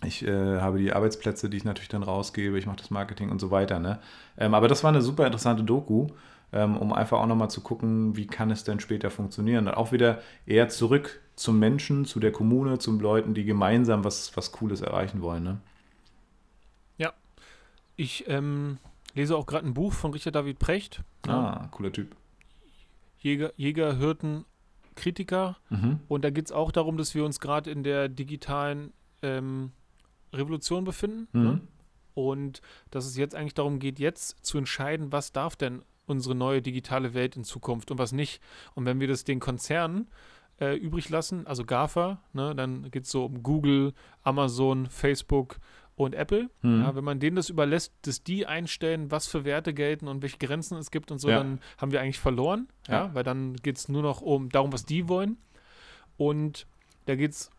Ich 0.05 0.27
äh, 0.27 0.61
habe 0.61 0.79
die 0.79 0.93
Arbeitsplätze, 0.93 1.49
die 1.49 1.57
ich 1.57 1.65
natürlich 1.65 1.89
dann 1.89 2.03
rausgebe. 2.03 2.59
Ich 2.59 2.67
mache 2.67 2.77
das 2.77 2.91
Marketing 2.91 3.31
und 3.31 3.41
so 3.41 3.51
weiter. 3.51 3.79
Ne? 3.79 4.01
Ähm, 4.37 4.55
aber 4.55 4.69
das 4.69 4.85
war 4.85 4.91
eine 4.91 5.01
super 5.01 5.25
interessante 5.25 5.63
Doku, 5.63 6.09
ähm, 6.53 6.77
um 6.77 6.93
einfach 6.93 7.21
auch 7.21 7.27
nochmal 7.27 7.51
zu 7.51 7.63
gucken, 7.63 8.17
wie 8.17 8.27
kann 8.27 8.51
es 8.51 8.65
denn 8.65 8.81
später 8.81 9.11
funktionieren. 9.11 9.67
Und 9.69 9.75
auch 9.75 9.93
wieder 9.93 10.21
eher 10.47 10.69
zurück 10.69 11.21
zum 11.37 11.59
Menschen, 11.59 12.05
zu 12.05 12.21
der 12.21 12.33
Kommune, 12.33 12.79
zu 12.79 12.93
Leuten, 12.99 13.35
die 13.35 13.45
gemeinsam 13.45 14.05
was, 14.05 14.37
was 14.37 14.53
Cooles 14.53 14.83
erreichen 14.83 15.23
wollen. 15.23 15.45
Ne? 15.45 15.59
ich 17.97 18.29
ähm, 18.29 18.79
lese 19.15 19.37
auch 19.37 19.47
gerade 19.47 19.67
ein 19.67 19.75
Buch 19.75 19.93
von 19.93 20.13
Richard 20.13 20.35
David 20.35 20.59
Precht. 20.59 21.03
ne? 21.27 21.33
Ah, 21.33 21.69
cooler 21.71 21.93
Typ. 21.93 22.15
Jäger, 23.19 23.53
Jäger, 23.57 23.97
Hirten, 23.97 24.45
Kritiker. 24.95 25.57
Mhm. 25.71 26.01
Und 26.09 26.25
da 26.25 26.31
geht 26.31 26.47
es 26.47 26.53
auch 26.53 26.73
darum, 26.73 26.97
dass 26.97 27.15
wir 27.15 27.25
uns 27.25 27.41
gerade 27.41 27.71
in 27.71 27.83
der 27.83 28.09
digitalen 28.09 28.93
ähm, 29.23 29.73
Revolution 30.33 30.85
befinden. 30.85 31.29
Mhm. 31.33 31.43
Ne? 31.43 31.61
Und 32.15 32.61
dass 32.91 33.07
es 33.07 33.17
jetzt 33.17 33.35
eigentlich 33.35 33.55
darum 33.55 33.79
geht, 33.79 33.99
jetzt 33.99 34.45
zu 34.45 34.59
entscheiden, 34.59 35.11
was 35.13 35.33
darf 35.33 35.57
denn 35.57 35.83
unsere 36.07 36.35
neue 36.35 36.63
digitale 36.63 37.15
Welt 37.15 37.37
in 37.37 37.45
Zukunft 37.45 37.91
und 37.91 37.99
was 37.99 38.13
nicht. 38.13 38.41
Und 38.75 38.85
wenn 38.85 39.01
wir 39.01 39.09
das 39.09 39.25
den 39.25 39.41
Konzernen 39.41 40.09
äh, 40.61 40.77
übrig 40.77 41.09
lassen, 41.09 41.47
also 41.47 41.65
GAFA, 41.65 42.23
ne, 42.33 42.55
dann 42.55 42.91
geht 42.91 43.05
es 43.05 43.11
so 43.11 43.25
um 43.25 43.43
Google, 43.43 43.95
Amazon, 44.23 44.87
Facebook 44.87 45.59
und 45.97 46.15
Apple. 46.15 46.51
Mhm. 46.63 46.81
Ja, 46.83 46.95
wenn 46.97 47.05
man 47.05 47.21
denen 47.21 47.37
das 47.37 47.49
überlässt, 47.51 47.93
dass 48.03 48.23
die 48.25 48.47
einstellen, 48.47 49.11
was 49.11 49.27
für 49.27 49.45
Werte 49.45 49.73
gelten 49.75 50.09
und 50.09 50.23
welche 50.23 50.39
Grenzen 50.39 50.77
es 50.79 50.91
gibt 50.91 51.11
und 51.11 51.19
so, 51.19 51.29
Ja. 51.31 51.39
dann 51.39 51.61
haben 51.79 51.93
wir 51.93 52.01
eigentlich 52.01 52.19
verloren. 52.19 52.69
Ja, 52.89 53.07
Ja. 53.07 53.15
weil 53.15 53.23
dann 53.25 53.55
geht 53.57 53.77
es 53.77 53.89
nur 53.89 54.03
noch 54.03 54.21
um 54.21 54.49
darum, 54.49 54.73
was 54.73 54.85
die 54.85 55.09
wollen. 55.09 55.37
Und 56.17 56.67
da 57.07 57.15
geht 57.17 57.31
es 57.33 57.51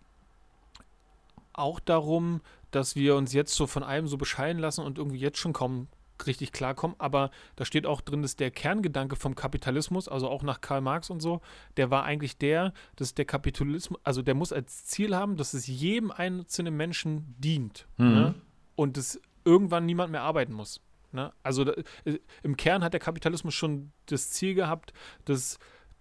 auch 1.54 1.80
darum, 1.80 2.42
dass 2.72 2.96
wir 2.96 3.16
uns 3.16 3.32
jetzt 3.34 3.54
so 3.54 3.68
von 3.68 3.84
allem 3.84 4.08
so 4.08 4.18
bescheiden 4.18 4.60
lassen 4.62 4.82
und 4.84 4.98
irgendwie 4.98 5.20
jetzt 5.20 5.38
schon 5.38 5.54
kaum 5.54 5.88
richtig 6.26 6.52
klarkommen. 6.52 6.96
Aber 7.00 7.32
da 7.56 7.66
steht 7.66 7.86
auch 7.86 8.02
drin, 8.02 8.22
dass 8.22 8.36
der 8.36 8.52
Kerngedanke 8.52 9.16
vom 9.16 9.36
Kapitalismus, 9.36 10.08
also 10.08 10.30
auch 10.30 10.44
nach 10.44 10.62
Karl 10.62 10.82
Marx 10.82 11.10
und 11.10 11.22
so, 11.22 11.42
der 11.78 11.92
war 11.92 12.04
eigentlich 12.04 12.38
der, 12.38 12.74
dass 12.96 13.14
der 13.14 13.26
Kapitalismus, 13.26 14.00
also 14.04 14.22
der 14.22 14.36
muss 14.36 14.54
als 14.54 14.86
Ziel 14.86 15.16
haben, 15.16 15.38
dass 15.38 15.54
es 15.54 15.68
jedem 15.68 16.12
einzelnen 16.12 16.76
Menschen 16.76 17.36
dient. 17.38 17.88
Mhm. 17.98 18.14
Ne? 18.14 18.36
Und 18.76 18.98
dass 18.98 19.20
irgendwann 19.44 19.86
niemand 19.86 20.12
mehr 20.12 20.22
arbeiten 20.22 20.54
muss. 20.54 20.82
Ne? 21.12 21.32
Also 21.44 21.64
da, 21.64 21.74
äh, 22.06 22.20
im 22.44 22.58
Kern 22.58 22.84
hat 22.84 22.94
der 22.94 23.00
Kapitalismus 23.00 23.54
schon 23.54 23.92
das 24.08 24.32
Ziel 24.32 24.54
gehabt, 24.54 24.94
dass 25.26 25.58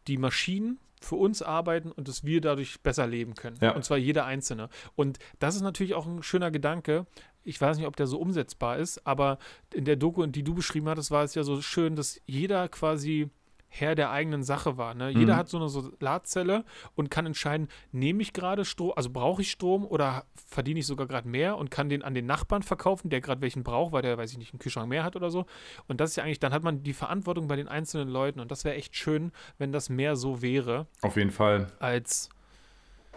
die 0.07 0.19
Maschinen 0.19 0.81
für 1.01 1.17
uns 1.17 1.43
arbeiten 1.43 1.93
und 1.93 2.09
dass 2.09 2.25
wir 2.25 2.41
dadurch 2.41 2.81
besser 2.81 3.07
leben 3.07 3.35
können. 3.35 3.59
Ja. 3.61 3.75
Und 3.75 3.85
zwar 3.85 3.99
jeder 3.99 4.25
Einzelne. 4.25 4.69
Und 4.97 5.19
das 5.39 5.55
ist 5.55 5.61
natürlich 5.61 5.95
auch 5.95 6.07
ein 6.07 6.23
schöner 6.23 6.51
Gedanke. 6.51 7.07
Ich 7.45 7.61
weiß 7.61 7.77
nicht, 7.79 7.87
ob 7.87 7.97
der 7.97 8.07
so 8.07 8.19
umsetzbar 8.19 8.79
ist, 8.79 9.07
aber 9.07 9.39
in 9.73 9.85
der 9.85 9.97
Doku, 9.97 10.25
die 10.27 10.43
du 10.43 10.55
beschrieben 10.55 10.89
hattest, 10.89 11.11
war 11.11 11.25
es 11.25 11.35
ja 11.35 11.45
so 11.45 11.61
schön, 11.61 11.95
dass 11.97 12.21
jeder 12.27 12.69
quasi 12.69 13.29
Herr 13.69 13.97
der 13.97 14.11
eigenen 14.13 14.45
Sache 14.45 14.77
war. 14.79 14.95
Ne? 14.95 15.11
Jeder 15.11 15.35
Mhm. 15.35 15.37
hat 15.39 15.49
so 15.49 15.57
eine 15.59 15.69
Solarzelle 15.69 16.65
und 16.95 17.11
kann 17.11 17.27
entscheiden, 17.27 17.67
nehme 17.91 18.23
ich 18.23 18.33
gerade 18.33 18.65
Strom, 18.65 18.93
also 18.95 19.11
brauche 19.11 19.43
ich 19.43 19.51
Strom 19.51 19.85
oder 19.85 20.27
verdiene 20.47 20.79
ich 20.79 20.87
sogar 20.87 21.09
gerade 21.09 21.29
mehr 21.29 21.59
und 21.59 21.73
kann 21.73 21.89
den 21.89 22.03
an 22.05 22.15
den 22.15 22.25
Nachbarn 22.25 22.63
verkaufen, 22.63 23.11
der 23.11 23.21
gerade 23.21 23.41
welchen 23.41 23.65
braucht, 23.65 23.91
weil 23.93 24.03
der, 24.03 24.17
weiß 24.17 24.31
ich 24.31 24.39
nicht, 24.39 24.53
einen 24.53 24.61
Kühlschrank 24.61 24.89
mehr 24.89 25.03
hat 25.03 25.17
oder 25.17 25.29
so. 25.29 25.45
Und 25.89 26.01
das 26.01 26.11
ist 26.11 26.17
ja 26.17 26.23
eigentlich, 26.23 26.39
dann 26.39 26.53
hat 26.53 26.63
man 26.63 26.85
die 26.85 26.93
Verantwortung 26.93 27.49
bei 27.49 27.57
den 27.57 27.67
einzelnen 27.67 28.09
Leuten 28.09 28.39
und 28.39 28.53
das 28.53 28.65
wäre 28.65 28.77
echt 28.77 28.95
schön, 28.95 29.33
wenn 29.59 29.73
das 29.73 29.89
mehr 29.91 30.15
so 30.15 30.41
wäre 30.41 30.87
Auf 31.03 31.17
jeden 31.17 31.33
Fall. 31.33 31.67
als 31.81 32.29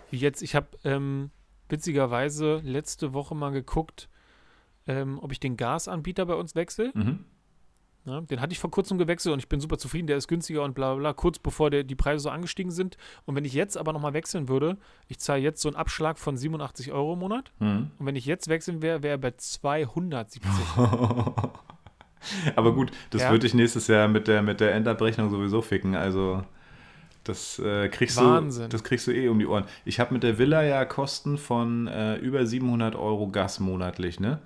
wie 0.09 0.17
jetzt. 0.17 0.41
Ich 0.41 0.55
habe 0.55 0.67
ähm, 0.83 1.29
witzigerweise 1.69 2.61
letzte 2.63 3.13
Woche 3.13 3.35
mal 3.35 3.51
geguckt, 3.51 4.09
ähm, 4.87 5.19
ob 5.21 5.31
ich 5.31 5.39
den 5.39 5.57
Gasanbieter 5.57 6.25
bei 6.25 6.35
uns 6.35 6.55
wechsle. 6.55 6.91
Mhm. 6.93 7.19
Ja, 8.05 8.21
den 8.21 8.39
hatte 8.39 8.53
ich 8.53 8.59
vor 8.59 8.71
kurzem 8.71 8.97
gewechselt 8.97 9.33
und 9.33 9.39
ich 9.39 9.49
bin 9.49 9.59
super 9.59 9.77
zufrieden, 9.77 10.07
der 10.07 10.15
ist 10.15 10.29
günstiger 10.29 10.63
und 10.63 10.73
bla 10.75 10.93
bla 10.93 10.99
bla, 11.01 11.13
kurz 11.13 11.39
bevor 11.39 11.69
der, 11.69 11.83
die 11.83 11.95
Preise 11.95 12.23
so 12.23 12.29
angestiegen 12.29 12.71
sind. 12.71 12.95
Und 13.25 13.35
wenn 13.35 13.43
ich 13.43 13.51
jetzt 13.53 13.77
aber 13.77 13.91
nochmal 13.91 14.13
wechseln 14.13 14.47
würde, 14.47 14.77
ich 15.09 15.19
zahle 15.19 15.41
jetzt 15.41 15.61
so 15.61 15.67
einen 15.67 15.75
Abschlag 15.75 16.17
von 16.17 16.37
87 16.37 16.93
Euro 16.93 17.13
im 17.13 17.19
Monat. 17.19 17.51
Mhm. 17.59 17.91
Und 17.99 18.05
wenn 18.05 18.15
ich 18.15 18.25
jetzt 18.25 18.47
wechseln 18.47 18.81
wäre, 18.81 19.03
wäre 19.03 19.15
er 19.15 19.17
bei 19.17 19.31
270. 19.31 20.41
Aber 22.55 22.73
gut, 22.73 22.91
das 23.11 23.21
Ja. 23.23 23.31
würde 23.31 23.45
ich 23.45 23.53
nächstes 23.53 23.87
Jahr 23.87 24.07
mit 24.07 24.27
der, 24.27 24.41
mit 24.41 24.59
der 24.59 24.73
Endabrechnung 24.73 25.29
sowieso 25.29 25.61
ficken. 25.61 25.95
Also 25.95 26.43
das 27.23 27.59
äh, 27.59 27.89
kriegst 27.89 28.17
Wahnsinn. 28.17 28.63
du, 28.63 28.69
das 28.69 28.83
kriegst 28.83 29.05
du 29.07 29.11
eh 29.11 29.27
um 29.27 29.37
die 29.39 29.47
Ohren. 29.47 29.65
Ich 29.85 29.99
habe 29.99 30.13
mit 30.13 30.23
der 30.23 30.37
Villa 30.37 30.63
ja 30.63 30.85
Kosten 30.85 31.37
von 31.37 31.87
äh, 31.87 32.15
über 32.17 32.45
700 32.45 32.95
Euro 32.95 33.27
Gas 33.29 33.59
monatlich, 33.59 34.19
ne? 34.19 34.39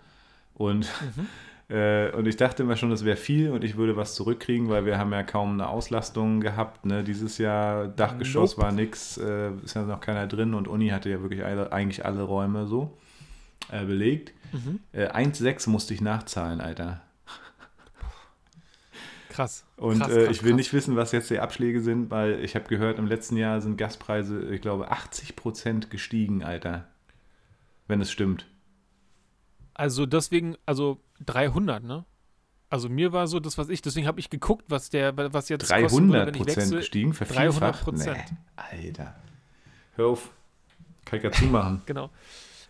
Und, 0.61 0.87
Mhm. 1.15 1.27
äh, 1.75 2.11
und 2.11 2.27
ich 2.27 2.37
dachte 2.37 2.63
immer 2.63 2.75
schon, 2.75 2.89
das 2.91 3.03
wäre 3.03 3.17
viel 3.17 3.49
und 3.51 3.63
ich 3.63 3.75
würde 3.77 3.95
was 3.95 4.13
zurückkriegen, 4.15 4.69
weil 4.69 4.85
wir 4.85 4.97
haben 4.97 5.11
ja 5.11 5.23
kaum 5.23 5.53
eine 5.53 5.67
Auslastung 5.69 6.39
gehabt. 6.41 6.85
Ne? 6.85 7.03
Dieses 7.03 7.37
Jahr 7.37 7.87
Dachgeschoss 7.87 8.51
Nope. 8.57 8.63
war 8.63 8.71
nix, 8.71 9.17
äh, 9.17 9.51
ist 9.63 9.75
ja 9.75 9.83
noch 9.83 10.01
keiner 10.01 10.27
drin 10.27 10.53
und 10.53 10.67
Uni 10.67 10.89
hatte 10.89 11.09
ja 11.09 11.21
wirklich 11.21 11.43
alle, 11.43 11.71
eigentlich 11.71 12.05
alle 12.05 12.21
Räume 12.21 12.67
so 12.67 12.97
äh, 13.71 13.85
belegt. 13.85 14.33
Mhm. 14.51 14.79
Äh, 14.91 15.07
1,6 15.07 15.69
musste 15.69 15.93
ich 15.93 16.01
nachzahlen, 16.01 16.61
Alter. 16.61 17.01
Krass. 19.29 19.63
Und 19.77 19.99
krass, 19.99 20.11
äh, 20.11 20.25
krass, 20.25 20.35
ich 20.35 20.43
will 20.43 20.51
krass. 20.51 20.57
nicht 20.57 20.73
wissen, 20.73 20.95
was 20.97 21.11
jetzt 21.13 21.29
die 21.29 21.39
Abschläge 21.39 21.79
sind, 21.81 22.11
weil 22.11 22.43
ich 22.43 22.55
habe 22.55 22.67
gehört, 22.67 22.99
im 22.99 23.07
letzten 23.07 23.37
Jahr 23.37 23.61
sind 23.61 23.77
Gaspreise, 23.77 24.41
ich 24.53 24.61
glaube, 24.61 24.91
80 24.91 25.35
Prozent 25.37 25.89
gestiegen, 25.89 26.43
Alter. 26.43 26.85
Wenn 27.87 28.01
es 28.01 28.11
stimmt. 28.11 28.45
Also 29.73 30.05
deswegen, 30.05 30.55
also 30.65 30.99
300, 31.25 31.83
ne? 31.83 32.05
Also 32.69 32.87
mir 32.87 33.11
war 33.11 33.27
so 33.27 33.39
das, 33.39 33.57
was 33.57 33.67
ich, 33.69 33.81
deswegen 33.81 34.07
habe 34.07 34.19
ich 34.19 34.29
geguckt, 34.29 34.65
was 34.69 34.89
der, 34.89 35.15
was 35.33 35.49
jetzt 35.49 35.69
kosten 35.69 36.09
würde, 36.11 36.25
300 36.25 36.27
wenn 36.27 36.33
ich 36.35 36.39
Prozent 36.39 36.57
wechsle. 36.57 36.77
gestiegen, 36.77 37.13
vervielfacht? 37.13 37.83
300%. 37.87 38.13
Nee, 38.13 38.23
Alter. 38.55 39.15
Hör 39.95 40.07
auf. 40.07 40.29
Kann 41.05 41.17
ich 41.17 41.23
ja 41.23 41.31
zumachen. 41.31 41.81
Genau. 41.85 42.09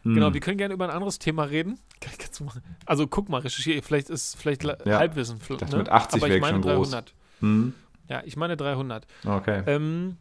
Hm. 0.03 0.15
Genau, 0.15 0.33
wir 0.33 0.41
können 0.41 0.57
gerne 0.57 0.73
über 0.73 0.85
ein 0.85 0.89
anderes 0.89 1.19
Thema 1.19 1.43
reden. 1.43 1.77
Kann 1.99 2.11
ich 2.13 2.17
ganz 2.17 2.35
so 2.35 2.43
machen. 2.43 2.63
Also 2.87 3.05
guck 3.05 3.29
mal, 3.29 3.41
recherchiere, 3.41 3.83
vielleicht 3.83 4.09
ist 4.09 4.35
vielleicht 4.35 4.63
Ja, 4.63 4.79
Halbwissen. 4.97 5.39
das 5.59 5.69
ne? 5.69 5.77
mit 5.77 5.89
80 5.89 6.19
Aber 6.19 6.27
wäre 6.27 6.37
ich 6.37 6.41
meine 6.41 6.53
schon 6.63 6.75
groß. 6.75 6.89
300. 6.89 7.13
Hm. 7.41 7.73
Ja, 8.09 8.23
ich 8.25 8.35
meine 8.35 8.57
300. 8.57 9.05
Okay. 9.23 9.61
Ähm, 9.67 10.17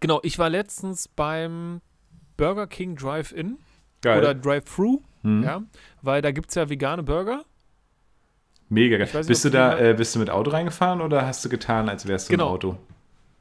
genau, 0.00 0.20
ich 0.22 0.38
war 0.38 0.48
letztens 0.48 1.06
beim 1.08 1.82
Burger 2.38 2.66
King 2.66 2.96
Drive-In 2.96 3.58
Geil. 4.06 4.18
oder 4.20 4.34
Drive-Thru, 4.34 5.02
hm. 5.22 5.42
ja, 5.42 5.62
weil 6.02 6.22
da 6.22 6.30
gibt 6.30 6.48
es 6.50 6.54
ja 6.54 6.68
vegane 6.68 7.02
Burger. 7.02 7.42
Mega 8.68 8.96
geil. 8.98 9.08
Nicht, 9.12 9.28
Bist 9.28 9.44
du 9.44 9.50
da, 9.50 9.78
äh, 9.78 9.94
bist 9.94 10.14
du 10.14 10.18
mit 10.18 10.28
Auto 10.30 10.50
reingefahren 10.50 11.00
oder 11.00 11.26
hast 11.26 11.44
du 11.44 11.48
getan, 11.48 11.88
als 11.88 12.06
wärst 12.08 12.28
du 12.28 12.32
Genau. 12.32 12.46
ein 12.48 12.52
Auto? 12.54 12.76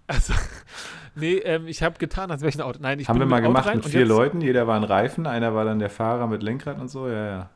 Also, 0.07 0.33
nee, 1.15 1.37
ähm, 1.37 1.67
ich 1.67 1.81
habe 1.81 1.97
getan, 1.97 2.29
als 2.29 2.41
wäre 2.41 2.49
ich 2.49 2.55
ein 2.55 2.61
Auto. 2.61 2.79
Nein, 2.81 2.99
ich 2.99 3.09
Haben 3.09 3.19
wir 3.19 3.25
mal 3.25 3.41
gemacht 3.41 3.73
mit 3.73 3.85
vier 3.85 4.05
Leuten. 4.05 4.41
Jeder 4.41 4.67
war 4.67 4.75
ein 4.75 4.83
Reifen, 4.83 5.25
einer 5.25 5.55
war 5.55 5.65
dann 5.65 5.79
der 5.79 5.89
Fahrer 5.89 6.27
mit 6.27 6.43
Lenkrad 6.43 6.79
und 6.79 6.89
so. 6.89 7.07
Ja, 7.07 7.25
ja. 7.25 7.49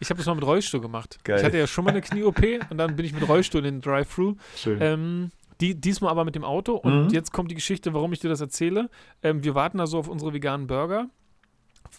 Ich 0.00 0.10
habe 0.10 0.18
das 0.18 0.26
mal 0.26 0.34
mit 0.34 0.44
Rollstuhl 0.44 0.80
gemacht. 0.80 1.18
Geil. 1.24 1.38
Ich 1.38 1.44
hatte 1.44 1.56
ja 1.56 1.66
schon 1.66 1.84
mal 1.84 1.92
eine 1.92 2.02
Knie-OP 2.02 2.42
und 2.68 2.76
dann 2.78 2.96
bin 2.96 3.06
ich 3.06 3.14
mit 3.14 3.26
Rollstuhl 3.26 3.64
in 3.64 3.76
den 3.76 3.80
Drive-Thru. 3.80 4.34
Schön. 4.56 4.78
Ähm, 4.82 5.30
die, 5.60 5.80
diesmal 5.80 6.10
aber 6.10 6.24
mit 6.24 6.34
dem 6.34 6.44
Auto. 6.44 6.74
Und 6.74 7.04
Mhm. 7.06 7.10
jetzt 7.10 7.32
kommt 7.32 7.50
die 7.50 7.54
Geschichte, 7.54 7.94
warum 7.94 8.12
ich 8.12 8.18
dir 8.18 8.28
das 8.28 8.40
erzähle. 8.40 8.90
Ähm, 9.22 9.42
wir 9.44 9.54
warten 9.54 9.78
da 9.78 9.86
so 9.86 9.98
auf 9.98 10.08
unsere 10.08 10.34
veganen 10.34 10.66
Burger. 10.66 11.06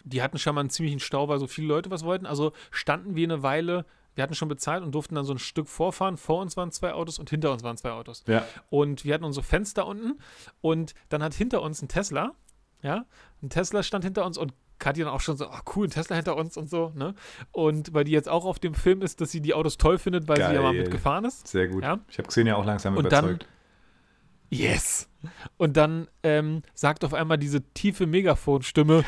Die 0.03 0.21
hatten 0.21 0.37
schon 0.37 0.55
mal 0.55 0.61
einen 0.61 0.69
ziemlichen 0.69 0.99
Stau, 0.99 1.27
weil 1.27 1.39
so 1.39 1.47
viele 1.47 1.67
Leute 1.67 1.89
was 1.91 2.03
wollten. 2.03 2.25
Also 2.25 2.51
standen 2.71 3.15
wir 3.15 3.25
eine 3.25 3.41
Weile, 3.43 3.85
wir 4.15 4.23
hatten 4.23 4.35
schon 4.35 4.47
bezahlt 4.47 4.83
und 4.83 4.93
durften 4.93 5.15
dann 5.15 5.25
so 5.25 5.33
ein 5.33 5.39
Stück 5.39 5.67
vorfahren. 5.67 6.17
Vor 6.17 6.41
uns 6.41 6.55
waren 6.57 6.71
zwei 6.71 6.93
Autos 6.93 7.19
und 7.19 7.29
hinter 7.29 7.51
uns 7.51 7.63
waren 7.63 7.77
zwei 7.77 7.91
Autos. 7.91 8.23
ja. 8.27 8.45
Und 8.69 9.03
wir 9.05 9.13
hatten 9.13 9.25
unsere 9.25 9.43
Fenster 9.45 9.85
unten 9.87 10.19
und 10.61 10.93
dann 11.09 11.21
hat 11.23 11.33
hinter 11.33 11.61
uns 11.61 11.81
ein 11.81 11.87
Tesla, 11.87 12.31
ja, 12.81 13.05
ein 13.43 13.49
Tesla 13.49 13.83
stand 13.83 14.03
hinter 14.03 14.25
uns 14.25 14.37
und 14.37 14.53
Katja 14.77 15.05
dann 15.05 15.13
auch 15.13 15.21
schon 15.21 15.37
so, 15.37 15.47
ah 15.47 15.61
cool, 15.75 15.87
ein 15.87 15.89
Tesla 15.89 16.15
hinter 16.17 16.35
uns 16.35 16.57
und 16.57 16.69
so, 16.69 16.91
ne? 16.95 17.15
Und 17.51 17.93
weil 17.93 18.03
die 18.03 18.11
jetzt 18.11 18.27
auch 18.27 18.43
auf 18.45 18.59
dem 18.59 18.73
Film 18.73 19.01
ist, 19.01 19.21
dass 19.21 19.31
sie 19.31 19.39
die 19.41 19.53
Autos 19.53 19.77
toll 19.77 19.97
findet, 19.97 20.27
weil 20.27 20.35
sie 20.37 20.41
ja 20.53 20.61
mal 20.61 20.73
Geil. 20.73 20.81
mitgefahren 20.83 21.23
ist. 21.25 21.47
Sehr 21.47 21.67
gut. 21.69 21.81
Ja. 21.83 21.99
Ich 22.09 22.17
habe 22.17 22.27
Xenia 22.27 22.55
auch 22.55 22.65
langsam 22.65 22.95
Und 22.97 23.11
dann- 23.11 23.23
überzeugt. 23.25 23.47
Yes! 24.49 25.09
Und 25.57 25.75
dann 25.75 26.07
ähm, 26.23 26.61
sagt 26.75 27.03
auf 27.03 27.13
einmal 27.13 27.37
diese 27.37 27.61
tiefe 27.73 28.05
Megafonstimme, 28.05 29.03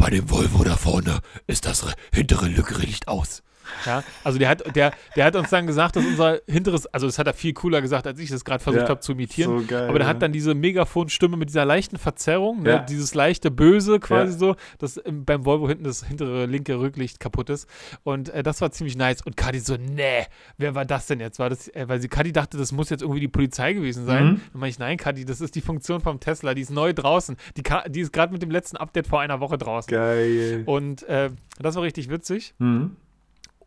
bei 0.00 0.08
dem 0.10 0.30
Volvo 0.30 0.64
da 0.64 0.76
vorne 0.78 1.20
ist 1.46 1.66
das 1.66 1.86
re- 1.86 1.94
hintere 2.12 2.46
Lückenlicht 2.48 3.06
aus. 3.06 3.42
Ja, 3.86 4.02
also 4.24 4.38
der 4.38 4.48
hat, 4.48 4.76
der, 4.76 4.92
der 5.16 5.24
hat 5.24 5.36
uns 5.36 5.50
dann 5.50 5.66
gesagt, 5.66 5.96
dass 5.96 6.04
unser 6.04 6.40
hinteres, 6.48 6.86
also 6.86 7.06
das 7.06 7.18
hat 7.18 7.26
er 7.26 7.34
viel 7.34 7.52
cooler 7.52 7.80
gesagt, 7.80 8.06
als 8.06 8.18
ich 8.18 8.28
das 8.30 8.44
gerade 8.44 8.62
versucht 8.62 8.82
Ja, 8.84 8.88
habe 8.88 9.00
zu 9.00 9.12
imitieren. 9.12 9.60
So 9.60 9.66
geil. 9.66 9.88
Aber 9.88 9.98
der 9.98 10.06
ne? 10.08 10.14
hat 10.14 10.22
dann 10.22 10.32
diese 10.32 10.54
Megafonstimme 10.54 11.36
mit 11.36 11.48
dieser 11.50 11.64
leichten 11.64 11.96
Verzerrung, 11.96 12.62
ne, 12.62 12.70
Ja. 12.70 12.78
dieses 12.80 13.14
leichte 13.14 13.50
Böse 13.50 14.00
quasi 14.00 14.32
Ja. 14.32 14.38
so, 14.38 14.56
dass 14.78 14.96
im, 14.96 15.24
beim 15.24 15.44
Volvo 15.44 15.68
hinten 15.68 15.84
das 15.84 16.04
hintere 16.04 16.46
linke 16.46 16.78
Rücklicht 16.80 17.20
kaputt 17.20 17.48
ist. 17.50 17.68
Und 18.02 18.28
äh, 18.30 18.42
das 18.42 18.60
war 18.60 18.70
ziemlich 18.72 18.96
nice. 18.96 19.22
Und 19.22 19.36
Kadi 19.36 19.60
so, 19.60 19.76
nee, 19.76 20.26
wer 20.58 20.74
war 20.74 20.84
das 20.84 21.06
denn 21.06 21.20
jetzt? 21.20 21.38
War 21.38 21.48
das, 21.50 21.68
äh, 21.68 21.84
weil 21.88 22.00
sie 22.00 22.08
Kadi 22.08 22.32
dachte, 22.32 22.58
das 22.58 22.72
muss 22.72 22.90
jetzt 22.90 23.02
irgendwie 23.02 23.20
die 23.20 23.28
Polizei 23.28 23.72
gewesen 23.72 24.04
sein. 24.06 24.24
Mhm. 24.24 24.40
Dann 24.52 24.60
meine 24.60 24.70
ich, 24.70 24.78
nein, 24.78 24.96
Kadi, 24.96 25.24
das 25.24 25.40
ist 25.40 25.54
die 25.54 25.60
Funktion 25.60 26.00
vom 26.00 26.18
Tesla, 26.20 26.54
die 26.54 26.62
ist 26.62 26.70
neu 26.70 26.92
draußen. 26.92 27.36
Die, 27.56 27.62
die 27.88 28.00
ist 28.00 28.12
gerade 28.12 28.32
mit 28.32 28.42
dem 28.42 28.50
letzten 28.50 28.76
Update 28.76 29.06
vor 29.06 29.20
einer 29.20 29.40
Woche 29.40 29.58
draußen. 29.58 29.90
Geil. 29.90 30.62
Und 30.66 31.02
äh, 31.04 31.30
das 31.60 31.74
war 31.76 31.82
richtig 31.82 32.10
witzig 32.10 32.54
Mhm. 32.58 32.96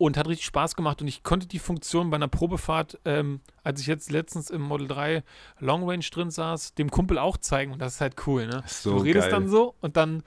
Und 0.04 0.16
hat 0.16 0.28
richtig 0.28 0.46
Spaß 0.46 0.76
gemacht 0.76 1.00
und 1.00 1.08
ich 1.08 1.22
konnte 1.22 1.46
die 1.46 1.58
Funktion 1.58 2.10
bei 2.10 2.16
einer 2.16 2.28
Probefahrt, 2.28 2.98
ähm, 3.04 3.40
als 3.62 3.80
ich 3.80 3.86
jetzt 3.86 4.10
letztens 4.10 4.50
im 4.50 4.60
Model 4.60 4.86
3 4.86 5.22
Long 5.60 5.88
Range 5.88 6.04
drin 6.10 6.30
saß, 6.30 6.74
dem 6.74 6.90
Kumpel 6.90 7.18
auch 7.18 7.38
zeigen 7.38 7.72
und 7.72 7.80
das 7.80 7.94
ist 7.94 8.00
halt 8.00 8.14
cool, 8.26 8.46
ne? 8.46 8.62
So 8.66 8.90
du 8.90 8.98
redest 8.98 9.30
geil. 9.30 9.40
dann 9.40 9.48
so 9.48 9.74
und 9.80 9.96
dann 9.96 10.22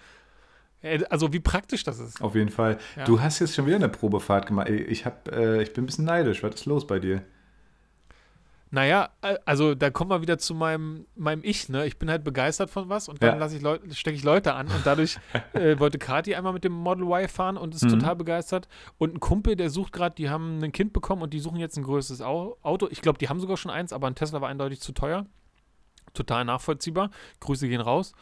Also 1.09 1.34
wie 1.34 1.39
praktisch 1.39 1.84
das 1.84 1.99
ist. 1.99 2.21
Auf 2.21 2.36
jeden 2.36 2.49
Fall. 2.49 2.78
Ja. 2.95 3.05
Du 3.05 3.21
hast 3.21 3.39
jetzt 3.39 3.55
schon 3.55 3.65
wieder 3.65 3.75
eine 3.75 3.89
Probefahrt 3.89 4.47
gemacht. 4.47 4.69
Ich, 4.69 5.05
hab, 5.05 5.28
äh, 5.32 5.61
ich 5.61 5.73
bin 5.73 5.84
ein 5.84 5.88
bisschen 5.88 6.05
neidisch. 6.05 6.43
Was 6.43 6.55
ist 6.55 6.65
los 6.65 6.88
bei 6.88 6.99
dir? 6.99 7.23
Naja, 8.70 9.09
also 9.45 9.76
da 9.76 9.89
kommen 9.89 10.11
wir 10.11 10.22
wieder 10.22 10.38
zu 10.38 10.53
meinem, 10.53 11.05
meinem 11.15 11.41
Ich, 11.43 11.70
ne? 11.70 11.86
Ich 11.86 11.97
bin 11.97 12.09
halt 12.09 12.24
begeistert 12.24 12.70
von 12.70 12.89
was 12.89 13.07
und 13.07 13.24
dann 13.24 13.39
ja. 13.39 13.47
ich 13.47 13.61
Leute, 13.61 13.95
stecke 13.95 14.15
ich 14.15 14.24
Leute 14.24 14.53
an 14.55 14.68
und 14.68 14.86
dadurch 14.86 15.18
äh, 15.53 15.80
wollte 15.80 15.97
Kati 15.97 16.36
einmal 16.36 16.53
mit 16.53 16.63
dem 16.63 16.74
Model 16.74 17.03
Y 17.03 17.28
fahren 17.30 17.57
und 17.57 17.74
ist 17.74 17.84
mhm. 17.86 17.99
total 17.99 18.15
begeistert. 18.15 18.68
Und 18.97 19.15
ein 19.15 19.20
Kumpel, 19.20 19.55
der 19.55 19.70
sucht 19.70 19.93
gerade, 19.93 20.15
die 20.15 20.30
haben 20.30 20.61
ein 20.61 20.72
Kind 20.72 20.91
bekommen 20.91 21.22
und 21.22 21.34
die 21.34 21.39
suchen 21.39 21.59
jetzt 21.59 21.78
ein 21.78 21.84
größeres 21.84 22.22
Auto. 22.22 22.88
Ich 22.91 23.01
glaube, 23.01 23.20
die 23.20 23.30
haben 23.30 23.39
sogar 23.39 23.57
schon 23.57 23.72
eins, 23.72 23.93
aber 23.93 24.07
ein 24.07 24.15
Tesla 24.15 24.41
war 24.41 24.49
eindeutig 24.49 24.82
zu 24.82 24.91
teuer. 24.91 25.26
Total 26.13 26.43
nachvollziehbar. 26.43 27.11
Grüße 27.39 27.68
gehen 27.68 27.82
raus. 27.82 28.13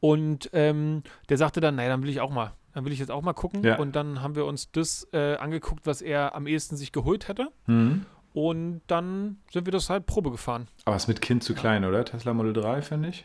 Und 0.00 0.50
ähm, 0.52 1.02
der 1.28 1.38
sagte 1.38 1.60
dann, 1.60 1.76
naja, 1.76 1.88
dann 1.88 2.02
will 2.02 2.10
ich 2.10 2.20
auch 2.20 2.30
mal. 2.30 2.52
Dann 2.74 2.84
will 2.84 2.92
ich 2.92 2.98
jetzt 3.00 3.10
auch 3.10 3.22
mal 3.22 3.32
gucken. 3.32 3.64
Ja. 3.64 3.78
Und 3.78 3.96
dann 3.96 4.22
haben 4.22 4.36
wir 4.36 4.44
uns 4.44 4.70
das 4.70 5.08
äh, 5.12 5.36
angeguckt, 5.36 5.86
was 5.86 6.02
er 6.02 6.34
am 6.36 6.46
ehesten 6.46 6.76
sich 6.76 6.92
geholt 6.92 7.26
hätte. 7.26 7.48
Mhm. 7.66 8.06
Und 8.32 8.82
dann 8.86 9.38
sind 9.50 9.66
wir 9.66 9.72
das 9.72 9.90
halt 9.90 10.06
Probe 10.06 10.30
gefahren. 10.30 10.68
Aber 10.84 10.96
ist 10.96 11.08
mit 11.08 11.20
Kind 11.20 11.42
zu 11.42 11.54
klein, 11.54 11.84
oder? 11.84 12.04
Tesla 12.04 12.34
Model 12.34 12.52
3, 12.52 12.82
finde 12.82 13.08
ich. 13.08 13.24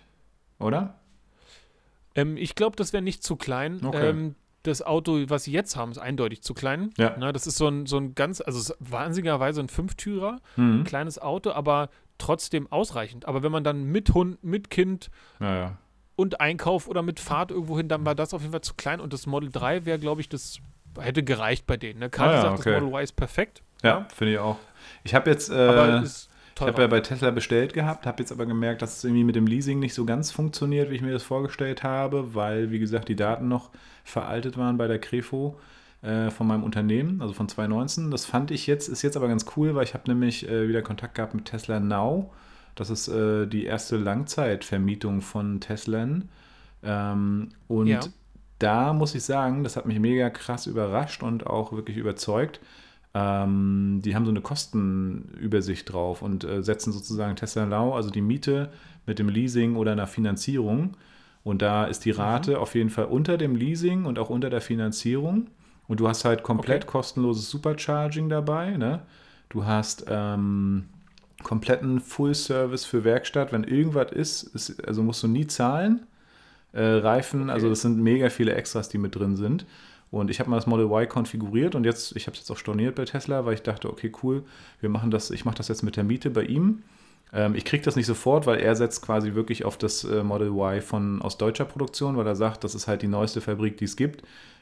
Oder? 0.60 0.95
Ähm, 2.16 2.38
ich 2.38 2.56
glaube, 2.56 2.76
das 2.76 2.93
wäre 2.93 3.04
nicht 3.04 3.24
zu 3.24 3.36
klein. 3.36 3.86
Okay. 3.86 4.10
Ähm, 4.10 4.36
das 4.64 4.82
Auto, 4.82 5.20
was 5.28 5.43
sie 5.43 5.51
jetzt 5.51 5.76
haben, 5.76 5.91
ist 5.91 5.97
eindeutig 5.97 6.41
zu 6.41 6.54
klein. 6.54 6.91
Ja. 6.97 7.16
Na, 7.20 7.32
das 7.34 7.47
ist 7.47 7.58
so 7.58 7.68
ein, 7.68 7.86
so 7.86 7.97
ein 7.97 8.16
ganz, 8.16 8.39
also 8.39 8.74
wahnsinnigerweise 8.80 9.60
ein 9.60 9.68
Fünftürer, 9.68 10.39
mhm. 10.56 10.80
ein 10.80 10.84
kleines 10.86 11.20
Auto, 11.20 11.51
aber 11.51 11.89
trotzdem 12.18 12.72
ausreichend. 12.72 13.26
Aber 13.26 13.43
wenn 13.43 13.51
man 13.51 13.66
dann 13.66 13.84
mit 13.84 14.14
Hund, 14.14 14.41
mit 14.43 14.70
Kind 14.70 15.10
ja, 15.41 15.56
ja. 15.56 15.78
und 16.16 16.39
Einkauf 16.39 16.88
oder 16.88 17.01
mit 17.01 17.20
Fahrt 17.20 17.51
irgendwo 17.51 17.78
hin, 17.78 17.89
dann 17.89 18.06
war 18.06 18.16
das 18.16 18.34
auf 18.34 18.41
jeden 18.41 18.54
Fall 18.54 18.62
zu 18.62 18.76
klein. 18.76 19.01
Und 19.01 19.12
das 19.12 19.26
Model 19.26 19.51
3 19.51 19.86
wäre, 19.86 19.99
glaube 19.99 20.22
ich, 20.22 20.30
das 20.30 20.60
hätte 20.97 21.24
gereicht 21.24 21.68
bei 21.68 21.76
denen. 21.76 21.99
Ne? 21.99 22.10
Kati 22.10 22.30
ah, 22.30 22.34
ja, 22.34 22.41
sagt, 22.41 22.60
okay. 22.60 22.72
das 22.72 22.82
Model 22.82 22.93
Y 22.93 23.04
ist 23.04 23.14
perfekt. 23.14 23.64
Ja, 23.84 24.07
finde 24.15 24.34
ich 24.34 24.39
auch. 24.39 24.57
Ich 25.03 25.13
habe 25.13 25.29
jetzt, 25.29 25.49
äh, 25.49 26.01
ich 26.03 26.61
habe 26.61 26.81
ja 26.81 26.88
bei 26.88 27.01
Tesla 27.01 27.31
bestellt 27.31 27.73
gehabt, 27.73 28.05
habe 28.05 28.21
jetzt 28.21 28.31
aber 28.31 28.45
gemerkt, 28.45 28.81
dass 28.81 28.97
es 28.97 29.03
irgendwie 29.03 29.25
mit 29.25 29.36
dem 29.36 29.45
Leasing 29.45 29.79
nicht 29.79 29.93
so 29.93 30.05
ganz 30.05 30.31
funktioniert, 30.31 30.89
wie 30.89 30.95
ich 30.95 31.01
mir 31.01 31.11
das 31.11 31.23
vorgestellt 31.23 31.84
habe, 31.84 32.34
weil, 32.34 32.71
wie 32.71 32.79
gesagt, 32.79 33.09
die 33.09 33.15
Daten 33.15 33.47
noch 33.49 33.69
veraltet 34.05 34.57
waren 34.57 34.77
bei 34.77 34.88
der 34.88 34.99
Crefo 34.99 35.59
äh, 36.01 36.29
von 36.29 36.47
meinem 36.47 36.63
Unternehmen, 36.63 37.21
also 37.21 37.34
von 37.34 37.49
2019. 37.49 38.11
Das 38.11 38.25
fand 38.25 38.51
ich 38.51 38.65
jetzt, 38.67 38.88
ist 38.88 39.01
jetzt 39.01 39.17
aber 39.17 39.27
ganz 39.27 39.45
cool, 39.57 39.75
weil 39.75 39.84
ich 39.84 39.93
habe 39.93 40.09
nämlich 40.09 40.47
äh, 40.47 40.69
wieder 40.69 40.81
Kontakt 40.81 41.15
gehabt 41.15 41.34
mit 41.34 41.45
Tesla 41.45 41.79
Now. 41.81 42.31
Das 42.75 42.89
ist 42.89 43.09
äh, 43.09 43.45
die 43.45 43.65
erste 43.65 43.97
Langzeitvermietung 43.97 45.21
von 45.21 45.59
Teslan. 45.59 46.29
Ähm, 46.81 47.49
und 47.67 47.88
ja. 47.88 47.99
da 48.59 48.93
muss 48.93 49.15
ich 49.15 49.23
sagen, 49.23 49.63
das 49.63 49.75
hat 49.75 49.86
mich 49.86 49.99
mega 49.99 50.29
krass 50.29 50.65
überrascht 50.65 51.23
und 51.23 51.45
auch 51.45 51.73
wirklich 51.73 51.97
überzeugt 51.97 52.61
ähm, 53.14 54.01
die 54.03 54.16
haben 54.16 54.26
so 54.26 54.32
eine 54.32 54.41
Kostenübersicht 54.41 55.91
drauf 55.91 56.22
und 56.22 56.43
äh, 56.43 56.64
setzen 56.64 56.91
sozusagen 56.91 57.36
Tesla 57.36 57.66
Now, 57.66 57.95
also 57.95 58.09
die 58.09 58.22
Miete 58.22 58.70
mit 59.05 59.20
dem 59.20 59.30
Leasing 59.30 59.76
oder 59.76 59.91
einer 59.91 60.07
Finanzierung. 60.07 60.95
Und 61.43 61.61
da 61.61 61.86
ist 61.86 62.05
die 62.05 62.11
Rate 62.11 62.51
mhm. 62.51 62.57
auf 62.57 62.74
jeden 62.74 62.89
Fall 62.89 63.05
unter 63.05 63.38
dem 63.38 63.55
Leasing 63.55 64.05
und 64.05 64.18
auch 64.18 64.30
unter 64.30 64.49
der 64.49 64.61
Finanzierung. 64.61 65.47
Und 65.88 65.99
du 65.99 66.07
hast 66.07 66.26
halt 66.26 66.43
komplett 66.43 66.84
okay. 66.84 66.91
kostenloses 66.91 67.49
Supercharging 67.49 68.30
dabei. 68.30 68.78
Ne? 68.78 69.01
Du 69.49 69.66
hast 69.66 70.05
ähm, 70.07 70.86
kompletten 71.43 71.99
Full-Service 71.99 72.86
für 72.86 73.03
Werkstatt. 73.03 73.51
Wenn 73.51 73.64
irgendwas 73.64 74.11
ist, 74.11 74.43
ist, 74.43 74.88
also 74.88 75.03
musst 75.03 75.22
du 75.22 75.28
nie 75.28 75.45
zahlen. 75.45 76.07
Äh, 76.72 76.82
Reifen, 76.82 77.43
okay. 77.43 77.51
also 77.51 77.70
das 77.70 77.82
sind 77.82 78.01
mega 78.01 78.30
viele 78.30 78.55
Extras, 78.55 78.89
die 78.89 78.97
mit 78.97 79.16
drin 79.16 79.36
sind. 79.36 79.66
Und 80.14 80.30
ich 80.30 80.39
habe 80.39 80.47
mal 80.47 80.57
das 80.57 80.68
Model 80.68 80.86
Y 80.86 81.09
konfiguriert 81.09 81.74
und 81.74 81.86
jetzt, 81.86 82.16
ich 82.16 82.28
habe 82.28 82.34
es 82.36 82.41
jetzt 82.41 82.51
auch 82.51 82.57
storniert 82.57 82.93
bei 82.93 83.03
Tesla, 83.03 83.45
weil 83.45 83.55
ich 83.55 83.64
dachte, 83.64 83.89
okay, 83.89 84.11
cool, 84.22 84.43
wir 84.80 84.89
machen 84.89 85.09
das, 85.09 85.32
ich 85.32 85.43
mache 85.43 85.55
das 85.55 85.70
jetzt 85.70 85.82
mit 85.82 85.95
der 85.95 86.03
Miete 86.03 86.30
bei 86.30 86.43
ihm. 86.43 86.84
Ähm, 87.34 87.55
ich 87.55 87.66
kriege 87.66 87.84
das 87.84 87.95
nicht 87.95 88.05
sofort, 88.05 88.45
weil 88.45 88.59
er 88.59 88.76
setzt 88.76 89.01
quasi 89.01 89.34
wirklich 89.34 89.66
auf 89.66 89.76
das 89.76 90.03
äh, 90.03 90.22
Model 90.22 90.49
Y 90.49 90.82
von, 90.82 91.20
aus 91.24 91.39
deutscher 91.39 91.66
Produktion, 91.66 92.16
weil 92.16 92.28
er 92.28 92.36
sagt, 92.36 92.64
das 92.64 92.76
ist 92.76 92.88
halt 92.88 93.01
die 93.01 93.07
neueste 93.07 93.41
Fabrik, 93.41 93.78
die 93.78 93.86
es 93.86 93.95
gibt. 93.95 94.22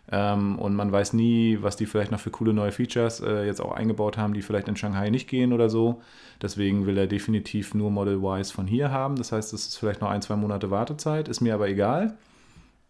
Ähm, 0.09 0.57
und 0.57 0.73
man 0.73 0.89
weiß 0.89 1.11
nie, 1.11 1.57
was 1.59 1.75
die 1.75 1.85
vielleicht 1.85 2.11
noch 2.11 2.21
für 2.21 2.31
coole 2.31 2.53
neue 2.53 2.71
Features 2.71 3.19
äh, 3.19 3.45
jetzt 3.45 3.59
auch 3.59 3.73
eingebaut 3.73 4.17
haben, 4.17 4.33
die 4.33 4.41
vielleicht 4.43 4.69
in 4.69 4.77
Shanghai 4.77 5.09
nicht 5.09 5.27
gehen 5.29 5.51
oder 5.51 5.69
so. 5.69 6.01
Deswegen 6.41 6.85
will 6.85 6.97
er 6.97 7.07
definitiv 7.07 7.73
nur 7.73 7.91
Model 7.91 8.21
Ys 8.23 8.51
von 8.51 8.67
hier 8.67 8.89
haben. 8.89 9.17
Das 9.17 9.33
heißt, 9.33 9.51
es 9.51 9.67
ist 9.67 9.77
vielleicht 9.77 9.99
noch 9.99 10.11
ein, 10.11 10.21
zwei 10.21 10.37
Monate 10.37 10.71
Wartezeit, 10.71 11.27
ist 11.27 11.41
mir 11.41 11.53
aber 11.53 11.67
egal. 11.67 12.15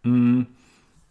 Mhm. 0.04 0.46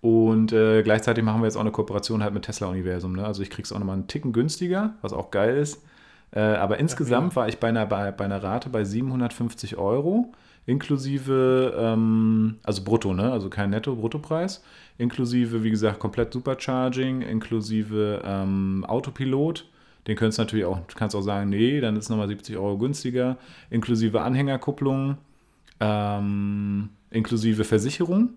Und 0.02 0.52
äh, 0.52 0.82
gleichzeitig 0.82 1.24
machen 1.24 1.42
wir 1.42 1.46
jetzt 1.46 1.56
auch 1.56 1.62
eine 1.62 1.72
Kooperation 1.72 2.24
halt 2.24 2.34
mit 2.34 2.44
Tesla 2.44 2.68
Universum. 2.68 3.14
Ne? 3.14 3.24
Also 3.24 3.44
ich 3.44 3.52
kriege 3.52 3.64
es 3.64 3.72
auch 3.72 3.78
nochmal 3.78 3.96
einen 3.96 4.08
Ticken 4.08 4.34
günstiger, 4.34 4.96
was 5.02 5.14
auch 5.14 5.30
geil 5.30 5.58
ist. 5.58 5.84
Äh, 6.32 6.40
aber 6.40 6.80
insgesamt 6.80 7.36
war 7.36 7.48
ich 7.48 7.60
bei 7.60 7.70
einer, 7.70 7.86
bei, 7.86 8.12
bei 8.12 8.26
einer 8.26 8.42
Rate 8.42 8.70
bei 8.70 8.84
750 8.84 9.78
Euro, 9.78 10.32
inklusive, 10.66 11.76
ähm, 11.78 12.58
also 12.64 12.84
brutto, 12.84 13.14
ne? 13.14 13.32
also 13.32 13.50
kein 13.50 13.70
Netto-Bruttopreis, 13.70 14.64
inklusive, 14.98 15.64
wie 15.64 15.70
gesagt, 15.70 16.00
komplett 16.00 16.34
Supercharging, 16.34 17.22
inklusive 17.22 18.22
ähm, 18.26 18.86
Autopilot. 18.88 19.68
Den 20.08 20.16
könntest 20.16 20.40
du 20.40 20.44
natürlich 20.44 20.66
auch, 20.66 20.80
kannst 20.96 21.16
auch 21.16 21.22
sagen, 21.22 21.52
nee, 21.52 21.80
dann 21.80 21.96
ist 21.96 22.06
es 22.06 22.10
nochmal 22.10 22.28
70 22.28 22.58
Euro 22.58 22.78
günstiger, 22.80 23.38
inklusive 23.70 24.22
Anhängerkupplung, 24.22 25.18
ähm, 25.80 26.90
inklusive 27.12 27.66
Versicherung 27.66 28.32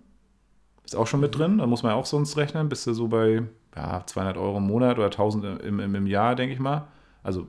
ist 0.85 0.95
auch 0.95 1.07
schon 1.07 1.19
mit 1.19 1.37
drin. 1.37 1.57
Da 1.57 1.67
muss 1.67 1.83
man 1.83 1.93
auch 1.93 2.05
sonst 2.05 2.37
rechnen. 2.37 2.69
Bist 2.69 2.87
du 2.87 2.93
so 2.93 3.07
bei 3.07 3.43
ja, 3.75 4.03
200 4.05 4.37
Euro 4.37 4.57
im 4.57 4.67
Monat 4.67 4.97
oder 4.97 5.05
1000 5.05 5.61
im, 5.63 5.79
im, 5.79 5.95
im 5.95 6.07
Jahr, 6.07 6.35
denke 6.35 6.53
ich 6.53 6.59
mal. 6.59 6.87
Also, 7.23 7.47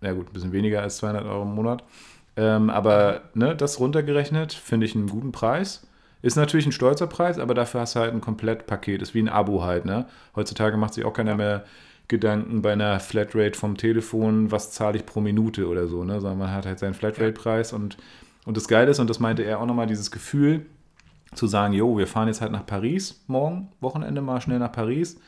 na 0.00 0.12
gut, 0.12 0.28
ein 0.28 0.32
bisschen 0.32 0.52
weniger 0.52 0.82
als 0.82 0.98
200 0.98 1.24
Euro 1.24 1.42
im 1.42 1.54
Monat. 1.54 1.82
Ähm, 2.36 2.70
aber 2.70 3.22
ne, 3.34 3.54
das 3.56 3.80
runtergerechnet 3.80 4.52
finde 4.52 4.86
ich 4.86 4.94
einen 4.94 5.08
guten 5.08 5.32
Preis. 5.32 5.86
Ist 6.22 6.36
natürlich 6.36 6.66
ein 6.66 6.72
stolzer 6.72 7.06
Preis, 7.06 7.38
aber 7.38 7.54
dafür 7.54 7.80
hast 7.80 7.96
du 7.96 8.00
halt 8.00 8.12
ein 8.12 8.20
Komplettpaket. 8.20 9.02
Ist 9.02 9.14
wie 9.14 9.20
ein 9.20 9.28
Abo 9.28 9.62
halt. 9.62 9.84
Ne? 9.84 10.06
Heutzutage 10.34 10.76
macht 10.76 10.94
sich 10.94 11.04
auch 11.04 11.12
keiner 11.12 11.34
mehr 11.34 11.64
Gedanken 12.08 12.62
bei 12.62 12.72
einer 12.72 13.00
Flatrate 13.00 13.58
vom 13.58 13.76
Telefon, 13.76 14.50
was 14.50 14.70
zahle 14.72 14.96
ich 14.96 15.06
pro 15.06 15.20
Minute 15.20 15.68
oder 15.68 15.86
so. 15.86 16.04
Ne? 16.04 16.20
Sondern 16.20 16.38
man 16.38 16.52
hat 16.52 16.66
halt 16.66 16.78
seinen 16.78 16.94
Flatrate-Preis. 16.94 17.72
Und, 17.72 17.96
und 18.46 18.56
das 18.56 18.68
Geile 18.68 18.90
ist, 18.90 19.00
und 19.00 19.10
das 19.10 19.20
meinte 19.20 19.42
er 19.42 19.60
auch 19.60 19.66
nochmal, 19.66 19.86
dieses 19.86 20.10
Gefühl, 20.10 20.66
zu 21.34 21.46
sagen, 21.46 21.74
jo, 21.74 21.98
wir 21.98 22.06
fahren 22.06 22.28
jetzt 22.28 22.40
halt 22.40 22.52
nach 22.52 22.66
Paris 22.66 23.24
morgen, 23.26 23.72
Wochenende 23.80 24.20
mal 24.20 24.40
schnell 24.40 24.58
nach 24.58 24.72
Paris. 24.72 25.20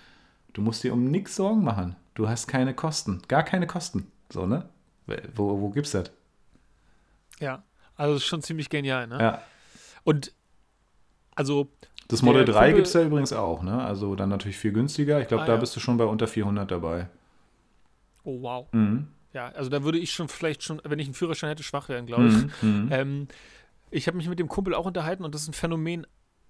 Du 0.53 0.63
musst 0.63 0.83
dir 0.83 0.93
um 0.93 1.05
nichts 1.05 1.37
Sorgen 1.37 1.63
machen. 1.63 1.97
Du 2.15 2.29
hast 2.29 2.47
keine 2.47 2.75
Kosten, 2.75 3.23
gar 3.29 3.43
keine 3.43 3.67
Kosten. 3.67 4.11
So, 4.31 4.47
ne? 4.47 4.69
Wo, 5.35 5.61
wo 5.61 5.71
gibt's 5.71 5.93
das? 5.93 6.11
Ja, 7.39 7.63
also 7.97 8.19
schon 8.19 8.43
ziemlich 8.43 8.69
genial, 8.69 9.07
ne? 9.07 9.19
Ja. 9.21 9.43
Und 10.05 10.33
also. 11.35 11.69
Das 12.09 12.23
Model 12.23 12.45
3 12.45 12.73
gibt 12.73 12.87
es 12.87 12.93
ja 12.93 13.03
übrigens 13.03 13.33
auch, 13.33 13.63
ne? 13.63 13.83
Also 13.83 14.15
dann 14.15 14.29
natürlich 14.29 14.57
viel 14.57 14.73
günstiger. 14.73 15.21
Ich 15.21 15.29
glaube, 15.29 15.43
ah, 15.43 15.47
da 15.47 15.55
ja. 15.55 15.59
bist 15.59 15.75
du 15.77 15.81
schon 15.81 15.97
bei 15.97 16.05
unter 16.05 16.27
400 16.27 16.71
dabei. 16.71 17.09
Oh, 18.23 18.41
wow. 18.43 18.67
Mhm. 18.73 19.09
Ja, 19.33 19.49
also 19.49 19.69
da 19.69 19.83
würde 19.85 19.99
ich 19.99 20.13
schon 20.13 20.29
vielleicht 20.29 20.63
schon, 20.63 20.81
wenn 20.85 20.99
ich 20.99 21.09
einen 21.09 21.15
Führerschein 21.15 21.51
hätte, 21.51 21.63
schwach 21.63 21.89
werden, 21.89 22.07
glaube 22.07 22.29
ich. 22.29 22.63
Mhm. 22.63 22.85
mhm. 22.85 22.89
Ähm, 22.91 23.29
ich 23.91 24.07
habe 24.07 24.17
mich 24.17 24.29
mit 24.29 24.39
dem 24.39 24.49
Kumpel 24.49 24.75
auch 24.75 24.87
unterhalten 24.87 25.25
und 25.25 25.35
das 25.35 25.43
ist 25.43 25.49
ein 25.49 25.55
Phänomen. 25.55 26.07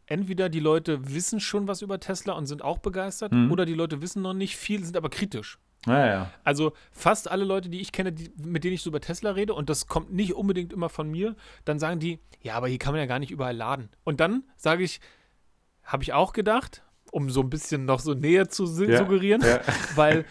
Entweder 0.06 0.48
die 0.48 0.60
Leute 0.60 1.12
wissen 1.14 1.40
schon 1.40 1.66
was 1.66 1.82
über 1.82 1.98
Tesla 1.98 2.34
und 2.34 2.46
sind 2.46 2.62
auch 2.62 2.78
begeistert, 2.78 3.32
mhm. 3.32 3.50
oder 3.50 3.66
die 3.66 3.74
Leute 3.74 4.02
wissen 4.02 4.22
noch 4.22 4.34
nicht 4.34 4.56
viel, 4.56 4.84
sind 4.84 4.96
aber 4.96 5.10
kritisch. 5.10 5.58
Ja, 5.86 6.06
ja. 6.06 6.30
Also 6.44 6.72
fast 6.92 7.30
alle 7.30 7.44
Leute, 7.44 7.68
die 7.68 7.80
ich 7.80 7.92
kenne, 7.92 8.12
die, 8.12 8.32
mit 8.36 8.64
denen 8.64 8.74
ich 8.74 8.82
so 8.82 8.90
über 8.90 9.00
Tesla 9.00 9.32
rede, 9.32 9.54
und 9.54 9.68
das 9.68 9.86
kommt 9.86 10.12
nicht 10.12 10.34
unbedingt 10.34 10.72
immer 10.72 10.88
von 10.88 11.10
mir, 11.10 11.36
dann 11.64 11.78
sagen 11.78 12.00
die, 12.00 12.20
ja, 12.40 12.54
aber 12.54 12.68
hier 12.68 12.78
kann 12.78 12.92
man 12.92 13.00
ja 13.00 13.06
gar 13.06 13.18
nicht 13.18 13.30
überall 13.30 13.56
laden. 13.56 13.88
Und 14.04 14.20
dann 14.20 14.44
sage 14.56 14.84
ich, 14.84 15.00
habe 15.82 16.02
ich 16.02 16.12
auch 16.12 16.32
gedacht, 16.32 16.82
um 17.10 17.30
so 17.30 17.40
ein 17.40 17.50
bisschen 17.50 17.84
noch 17.84 18.00
so 18.00 18.14
näher 18.14 18.48
zu 18.48 18.66
suggerieren, 18.66 19.42
ja, 19.42 19.56
ja. 19.56 19.60
weil 19.94 20.24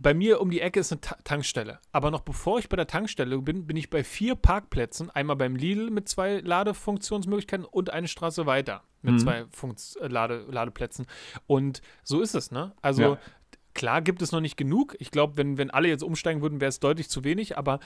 bei 0.00 0.14
mir 0.14 0.40
um 0.40 0.50
die 0.50 0.60
Ecke 0.60 0.80
ist 0.80 0.92
eine 0.92 1.00
Ta 1.00 1.16
Tankstelle. 1.24 1.80
Aber 1.92 2.10
noch 2.10 2.20
bevor 2.20 2.58
ich 2.58 2.68
bei 2.68 2.76
der 2.76 2.86
Tankstelle 2.86 3.38
bin, 3.38 3.66
bin 3.66 3.76
ich 3.76 3.90
bei 3.90 4.04
vier 4.04 4.34
Parkplätzen. 4.34 5.10
Einmal 5.10 5.36
beim 5.36 5.56
Lidl 5.56 5.90
mit 5.90 6.08
zwei 6.08 6.38
Ladefunktionsmöglichkeiten 6.38 7.64
und 7.64 7.90
eine 7.90 8.08
Straße 8.08 8.46
weiter 8.46 8.82
mit 9.02 9.14
mhm. 9.14 9.18
zwei 9.18 9.44
Funks 9.50 9.96
äh, 9.96 10.08
Lade 10.08 10.44
Ladeplätzen. 10.50 11.06
Und 11.46 11.82
so 12.04 12.20
ist 12.20 12.34
es, 12.34 12.50
ne? 12.50 12.72
Also 12.82 13.02
ja. 13.02 13.18
klar 13.74 14.02
gibt 14.02 14.22
es 14.22 14.32
noch 14.32 14.40
nicht 14.40 14.56
genug. 14.56 14.96
Ich 14.98 15.10
glaube, 15.10 15.36
wenn, 15.36 15.58
wenn 15.58 15.70
alle 15.70 15.88
jetzt 15.88 16.02
umsteigen 16.02 16.42
würden, 16.42 16.60
wäre 16.60 16.68
es 16.68 16.80
deutlich 16.80 17.08
zu 17.08 17.24
wenig. 17.24 17.58
Aber 17.58 17.80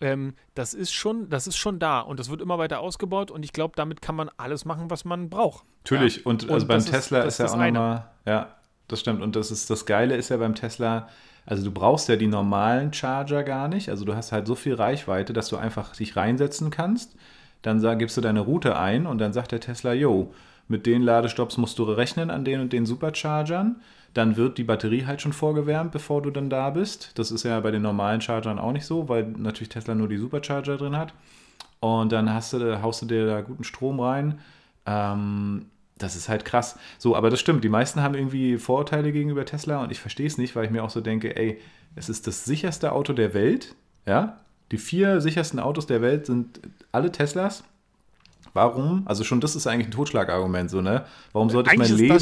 ähm, 0.00 0.34
das 0.54 0.74
ist 0.74 0.92
schon, 0.92 1.28
das 1.28 1.46
ist 1.46 1.56
schon 1.56 1.78
da 1.78 2.00
und 2.00 2.18
das 2.18 2.30
wird 2.30 2.40
immer 2.40 2.58
weiter 2.58 2.80
ausgebaut 2.80 3.30
und 3.30 3.44
ich 3.44 3.52
glaube, 3.52 3.74
damit 3.76 4.00
kann 4.00 4.14
man 4.14 4.30
alles 4.38 4.64
machen, 4.64 4.90
was 4.90 5.04
man 5.04 5.28
braucht. 5.28 5.64
Natürlich, 5.84 6.18
ja. 6.18 6.22
und, 6.24 6.48
also 6.50 6.66
beim 6.66 6.84
Tesla 6.84 7.20
ist, 7.22 7.34
ist 7.34 7.38
ja 7.38 7.46
auch 7.46 7.56
nochmal, 7.56 8.10
ja, 8.26 8.56
das 8.88 9.00
stimmt. 9.00 9.22
Und 9.22 9.36
das 9.36 9.50
ist 9.50 9.68
das 9.70 9.86
Geile 9.86 10.16
ist 10.16 10.30
ja 10.30 10.38
beim 10.38 10.54
Tesla, 10.54 11.08
also 11.50 11.64
du 11.64 11.72
brauchst 11.72 12.08
ja 12.08 12.14
die 12.14 12.28
normalen 12.28 12.92
Charger 12.92 13.42
gar 13.42 13.66
nicht. 13.66 13.88
Also 13.88 14.04
du 14.04 14.14
hast 14.14 14.30
halt 14.30 14.46
so 14.46 14.54
viel 14.54 14.74
Reichweite, 14.74 15.32
dass 15.32 15.48
du 15.48 15.56
einfach 15.56 15.96
dich 15.96 16.14
reinsetzen 16.14 16.70
kannst. 16.70 17.16
Dann 17.62 17.80
sag, 17.80 17.98
gibst 17.98 18.16
du 18.16 18.20
deine 18.20 18.38
Route 18.38 18.78
ein 18.78 19.04
und 19.04 19.18
dann 19.18 19.32
sagt 19.32 19.50
der 19.50 19.58
Tesla, 19.58 19.92
yo, 19.92 20.32
mit 20.68 20.86
den 20.86 21.02
Ladestops 21.02 21.56
musst 21.56 21.80
du 21.80 21.82
rechnen 21.82 22.30
an 22.30 22.44
den 22.44 22.60
und 22.60 22.72
den 22.72 22.86
Superchargern. 22.86 23.80
Dann 24.14 24.36
wird 24.36 24.58
die 24.58 24.64
Batterie 24.64 25.06
halt 25.06 25.22
schon 25.22 25.32
vorgewärmt, 25.32 25.90
bevor 25.90 26.22
du 26.22 26.30
dann 26.30 26.50
da 26.50 26.70
bist. 26.70 27.18
Das 27.18 27.32
ist 27.32 27.42
ja 27.42 27.58
bei 27.58 27.72
den 27.72 27.82
normalen 27.82 28.20
Chargern 28.20 28.60
auch 28.60 28.72
nicht 28.72 28.86
so, 28.86 29.08
weil 29.08 29.24
natürlich 29.24 29.70
Tesla 29.70 29.96
nur 29.96 30.06
die 30.06 30.18
Supercharger 30.18 30.76
drin 30.76 30.96
hat. 30.96 31.12
Und 31.80 32.12
dann 32.12 32.32
hast 32.32 32.52
du, 32.52 32.80
haust 32.80 33.02
du 33.02 33.06
dir 33.06 33.26
da 33.26 33.40
guten 33.40 33.64
Strom 33.64 33.98
rein. 33.98 34.38
Ähm, 34.86 35.66
das 36.02 36.16
ist 36.16 36.28
halt 36.28 36.44
krass. 36.44 36.78
So, 36.98 37.14
aber 37.14 37.30
das 37.30 37.40
stimmt. 37.40 37.62
Die 37.62 37.68
meisten 37.68 38.02
haben 38.02 38.14
irgendwie 38.14 38.58
Vorurteile 38.58 39.12
gegenüber 39.12 39.44
Tesla 39.44 39.82
und 39.82 39.92
ich 39.92 40.00
verstehe 40.00 40.26
es 40.26 40.38
nicht, 40.38 40.56
weil 40.56 40.64
ich 40.64 40.70
mir 40.70 40.82
auch 40.82 40.90
so 40.90 41.00
denke, 41.00 41.36
ey, 41.36 41.60
es 41.94 42.08
ist 42.08 42.26
das 42.26 42.44
sicherste 42.44 42.92
Auto 42.92 43.12
der 43.12 43.34
Welt. 43.34 43.74
Ja, 44.06 44.40
die 44.72 44.78
vier 44.78 45.20
sichersten 45.20 45.60
Autos 45.60 45.86
der 45.86 46.00
Welt 46.00 46.26
sind 46.26 46.60
alle 46.92 47.12
Teslas. 47.12 47.64
Warum? 48.52 49.02
Also 49.06 49.22
schon 49.22 49.40
das 49.40 49.54
ist 49.54 49.66
eigentlich 49.66 49.88
ein 49.88 49.92
Totschlagargument, 49.92 50.70
so, 50.70 50.80
ne? 50.80 51.04
Warum 51.32 51.50
sollte 51.50 51.70
ich 51.70 51.78
mein 51.78 51.96
Leben 51.96 52.18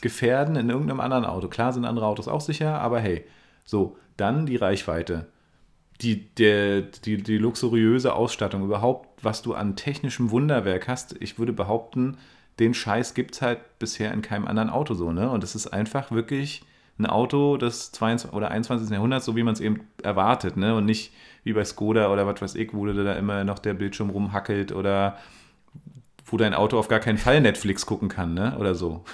gefährden 0.00 0.56
in 0.56 0.70
irgendeinem 0.70 1.00
anderen 1.00 1.24
Auto? 1.24 1.48
Klar 1.48 1.72
sind 1.72 1.84
andere 1.84 2.06
Autos 2.06 2.28
auch 2.28 2.40
sicher, 2.40 2.80
aber 2.80 3.00
hey, 3.00 3.24
so, 3.64 3.96
dann 4.16 4.46
die 4.46 4.56
Reichweite. 4.56 5.26
Die, 6.00 6.32
der, 6.36 6.82
die, 6.82 7.16
die 7.20 7.38
luxuriöse 7.38 8.14
Ausstattung, 8.14 8.62
überhaupt, 8.62 9.08
was 9.24 9.42
du 9.42 9.54
an 9.54 9.74
technischem 9.74 10.30
Wunderwerk 10.30 10.86
hast. 10.86 11.16
Ich 11.18 11.40
würde 11.40 11.52
behaupten, 11.52 12.18
den 12.58 12.74
Scheiß 12.74 13.14
gibt 13.14 13.34
es 13.34 13.42
halt 13.42 13.78
bisher 13.78 14.12
in 14.12 14.22
keinem 14.22 14.46
anderen 14.46 14.70
Auto 14.70 14.94
so, 14.94 15.12
ne? 15.12 15.30
Und 15.30 15.44
es 15.44 15.54
ist 15.54 15.68
einfach 15.68 16.10
wirklich 16.10 16.62
ein 16.98 17.06
Auto 17.06 17.56
des 17.56 17.92
22. 17.92 18.32
oder 18.32 18.50
21. 18.50 18.90
Jahrhunderts, 18.90 19.24
so 19.24 19.36
wie 19.36 19.42
man 19.42 19.54
es 19.54 19.60
eben 19.60 19.80
erwartet, 20.02 20.56
ne? 20.56 20.74
Und 20.74 20.84
nicht 20.84 21.12
wie 21.44 21.52
bei 21.52 21.64
Skoda 21.64 22.10
oder 22.12 22.26
was 22.26 22.42
weiß 22.42 22.54
ich, 22.56 22.74
wo 22.74 22.86
da 22.86 23.14
immer 23.14 23.44
noch 23.44 23.58
der 23.58 23.74
Bildschirm 23.74 24.10
rumhackelt 24.10 24.72
oder 24.72 25.18
wo 26.24 26.36
dein 26.36 26.54
Auto 26.54 26.78
auf 26.78 26.88
gar 26.88 27.00
keinen 27.00 27.18
Fall 27.18 27.40
Netflix 27.40 27.86
gucken 27.86 28.08
kann, 28.08 28.34
ne? 28.34 28.56
Oder 28.58 28.74
so. 28.74 29.04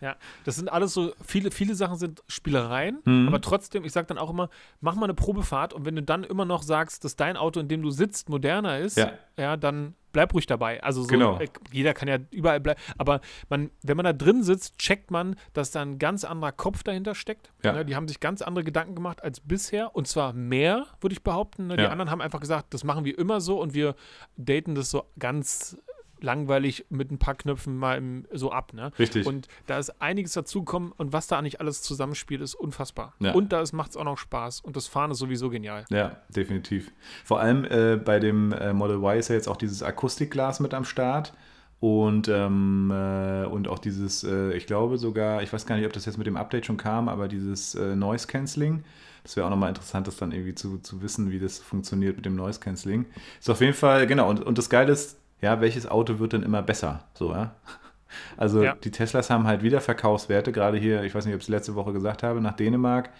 Ja, 0.00 0.16
das 0.44 0.56
sind 0.56 0.72
alles 0.72 0.94
so, 0.94 1.12
viele, 1.22 1.50
viele 1.50 1.74
Sachen 1.74 1.96
sind 1.96 2.22
Spielereien, 2.26 3.00
mhm. 3.04 3.28
aber 3.28 3.40
trotzdem, 3.42 3.84
ich 3.84 3.92
sage 3.92 4.06
dann 4.06 4.16
auch 4.16 4.30
immer, 4.30 4.48
mach 4.80 4.94
mal 4.94 5.04
eine 5.04 5.14
Probefahrt 5.14 5.74
und 5.74 5.84
wenn 5.84 5.94
du 5.94 6.02
dann 6.02 6.24
immer 6.24 6.46
noch 6.46 6.62
sagst, 6.62 7.04
dass 7.04 7.16
dein 7.16 7.36
Auto, 7.36 7.60
in 7.60 7.68
dem 7.68 7.82
du 7.82 7.90
sitzt, 7.90 8.30
moderner 8.30 8.78
ist, 8.78 8.96
ja, 8.96 9.12
ja 9.36 9.58
dann 9.58 9.94
bleib 10.12 10.34
ruhig 10.34 10.46
dabei. 10.46 10.82
Also 10.82 11.02
so, 11.02 11.08
genau. 11.08 11.38
äh, 11.38 11.48
jeder 11.72 11.94
kann 11.94 12.08
ja 12.08 12.18
überall 12.30 12.60
bleiben, 12.60 12.80
aber 12.98 13.20
man, 13.48 13.70
wenn 13.82 13.96
man 13.96 14.04
da 14.04 14.12
drin 14.12 14.42
sitzt, 14.42 14.78
checkt 14.78 15.10
man, 15.10 15.36
dass 15.52 15.70
da 15.70 15.82
ein 15.82 15.98
ganz 15.98 16.24
anderer 16.24 16.52
Kopf 16.52 16.82
dahinter 16.82 17.14
steckt. 17.14 17.52
Ja. 17.62 17.72
Ne, 17.72 17.84
die 17.84 17.96
haben 17.96 18.08
sich 18.08 18.20
ganz 18.20 18.42
andere 18.42 18.64
Gedanken 18.64 18.94
gemacht 18.94 19.22
als 19.22 19.40
bisher 19.40 19.94
und 19.94 20.06
zwar 20.08 20.32
mehr, 20.32 20.86
würde 21.00 21.12
ich 21.12 21.22
behaupten. 21.22 21.68
Ne? 21.68 21.76
Die 21.76 21.82
ja. 21.82 21.90
anderen 21.90 22.10
haben 22.10 22.20
einfach 22.20 22.40
gesagt, 22.40 22.74
das 22.74 22.84
machen 22.84 23.04
wir 23.04 23.18
immer 23.18 23.40
so 23.40 23.60
und 23.60 23.74
wir 23.74 23.94
daten 24.36 24.74
das 24.74 24.90
so 24.90 25.04
ganz 25.18 25.76
langweilig 26.22 26.86
mit 26.90 27.10
ein 27.10 27.18
paar 27.18 27.34
Knöpfen 27.34 27.76
mal 27.76 27.98
im, 27.98 28.26
so 28.32 28.52
ab. 28.52 28.72
Ne? 28.72 28.92
Richtig. 28.98 29.26
Und 29.26 29.48
da 29.66 29.78
ist 29.78 30.00
einiges 30.00 30.32
dazugekommen 30.32 30.92
und 30.92 31.12
was 31.12 31.26
da 31.26 31.38
eigentlich 31.38 31.60
alles 31.60 31.82
zusammenspielt, 31.82 32.40
ist 32.40 32.54
unfassbar. 32.54 33.14
Ja. 33.18 33.32
Und 33.32 33.52
da 33.52 33.62
macht 33.72 33.90
es 33.90 33.96
auch 33.96 34.04
noch 34.04 34.18
Spaß 34.18 34.60
und 34.60 34.76
das 34.76 34.86
Fahren 34.86 35.10
ist 35.10 35.18
sowieso 35.18 35.50
genial. 35.50 35.84
Ja, 35.90 36.16
definitiv. 36.28 36.90
Vor 37.24 37.40
allem 37.40 37.64
äh, 37.64 37.96
bei 37.96 38.18
dem 38.18 38.52
äh, 38.52 38.72
Model 38.72 38.96
Y 38.96 39.18
ist 39.18 39.28
ja 39.28 39.34
jetzt 39.34 39.48
auch 39.48 39.56
dieses 39.56 39.82
Akustikglas 39.82 40.60
mit 40.60 40.74
am 40.74 40.84
Start. 40.84 41.32
Und, 41.80 42.28
ähm, 42.28 42.92
äh, 42.94 43.46
und 43.46 43.66
auch 43.66 43.78
dieses, 43.78 44.22
äh, 44.22 44.52
ich 44.52 44.66
glaube 44.66 44.98
sogar, 44.98 45.42
ich 45.42 45.50
weiß 45.50 45.64
gar 45.64 45.76
nicht, 45.76 45.86
ob 45.86 45.94
das 45.94 46.04
jetzt 46.04 46.18
mit 46.18 46.26
dem 46.26 46.36
Update 46.36 46.66
schon 46.66 46.76
kam, 46.76 47.08
aber 47.08 47.26
dieses 47.26 47.74
äh, 47.74 47.96
Noise 47.96 48.26
Cancelling. 48.26 48.84
Das 49.22 49.36
wäre 49.36 49.46
auch 49.46 49.50
nochmal 49.50 49.70
interessant, 49.70 50.06
das 50.06 50.16
dann 50.16 50.32
irgendwie 50.32 50.54
zu, 50.54 50.78
zu 50.78 51.02
wissen, 51.02 51.30
wie 51.30 51.38
das 51.38 51.58
funktioniert 51.58 52.16
mit 52.16 52.26
dem 52.26 52.36
Noise 52.36 52.60
Cancelling. 52.60 53.06
Ist 53.38 53.48
auf 53.48 53.60
jeden 53.62 53.74
Fall, 53.74 54.06
genau, 54.06 54.28
und, 54.28 54.44
und 54.44 54.58
das 54.58 54.68
Geile 54.68 54.92
ist, 54.92 55.19
ja, 55.40 55.60
welches 55.60 55.86
Auto 55.86 56.18
wird 56.18 56.32
denn 56.32 56.42
immer 56.42 56.62
besser? 56.62 57.04
So, 57.14 57.32
ja. 57.32 57.54
Also 58.36 58.64
ja. 58.64 58.74
die 58.74 58.90
Teslas 58.90 59.30
haben 59.30 59.46
halt 59.46 59.62
Wiederverkaufswerte, 59.62 60.50
gerade 60.50 60.78
hier, 60.78 61.04
ich 61.04 61.14
weiß 61.14 61.26
nicht, 61.26 61.34
ob 61.34 61.40
ich 61.42 61.44
es 61.44 61.48
letzte 61.48 61.76
Woche 61.76 61.92
gesagt 61.92 62.24
habe, 62.24 62.40
nach 62.40 62.56
Dänemark, 62.56 63.10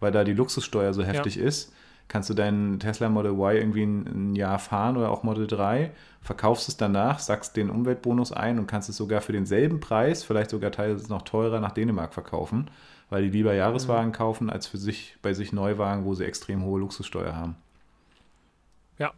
weil 0.00 0.10
da 0.10 0.24
die 0.24 0.32
Luxussteuer 0.32 0.92
so 0.92 1.04
heftig 1.04 1.36
ja. 1.36 1.44
ist, 1.44 1.72
kannst 2.08 2.28
du 2.28 2.34
deinen 2.34 2.80
Tesla 2.80 3.08
Model 3.08 3.32
Y 3.32 3.56
irgendwie 3.56 3.84
ein, 3.84 4.34
Jahr 4.34 4.58
fahren 4.58 4.96
oder 4.96 5.10
auch 5.10 5.22
Model 5.22 5.46
3, 5.46 5.92
verkaufst 6.20 6.68
es 6.68 6.76
danach, 6.76 7.20
sagst 7.20 7.56
den 7.56 7.70
Umweltbonus 7.70 8.32
ein 8.32 8.58
und 8.58 8.66
kannst 8.66 8.88
es 8.88 8.96
sogar 8.96 9.20
für 9.20 9.32
denselben 9.32 9.78
Preis, 9.78 10.24
vielleicht 10.24 10.50
sogar 10.50 10.72
teilweise 10.72 11.08
noch 11.08 11.22
teurer, 11.22 11.60
nach 11.60 11.72
Dänemark 11.72 12.12
verkaufen, 12.12 12.68
weil 13.10 13.22
die 13.22 13.30
lieber 13.30 13.54
Jahreswagen 13.54 14.08
mhm. 14.08 14.14
kaufen, 14.14 14.50
als 14.50 14.66
für 14.66 14.78
sich 14.78 15.16
bei 15.22 15.34
sich 15.34 15.52
Neuwagen, 15.52 16.04
wo 16.04 16.14
sie 16.14 16.24
extrem 16.24 16.64
hohe 16.64 16.80
Luxussteuer 16.80 17.36
haben. 17.36 17.54
Ja, 18.98 19.12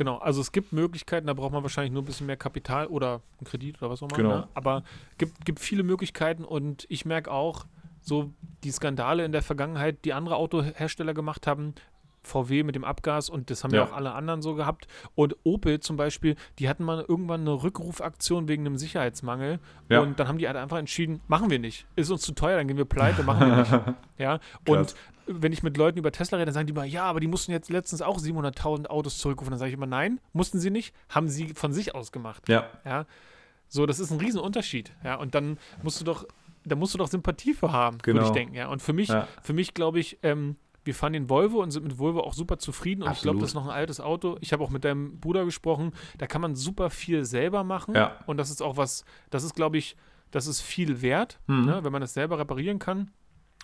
Genau, 0.00 0.16
also 0.16 0.40
es 0.40 0.50
gibt 0.50 0.72
Möglichkeiten, 0.72 1.26
da 1.26 1.34
braucht 1.34 1.52
man 1.52 1.62
wahrscheinlich 1.62 1.92
nur 1.92 2.00
ein 2.00 2.06
bisschen 2.06 2.26
mehr 2.26 2.38
Kapital 2.38 2.86
oder 2.86 3.20
einen 3.36 3.44
Kredit 3.44 3.82
oder 3.82 3.90
was 3.90 4.02
auch 4.02 4.08
immer. 4.08 4.16
Genau. 4.16 4.36
Ne? 4.38 4.48
Aber 4.54 4.82
gibt 5.18 5.44
gibt 5.44 5.60
viele 5.60 5.82
Möglichkeiten 5.82 6.42
und 6.42 6.86
ich 6.88 7.04
merke 7.04 7.30
auch, 7.30 7.66
so 8.00 8.32
die 8.64 8.70
Skandale 8.70 9.26
in 9.26 9.32
der 9.32 9.42
Vergangenheit, 9.42 10.06
die 10.06 10.14
andere 10.14 10.36
Autohersteller 10.36 11.12
gemacht 11.12 11.46
haben, 11.46 11.74
VW 12.22 12.62
mit 12.62 12.74
dem 12.74 12.84
Abgas 12.84 13.28
und 13.28 13.50
das 13.50 13.64
haben 13.64 13.72
ja. 13.72 13.82
ja. 13.82 13.88
auch 13.88 13.92
alle 13.92 14.12
anderen 14.12 14.42
so 14.42 14.54
gehabt. 14.54 14.86
Und 15.14 15.36
Opel 15.44 15.80
zum 15.80 15.96
Beispiel, 15.96 16.36
die 16.58 16.68
hatten 16.68 16.84
mal 16.84 17.04
irgendwann 17.06 17.42
eine 17.42 17.62
Rückrufaktion 17.62 18.48
wegen 18.48 18.66
einem 18.66 18.78
Sicherheitsmangel 18.78 19.58
ja. 19.88 20.00
und 20.00 20.18
dann 20.18 20.28
haben 20.28 20.38
die 20.38 20.46
halt 20.46 20.56
einfach 20.56 20.78
entschieden, 20.78 21.20
machen 21.28 21.50
wir 21.50 21.58
nicht. 21.58 21.86
Ist 21.96 22.10
uns 22.10 22.22
zu 22.22 22.32
teuer, 22.32 22.56
dann 22.56 22.68
gehen 22.68 22.76
wir 22.76 22.84
pleite, 22.84 23.22
machen 23.22 23.48
wir 23.48 23.56
nicht. 23.56 23.72
ja. 24.18 24.40
Und 24.66 24.94
wenn 25.26 25.52
ich 25.52 25.62
mit 25.62 25.76
Leuten 25.76 25.98
über 25.98 26.12
Tesla 26.12 26.38
rede, 26.38 26.46
dann 26.46 26.54
sagen 26.54 26.66
die 26.66 26.72
immer, 26.72 26.84
ja, 26.84 27.04
aber 27.04 27.20
die 27.20 27.26
mussten 27.26 27.52
jetzt 27.52 27.70
letztens 27.70 28.02
auch 28.02 28.18
700.000 28.18 28.86
Autos 28.86 29.18
zurückrufen. 29.18 29.50
Dann 29.50 29.58
sage 29.58 29.70
ich 29.70 29.76
immer, 29.76 29.86
nein, 29.86 30.20
mussten 30.32 30.58
sie 30.58 30.70
nicht, 30.70 30.94
haben 31.08 31.28
sie 31.28 31.48
von 31.54 31.72
sich 31.72 31.94
aus 31.94 32.12
gemacht. 32.12 32.48
Ja. 32.48 32.68
ja. 32.84 33.06
So, 33.68 33.86
das 33.86 34.00
ist 34.00 34.10
ein 34.10 34.18
Riesenunterschied. 34.18 34.92
Ja, 35.04 35.16
und 35.16 35.34
dann 35.34 35.58
musst 35.82 36.00
du 36.00 36.04
doch, 36.04 36.26
da 36.64 36.76
musst 36.76 36.94
du 36.94 36.98
doch 36.98 37.08
Sympathie 37.08 37.54
für 37.54 37.72
haben, 37.72 37.98
genau. 37.98 38.18
würde 38.18 38.26
ich 38.28 38.32
denken. 38.32 38.54
Ja, 38.54 38.68
und 38.68 38.82
für 38.82 38.92
mich, 38.92 39.08
ja. 39.08 39.28
für 39.42 39.52
mich 39.52 39.74
glaube 39.74 40.00
ich, 40.00 40.18
ähm, 40.22 40.56
wir 40.84 40.94
fahren 40.94 41.12
den 41.12 41.28
Volvo 41.28 41.62
und 41.62 41.70
sind 41.70 41.84
mit 41.84 41.98
Volvo 41.98 42.20
auch 42.20 42.32
super 42.32 42.58
zufrieden. 42.58 43.02
Und 43.02 43.08
Absolut. 43.08 43.18
ich 43.18 43.22
glaube, 43.22 43.38
das 43.40 43.50
ist 43.50 43.54
noch 43.54 43.64
ein 43.64 43.70
altes 43.70 44.00
Auto. 44.00 44.38
Ich 44.40 44.52
habe 44.52 44.64
auch 44.64 44.70
mit 44.70 44.84
deinem 44.84 45.20
Bruder 45.20 45.44
gesprochen. 45.44 45.92
Da 46.18 46.26
kann 46.26 46.40
man 46.40 46.56
super 46.56 46.90
viel 46.90 47.24
selber 47.24 47.64
machen. 47.64 47.94
Ja. 47.94 48.18
Und 48.26 48.38
das 48.38 48.50
ist 48.50 48.62
auch 48.62 48.76
was, 48.76 49.04
das 49.28 49.44
ist, 49.44 49.54
glaube 49.54 49.78
ich, 49.78 49.96
das 50.30 50.46
ist 50.46 50.60
viel 50.60 51.02
wert, 51.02 51.38
mhm. 51.46 51.66
ne, 51.66 51.84
wenn 51.84 51.92
man 51.92 52.00
das 52.00 52.14
selber 52.14 52.38
reparieren 52.38 52.78
kann 52.78 53.10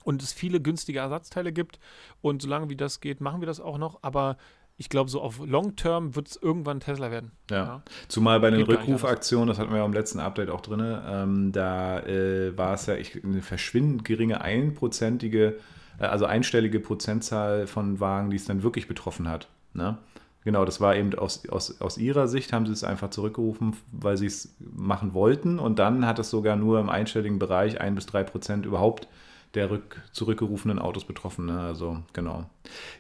und 0.07 0.23
es 0.23 0.33
viele 0.33 0.61
günstige 0.61 1.01
Ersatzteile 1.01 1.53
gibt. 1.53 1.81
Und 2.23 2.41
solange 2.41 2.71
wie 2.71 2.77
das 2.77 3.01
geht, 3.01 3.21
machen 3.21 3.41
wir 3.41 3.47
das 3.47 3.61
auch 3.61 3.77
noch. 3.77 3.99
Aber 4.03 4.37
ich 4.79 4.89
glaube, 4.89 5.11
so 5.11 5.21
auf 5.21 5.41
Long 5.45 5.75
Term 5.75 6.15
wird 6.15 6.29
es 6.29 6.37
irgendwann 6.37 6.81
Tesla 6.81 7.11
werden. 7.11 7.33
Ja. 7.51 7.57
ja. 7.57 7.83
Zumal 8.07 8.39
bei 8.41 8.51
den 8.51 8.63
Rückrufaktionen, 8.63 9.49
das 9.49 9.59
hatten 9.59 9.73
wir 9.73 9.79
ja 9.79 9.85
im 9.85 9.93
letzten 9.93 10.21
Update 10.21 10.51
auch 10.51 10.61
drin, 10.61 10.81
ähm, 11.07 11.53
da 11.53 12.01
äh, 12.01 12.57
war 12.57 12.75
es 12.75 12.87
ja 12.87 12.95
ich, 12.95 13.25
eine 13.25 13.43
verschwindend 13.43 14.05
geringe 14.05 14.43
einprozentige, 14.43 15.57
äh, 15.99 16.05
also 16.05 16.27
einstellige 16.27 16.79
Prozentzahl 16.79 17.67
von 17.67 17.99
Wagen, 17.99 18.31
die 18.31 18.37
es 18.37 18.45
dann 18.45 18.63
wirklich 18.63 18.87
betroffen 18.87 19.29
hat. 19.29 19.49
Ne? 19.73 19.99
Genau, 20.45 20.65
das 20.65 20.81
war 20.81 20.95
eben 20.95 21.13
aus, 21.15 21.49
aus, 21.49 21.81
aus 21.81 21.99
ihrer 21.99 22.29
Sicht, 22.29 22.53
haben 22.53 22.67
sie 22.67 22.73
es 22.73 22.85
einfach 22.85 23.11
zurückgerufen, 23.11 23.75
weil 23.91 24.17
sie 24.17 24.27
es 24.27 24.55
machen 24.61 25.15
wollten. 25.15 25.59
Und 25.59 25.81
dann 25.81 26.07
hat 26.07 26.21
es 26.21 26.31
sogar 26.31 26.55
nur 26.55 26.79
im 26.79 26.91
einstelligen 26.91 27.41
Bereich 27.41 27.81
ein 27.81 27.97
bis 27.97 28.07
drei 28.07 28.23
Prozent 28.23 28.67
überhaupt 28.67 29.09
der 29.57 29.71
rück, 29.71 30.03
zurückgerufenen 30.13 30.79
Autos 30.79 31.05
betroffen. 31.05 31.47
Ne? 31.47 31.59
Also 31.59 31.99
genau. 32.13 32.49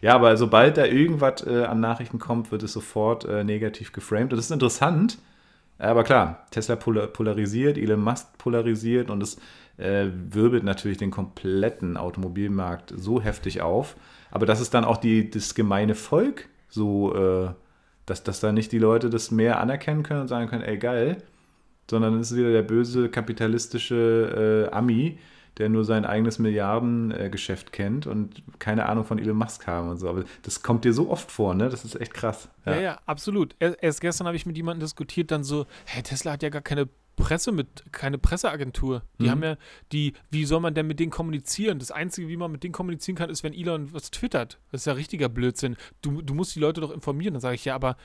Ja, 0.01 0.15
aber 0.15 0.37
sobald 0.37 0.77
da 0.77 0.87
irgendwas 0.87 1.47
äh, 1.47 1.65
an 1.65 1.81
Nachrichten 1.81 2.19
kommt, 2.19 2.51
wird 2.51 2.63
es 2.63 2.73
sofort 2.73 3.25
äh, 3.25 3.45
negativ 3.45 3.93
geframed. 3.93 4.33
Das 4.33 4.41
ist 4.41 4.51
interessant. 4.51 5.19
Aber 5.79 6.05
klar, 6.05 6.47
Tesla 6.51 6.75
polarisiert, 6.75 7.77
Elon 7.77 8.01
Musk 8.01 8.39
polarisiert 8.39 9.11
und 9.11 9.23
es 9.23 9.37
äh, 9.77 10.07
wirbelt 10.11 10.65
natürlich 10.65 10.97
den 10.97 11.11
kompletten 11.11 11.99
Automobilmarkt 11.99 12.95
so 12.97 13.21
heftig 13.21 13.61
auf. 13.61 13.97
Aber 14.31 14.47
das 14.47 14.61
ist 14.61 14.73
dann 14.73 14.85
auch 14.85 14.97
die, 14.97 15.31
das 15.31 15.55
gemeine 15.55 15.95
Volk 15.95 16.49
so, 16.69 17.15
äh, 17.15 17.51
dass, 18.07 18.23
dass 18.23 18.41
da 18.41 18.53
nicht 18.53 18.73
die 18.73 18.79
Leute 18.79 19.11
das 19.11 19.31
mehr 19.31 19.61
anerkennen 19.61 20.03
können 20.03 20.23
und 20.23 20.29
sagen 20.29 20.49
können, 20.49 20.63
ey 20.63 20.79
geil, 20.79 21.19
sondern 21.91 22.19
es 22.21 22.31
ist 22.31 22.39
wieder 22.39 22.53
der 22.53 22.63
böse 22.63 23.11
kapitalistische 23.11 24.69
äh, 24.71 24.75
Ami, 24.75 25.19
der 25.59 25.69
nur 25.69 25.85
sein 25.85 26.05
eigenes 26.05 26.39
Milliardengeschäft 26.39 27.73
kennt 27.73 28.07
und 28.07 28.43
keine 28.59 28.87
Ahnung 28.87 29.05
von 29.05 29.19
Elon 29.19 29.37
Musk 29.37 29.67
haben 29.67 29.89
und 29.89 29.99
so. 29.99 30.09
Aber 30.09 30.25
das 30.43 30.63
kommt 30.63 30.85
dir 30.85 30.93
so 30.93 31.11
oft 31.11 31.31
vor, 31.31 31.55
ne? 31.55 31.69
Das 31.69 31.85
ist 31.85 32.01
echt 32.01 32.15
krass. 32.15 32.49
Ja, 32.65 32.75
ja, 32.75 32.81
ja 32.81 33.01
absolut. 33.07 33.57
Erst 33.59 34.01
gestern 34.01 34.27
habe 34.27 34.37
ich 34.37 34.47
mit 34.47 34.57
jemandem 34.57 34.81
diskutiert, 34.81 35.31
dann 35.31 35.45
so, 35.45 35.67
hey, 35.87 36.03
Tesla 36.03 36.33
hat 36.33 36.43
ja 36.43 36.51
gar 36.51 36.63
keine 36.63 36.89
Presse 37.17 37.51
mit, 37.51 37.85
keine 37.93 38.19
Presseagentur. 38.19 39.03
Die 39.19 39.25
mhm. 39.25 39.31
haben 39.31 39.43
ja, 39.43 39.57
die, 39.93 40.13
wie 40.31 40.45
soll 40.45 40.61
man 40.61 40.75
denn 40.75 40.87
mit 40.87 41.01
denen 41.01 41.11
kommunizieren? 41.11 41.79
Das 41.79 41.91
Einzige, 41.91 42.29
wie 42.29 42.37
man 42.37 42.53
mit 42.53 42.63
denen 42.63 42.73
kommunizieren 42.73 43.17
kann, 43.17 43.31
ist, 43.31 43.43
wenn 43.43 43.55
Elon 43.55 43.93
was 43.93 44.11
twittert. 44.11 44.59
Das 44.71 44.83
ist 44.83 44.85
ja 44.85 44.93
richtiger 44.93 45.31
Blödsinn. 45.31 45.77
Du, 46.03 46.21
du 46.21 46.35
musst 46.35 46.55
die 46.55 46.61
Leute 46.61 46.83
doch 46.83 46.91
informieren. 46.91 47.35
Dann 47.35 47.41
sage 47.41 47.55
ich, 47.55 47.65
ja, 47.65 47.75
aber 47.75 47.97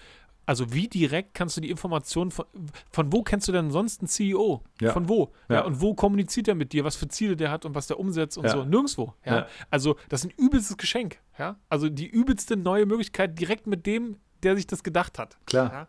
also 0.45 0.73
wie 0.73 0.87
direkt 0.87 1.33
kannst 1.33 1.57
du 1.57 1.61
die 1.61 1.69
Informationen 1.69 2.31
von, 2.31 2.45
von 2.91 3.13
wo 3.13 3.23
kennst 3.23 3.47
du 3.47 3.51
denn 3.51 3.71
sonst 3.71 4.01
einen 4.01 4.07
CEO? 4.07 4.63
Ja. 4.81 4.91
Von 4.91 5.07
wo? 5.07 5.31
Ja. 5.49 5.55
ja. 5.55 5.61
Und 5.63 5.81
wo 5.81 5.93
kommuniziert 5.93 6.47
er 6.47 6.55
mit 6.55 6.73
dir, 6.73 6.83
was 6.83 6.95
für 6.95 7.07
Ziele 7.07 7.35
der 7.35 7.51
hat 7.51 7.65
und 7.65 7.75
was 7.75 7.87
der 7.87 7.99
umsetzt 7.99 8.37
und 8.37 8.45
ja. 8.45 8.51
so? 8.51 8.65
Nirgendwo. 8.65 9.13
Ja? 9.25 9.47
Also 9.69 9.95
das 10.09 10.23
ist 10.23 10.31
ein 10.31 10.43
übelstes 10.43 10.77
Geschenk. 10.77 11.19
Ja? 11.37 11.57
Also 11.69 11.89
die 11.89 12.07
übelste 12.07 12.57
neue 12.57 12.85
Möglichkeit, 12.85 13.39
direkt 13.39 13.67
mit 13.67 13.85
dem 13.85 14.17
der 14.43 14.55
sich 14.55 14.67
das 14.67 14.83
gedacht 14.83 15.19
hat. 15.19 15.37
Klar. 15.45 15.71
Ja? 15.71 15.87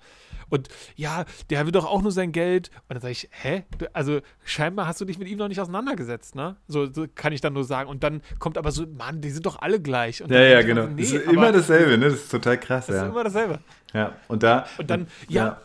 Und 0.53 0.69
ja, 0.97 1.25
der 1.49 1.65
will 1.65 1.73
doch 1.73 1.87
auch 1.87 2.03
nur 2.03 2.13
sein 2.13 2.31
Geld. 2.31 2.71
Und 2.89 2.95
dann 2.97 3.01
sage 3.01 3.13
ich, 3.13 3.31
hä? 3.31 3.65
Also 3.95 4.21
scheinbar 4.45 4.87
hast 4.87 5.01
du 5.01 5.07
dich 5.07 5.19
mit 5.19 5.29
ihm 5.29 5.39
noch 5.39 5.49
nicht 5.49 5.61
auseinandergesetzt, 5.61 6.35
ne? 6.35 6.57
So, 6.69 6.93
so 6.93 7.07
kann 7.15 7.33
ich 7.33 7.41
dann 7.41 7.55
nur 7.55 7.65
sagen. 7.65 7.89
Und 7.89 8.05
dann 8.05 8.21
kommt 8.39 8.59
aber 8.59 8.71
so, 8.71 8.87
Mann, 8.87 9.23
die 9.23 9.31
sind 9.31 9.47
doch 9.47 9.63
alle 9.63 9.81
gleich. 9.81 10.23
Und 10.23 10.31
ja, 10.31 10.43
ja, 10.43 10.63
genau. 10.63 10.89
Nee, 10.89 11.03
das 11.03 11.13
ist 11.13 11.27
immer 11.27 11.53
dasselbe, 11.53 11.97
ne? 11.97 12.11
Das 12.11 12.15
ist 12.21 12.31
total 12.31 12.59
krass, 12.59 12.87
das 12.87 12.97
ja. 12.97 13.03
ist 13.05 13.09
immer 13.09 13.25
dasselbe. 13.25 13.61
Ja, 13.95 14.13
und 14.29 14.43
da. 14.43 14.67
Und 14.77 14.91
dann, 14.91 15.07
ja. 15.29 15.47
ja. 15.47 15.61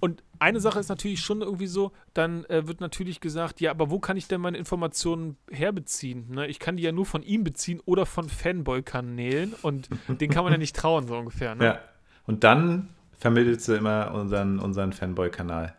Und 0.00 0.22
eine 0.38 0.60
Sache 0.60 0.80
ist 0.80 0.88
natürlich 0.88 1.20
schon 1.20 1.42
irgendwie 1.42 1.68
so, 1.68 1.92
dann 2.14 2.44
äh, 2.46 2.66
wird 2.66 2.80
natürlich 2.80 3.20
gesagt, 3.20 3.60
ja, 3.60 3.70
aber 3.70 3.90
wo 3.90 4.00
kann 4.00 4.16
ich 4.16 4.26
denn 4.26 4.40
meine 4.40 4.58
Informationen 4.58 5.36
herbeziehen? 5.50 6.26
Ne? 6.30 6.48
Ich 6.48 6.58
kann 6.58 6.76
die 6.76 6.82
ja 6.82 6.90
nur 6.90 7.06
von 7.06 7.22
ihm 7.22 7.44
beziehen 7.44 7.80
oder 7.84 8.06
von 8.06 8.28
Fanboy-Kanälen 8.28 9.54
und 9.62 9.88
den 10.08 10.30
kann 10.30 10.42
man 10.42 10.52
ja 10.52 10.58
nicht 10.58 10.74
trauen, 10.74 11.06
so 11.06 11.16
ungefähr. 11.16 11.54
Ne? 11.54 11.64
Ja. 11.64 11.80
Und 12.26 12.44
dann 12.44 12.90
vermittelst 13.18 13.68
du 13.68 13.74
immer 13.74 14.12
unseren, 14.12 14.58
unseren 14.58 14.92
Fanboy-Kanal. 14.92 15.74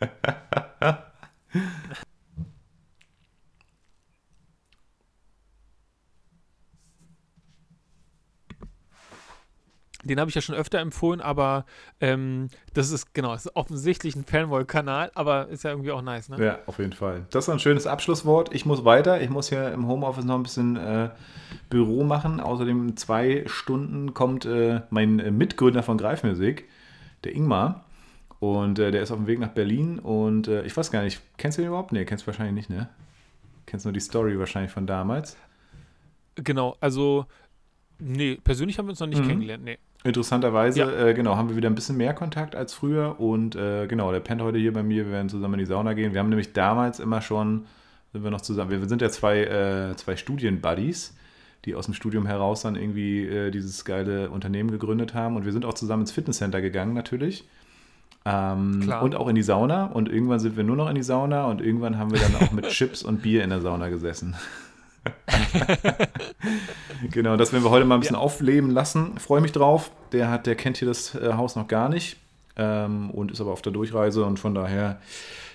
Den 10.08 10.18
habe 10.18 10.28
ich 10.28 10.34
ja 10.34 10.40
schon 10.40 10.54
öfter 10.54 10.78
empfohlen, 10.80 11.20
aber 11.20 11.64
ähm, 12.00 12.48
das 12.74 12.90
ist 12.90 13.14
genau, 13.14 13.32
das 13.32 13.46
ist 13.46 13.56
offensichtlich 13.56 14.16
ein 14.16 14.24
Fanboy-Kanal, 14.24 15.10
aber 15.14 15.48
ist 15.48 15.64
ja 15.64 15.70
irgendwie 15.70 15.92
auch 15.92 16.02
nice, 16.02 16.28
ne? 16.28 16.44
Ja, 16.44 16.58
auf 16.66 16.78
jeden 16.78 16.92
Fall. 16.92 17.26
Das 17.30 17.44
ist 17.44 17.50
ein 17.50 17.58
schönes 17.58 17.86
Abschlusswort. 17.86 18.54
Ich 18.54 18.66
muss 18.66 18.84
weiter. 18.84 19.20
Ich 19.20 19.30
muss 19.30 19.48
hier 19.48 19.72
im 19.72 19.86
Homeoffice 19.86 20.24
noch 20.24 20.36
ein 20.36 20.42
bisschen 20.42 20.76
äh, 20.76 21.10
Büro 21.70 22.04
machen. 22.04 22.40
Außerdem 22.40 22.88
in 22.88 22.96
zwei 22.96 23.44
Stunden 23.46 24.14
kommt 24.14 24.44
äh, 24.44 24.80
mein 24.90 25.20
äh, 25.20 25.30
Mitgründer 25.30 25.82
von 25.82 25.98
Greifmusik, 25.98 26.68
der 27.24 27.34
Ingmar. 27.34 27.84
Und 28.40 28.78
äh, 28.78 28.90
der 28.90 29.02
ist 29.02 29.10
auf 29.10 29.18
dem 29.18 29.26
Weg 29.26 29.40
nach 29.40 29.48
Berlin. 29.48 29.98
Und 29.98 30.48
äh, 30.48 30.62
ich 30.62 30.76
weiß 30.76 30.90
gar 30.90 31.02
nicht, 31.02 31.20
kennst 31.36 31.58
du 31.58 31.62
den 31.62 31.68
überhaupt? 31.68 31.92
Nee, 31.92 32.04
kennst 32.04 32.24
du 32.24 32.26
wahrscheinlich 32.28 32.54
nicht, 32.54 32.70
ne? 32.70 32.88
Kennst 33.66 33.84
nur 33.84 33.92
die 33.92 34.00
Story 34.00 34.38
wahrscheinlich 34.38 34.72
von 34.72 34.86
damals. 34.86 35.36
Genau, 36.36 36.76
also, 36.80 37.26
nee, 37.98 38.38
persönlich 38.42 38.78
haben 38.78 38.86
wir 38.86 38.90
uns 38.90 39.00
noch 39.00 39.06
nicht 39.06 39.22
mhm. 39.22 39.28
kennengelernt, 39.28 39.64
nee. 39.64 39.78
Interessanterweise, 40.04 40.80
ja. 40.80 41.06
äh, 41.08 41.14
genau, 41.14 41.36
haben 41.36 41.48
wir 41.48 41.56
wieder 41.56 41.68
ein 41.68 41.74
bisschen 41.74 41.96
mehr 41.96 42.14
Kontakt 42.14 42.54
als 42.54 42.72
früher 42.72 43.18
und 43.18 43.56
äh, 43.56 43.86
genau, 43.88 44.12
der 44.12 44.20
pennt 44.20 44.40
heute 44.42 44.58
hier 44.58 44.72
bei 44.72 44.82
mir, 44.82 45.06
wir 45.06 45.12
werden 45.12 45.28
zusammen 45.28 45.54
in 45.54 45.60
die 45.60 45.66
Sauna 45.66 45.94
gehen. 45.94 46.12
Wir 46.12 46.20
haben 46.20 46.28
nämlich 46.28 46.52
damals 46.52 47.00
immer 47.00 47.20
schon, 47.20 47.66
sind 48.12 48.22
wir 48.22 48.30
noch 48.30 48.40
zusammen, 48.40 48.70
wir 48.70 48.88
sind 48.88 49.02
ja 49.02 49.10
zwei, 49.10 49.42
äh, 49.42 49.96
zwei 49.96 50.16
Studienbuddies, 50.16 51.16
die 51.64 51.74
aus 51.74 51.86
dem 51.86 51.94
Studium 51.94 52.26
heraus 52.26 52.62
dann 52.62 52.76
irgendwie 52.76 53.26
äh, 53.26 53.50
dieses 53.50 53.84
geile 53.84 54.30
Unternehmen 54.30 54.70
gegründet 54.70 55.14
haben 55.14 55.34
und 55.34 55.44
wir 55.44 55.52
sind 55.52 55.64
auch 55.64 55.74
zusammen 55.74 56.02
ins 56.02 56.12
Fitnesscenter 56.12 56.60
gegangen 56.60 56.94
natürlich. 56.94 57.48
Ähm, 58.24 58.92
und 59.00 59.16
auch 59.16 59.26
in 59.26 59.34
die 59.34 59.42
Sauna 59.42 59.86
und 59.86 60.08
irgendwann 60.08 60.38
sind 60.38 60.56
wir 60.56 60.62
nur 60.62 60.76
noch 60.76 60.88
in 60.88 60.94
die 60.94 61.02
Sauna 61.02 61.46
und 61.46 61.60
irgendwann 61.60 61.98
haben 61.98 62.12
wir 62.12 62.20
dann 62.20 62.36
auch 62.36 62.52
mit 62.52 62.68
Chips 62.70 63.02
und 63.02 63.22
Bier 63.22 63.42
in 63.42 63.50
der 63.50 63.60
Sauna 63.60 63.88
gesessen. 63.88 64.36
genau, 67.10 67.36
das 67.36 67.52
werden 67.52 67.64
wir 67.64 67.70
heute 67.70 67.84
mal 67.84 67.94
ein 67.94 68.00
bisschen 68.00 68.16
ja. 68.16 68.22
aufleben 68.22 68.70
lassen. 68.70 69.18
Freue 69.18 69.40
mich 69.40 69.52
drauf. 69.52 69.90
Der, 70.12 70.30
hat, 70.30 70.46
der 70.46 70.54
kennt 70.54 70.78
hier 70.78 70.88
das 70.88 71.14
äh, 71.14 71.34
Haus 71.34 71.56
noch 71.56 71.68
gar 71.68 71.88
nicht 71.88 72.16
ähm, 72.56 73.10
und 73.10 73.30
ist 73.30 73.40
aber 73.40 73.52
auf 73.52 73.62
der 73.62 73.72
Durchreise 73.72 74.24
und 74.24 74.38
von 74.38 74.54
daher 74.54 75.00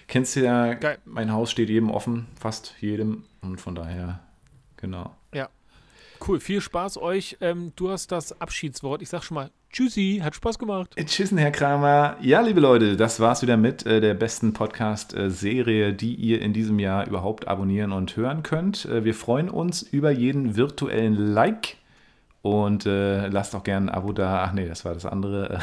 kennst 0.08 0.36
du 0.36 0.42
ja, 0.42 0.74
Geil. 0.74 0.98
mein 1.06 1.32
Haus 1.32 1.52
steht 1.52 1.70
jedem 1.70 1.92
offen, 1.92 2.28
fast 2.40 2.76
jedem 2.80 3.26
und 3.42 3.60
von 3.60 3.76
daher, 3.76 4.20
genau. 4.78 5.16
Ja, 5.34 5.50
cool. 6.28 6.40
Viel 6.40 6.62
Spaß 6.62 6.98
euch. 6.98 7.38
Ähm, 7.42 7.74
du 7.76 7.90
hast 7.90 8.12
das 8.12 8.40
Abschiedswort. 8.40 9.02
Ich 9.02 9.10
sag 9.10 9.24
schon 9.24 9.36
mal 9.36 9.52
Tschüssi, 9.74 10.22
hat 10.24 10.36
Spaß 10.36 10.60
gemacht. 10.60 10.96
Tschüssen, 11.04 11.40
Herr 11.40 11.50
Kramer. 11.50 12.16
Ja, 12.22 12.42
liebe 12.42 12.60
Leute, 12.60 12.96
das 12.96 13.20
war's 13.20 13.42
wieder 13.42 13.58
mit 13.58 13.84
äh, 13.88 14.02
der 14.02 14.14
besten 14.14 14.54
Podcast-Serie, 14.54 15.94
die 15.94 16.14
ihr 16.14 16.44
in 16.44 16.54
diesem 16.54 16.78
Jahr 16.78 17.08
überhaupt 17.08 17.48
abonnieren 17.48 17.92
und 17.92 18.16
hören 18.16 18.44
könnt. 18.44 18.86
Äh, 18.86 19.04
wir 19.04 19.16
freuen 19.16 19.50
uns 19.50 19.82
über 19.82 20.12
jeden 20.12 20.56
virtuellen 20.56 21.16
Like 21.16 21.78
und 22.44 22.86
äh, 22.86 23.30
lasst 23.30 23.56
auch 23.56 23.64
gerne 23.64 23.88
ein 23.88 23.96
Abo 23.96 24.14
da. 24.14 24.44
Ach 24.44 24.54
nee, 24.54 24.68
das 24.68 24.86
war 24.86 24.94
das 24.94 25.08
andere. 25.08 25.58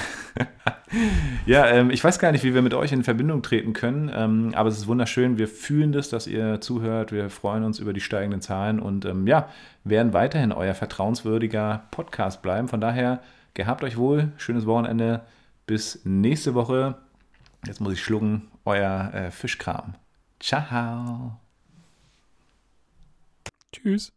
ja, 1.46 1.68
ähm, 1.68 1.90
ich 1.90 2.02
weiß 2.02 2.18
gar 2.18 2.32
nicht, 2.32 2.42
wie 2.42 2.52
wir 2.52 2.62
mit 2.62 2.74
euch 2.74 2.90
in 2.90 3.04
Verbindung 3.04 3.42
treten 3.42 3.74
können, 3.74 4.10
ähm, 4.12 4.50
aber 4.56 4.70
es 4.70 4.78
ist 4.78 4.88
wunderschön. 4.88 5.38
Wir 5.38 5.46
fühlen 5.46 5.92
das, 5.92 6.08
dass 6.08 6.26
ihr 6.26 6.60
zuhört. 6.60 7.12
Wir 7.12 7.30
freuen 7.30 7.62
uns 7.62 7.78
über 7.78 7.92
die 7.92 8.00
steigenden 8.00 8.40
Zahlen 8.40 8.80
und 8.80 9.04
ähm, 9.04 9.28
ja, 9.28 9.48
werden 9.84 10.12
weiterhin 10.12 10.50
euer 10.50 10.74
vertrauenswürdiger 10.74 11.84
Podcast 11.92 12.42
bleiben. 12.42 12.66
Von 12.66 12.80
daher 12.80 13.20
Gehabt 13.54 13.82
euch 13.82 13.96
wohl, 13.96 14.32
schönes 14.36 14.66
Wochenende. 14.66 15.26
Bis 15.66 16.00
nächste 16.04 16.54
Woche. 16.54 16.96
Jetzt 17.66 17.80
muss 17.80 17.92
ich 17.92 18.02
schlucken. 18.02 18.50
Euer 18.64 19.12
äh, 19.14 19.30
Fischkram. 19.30 19.94
Ciao. 20.38 21.38
Tschüss. 23.72 24.12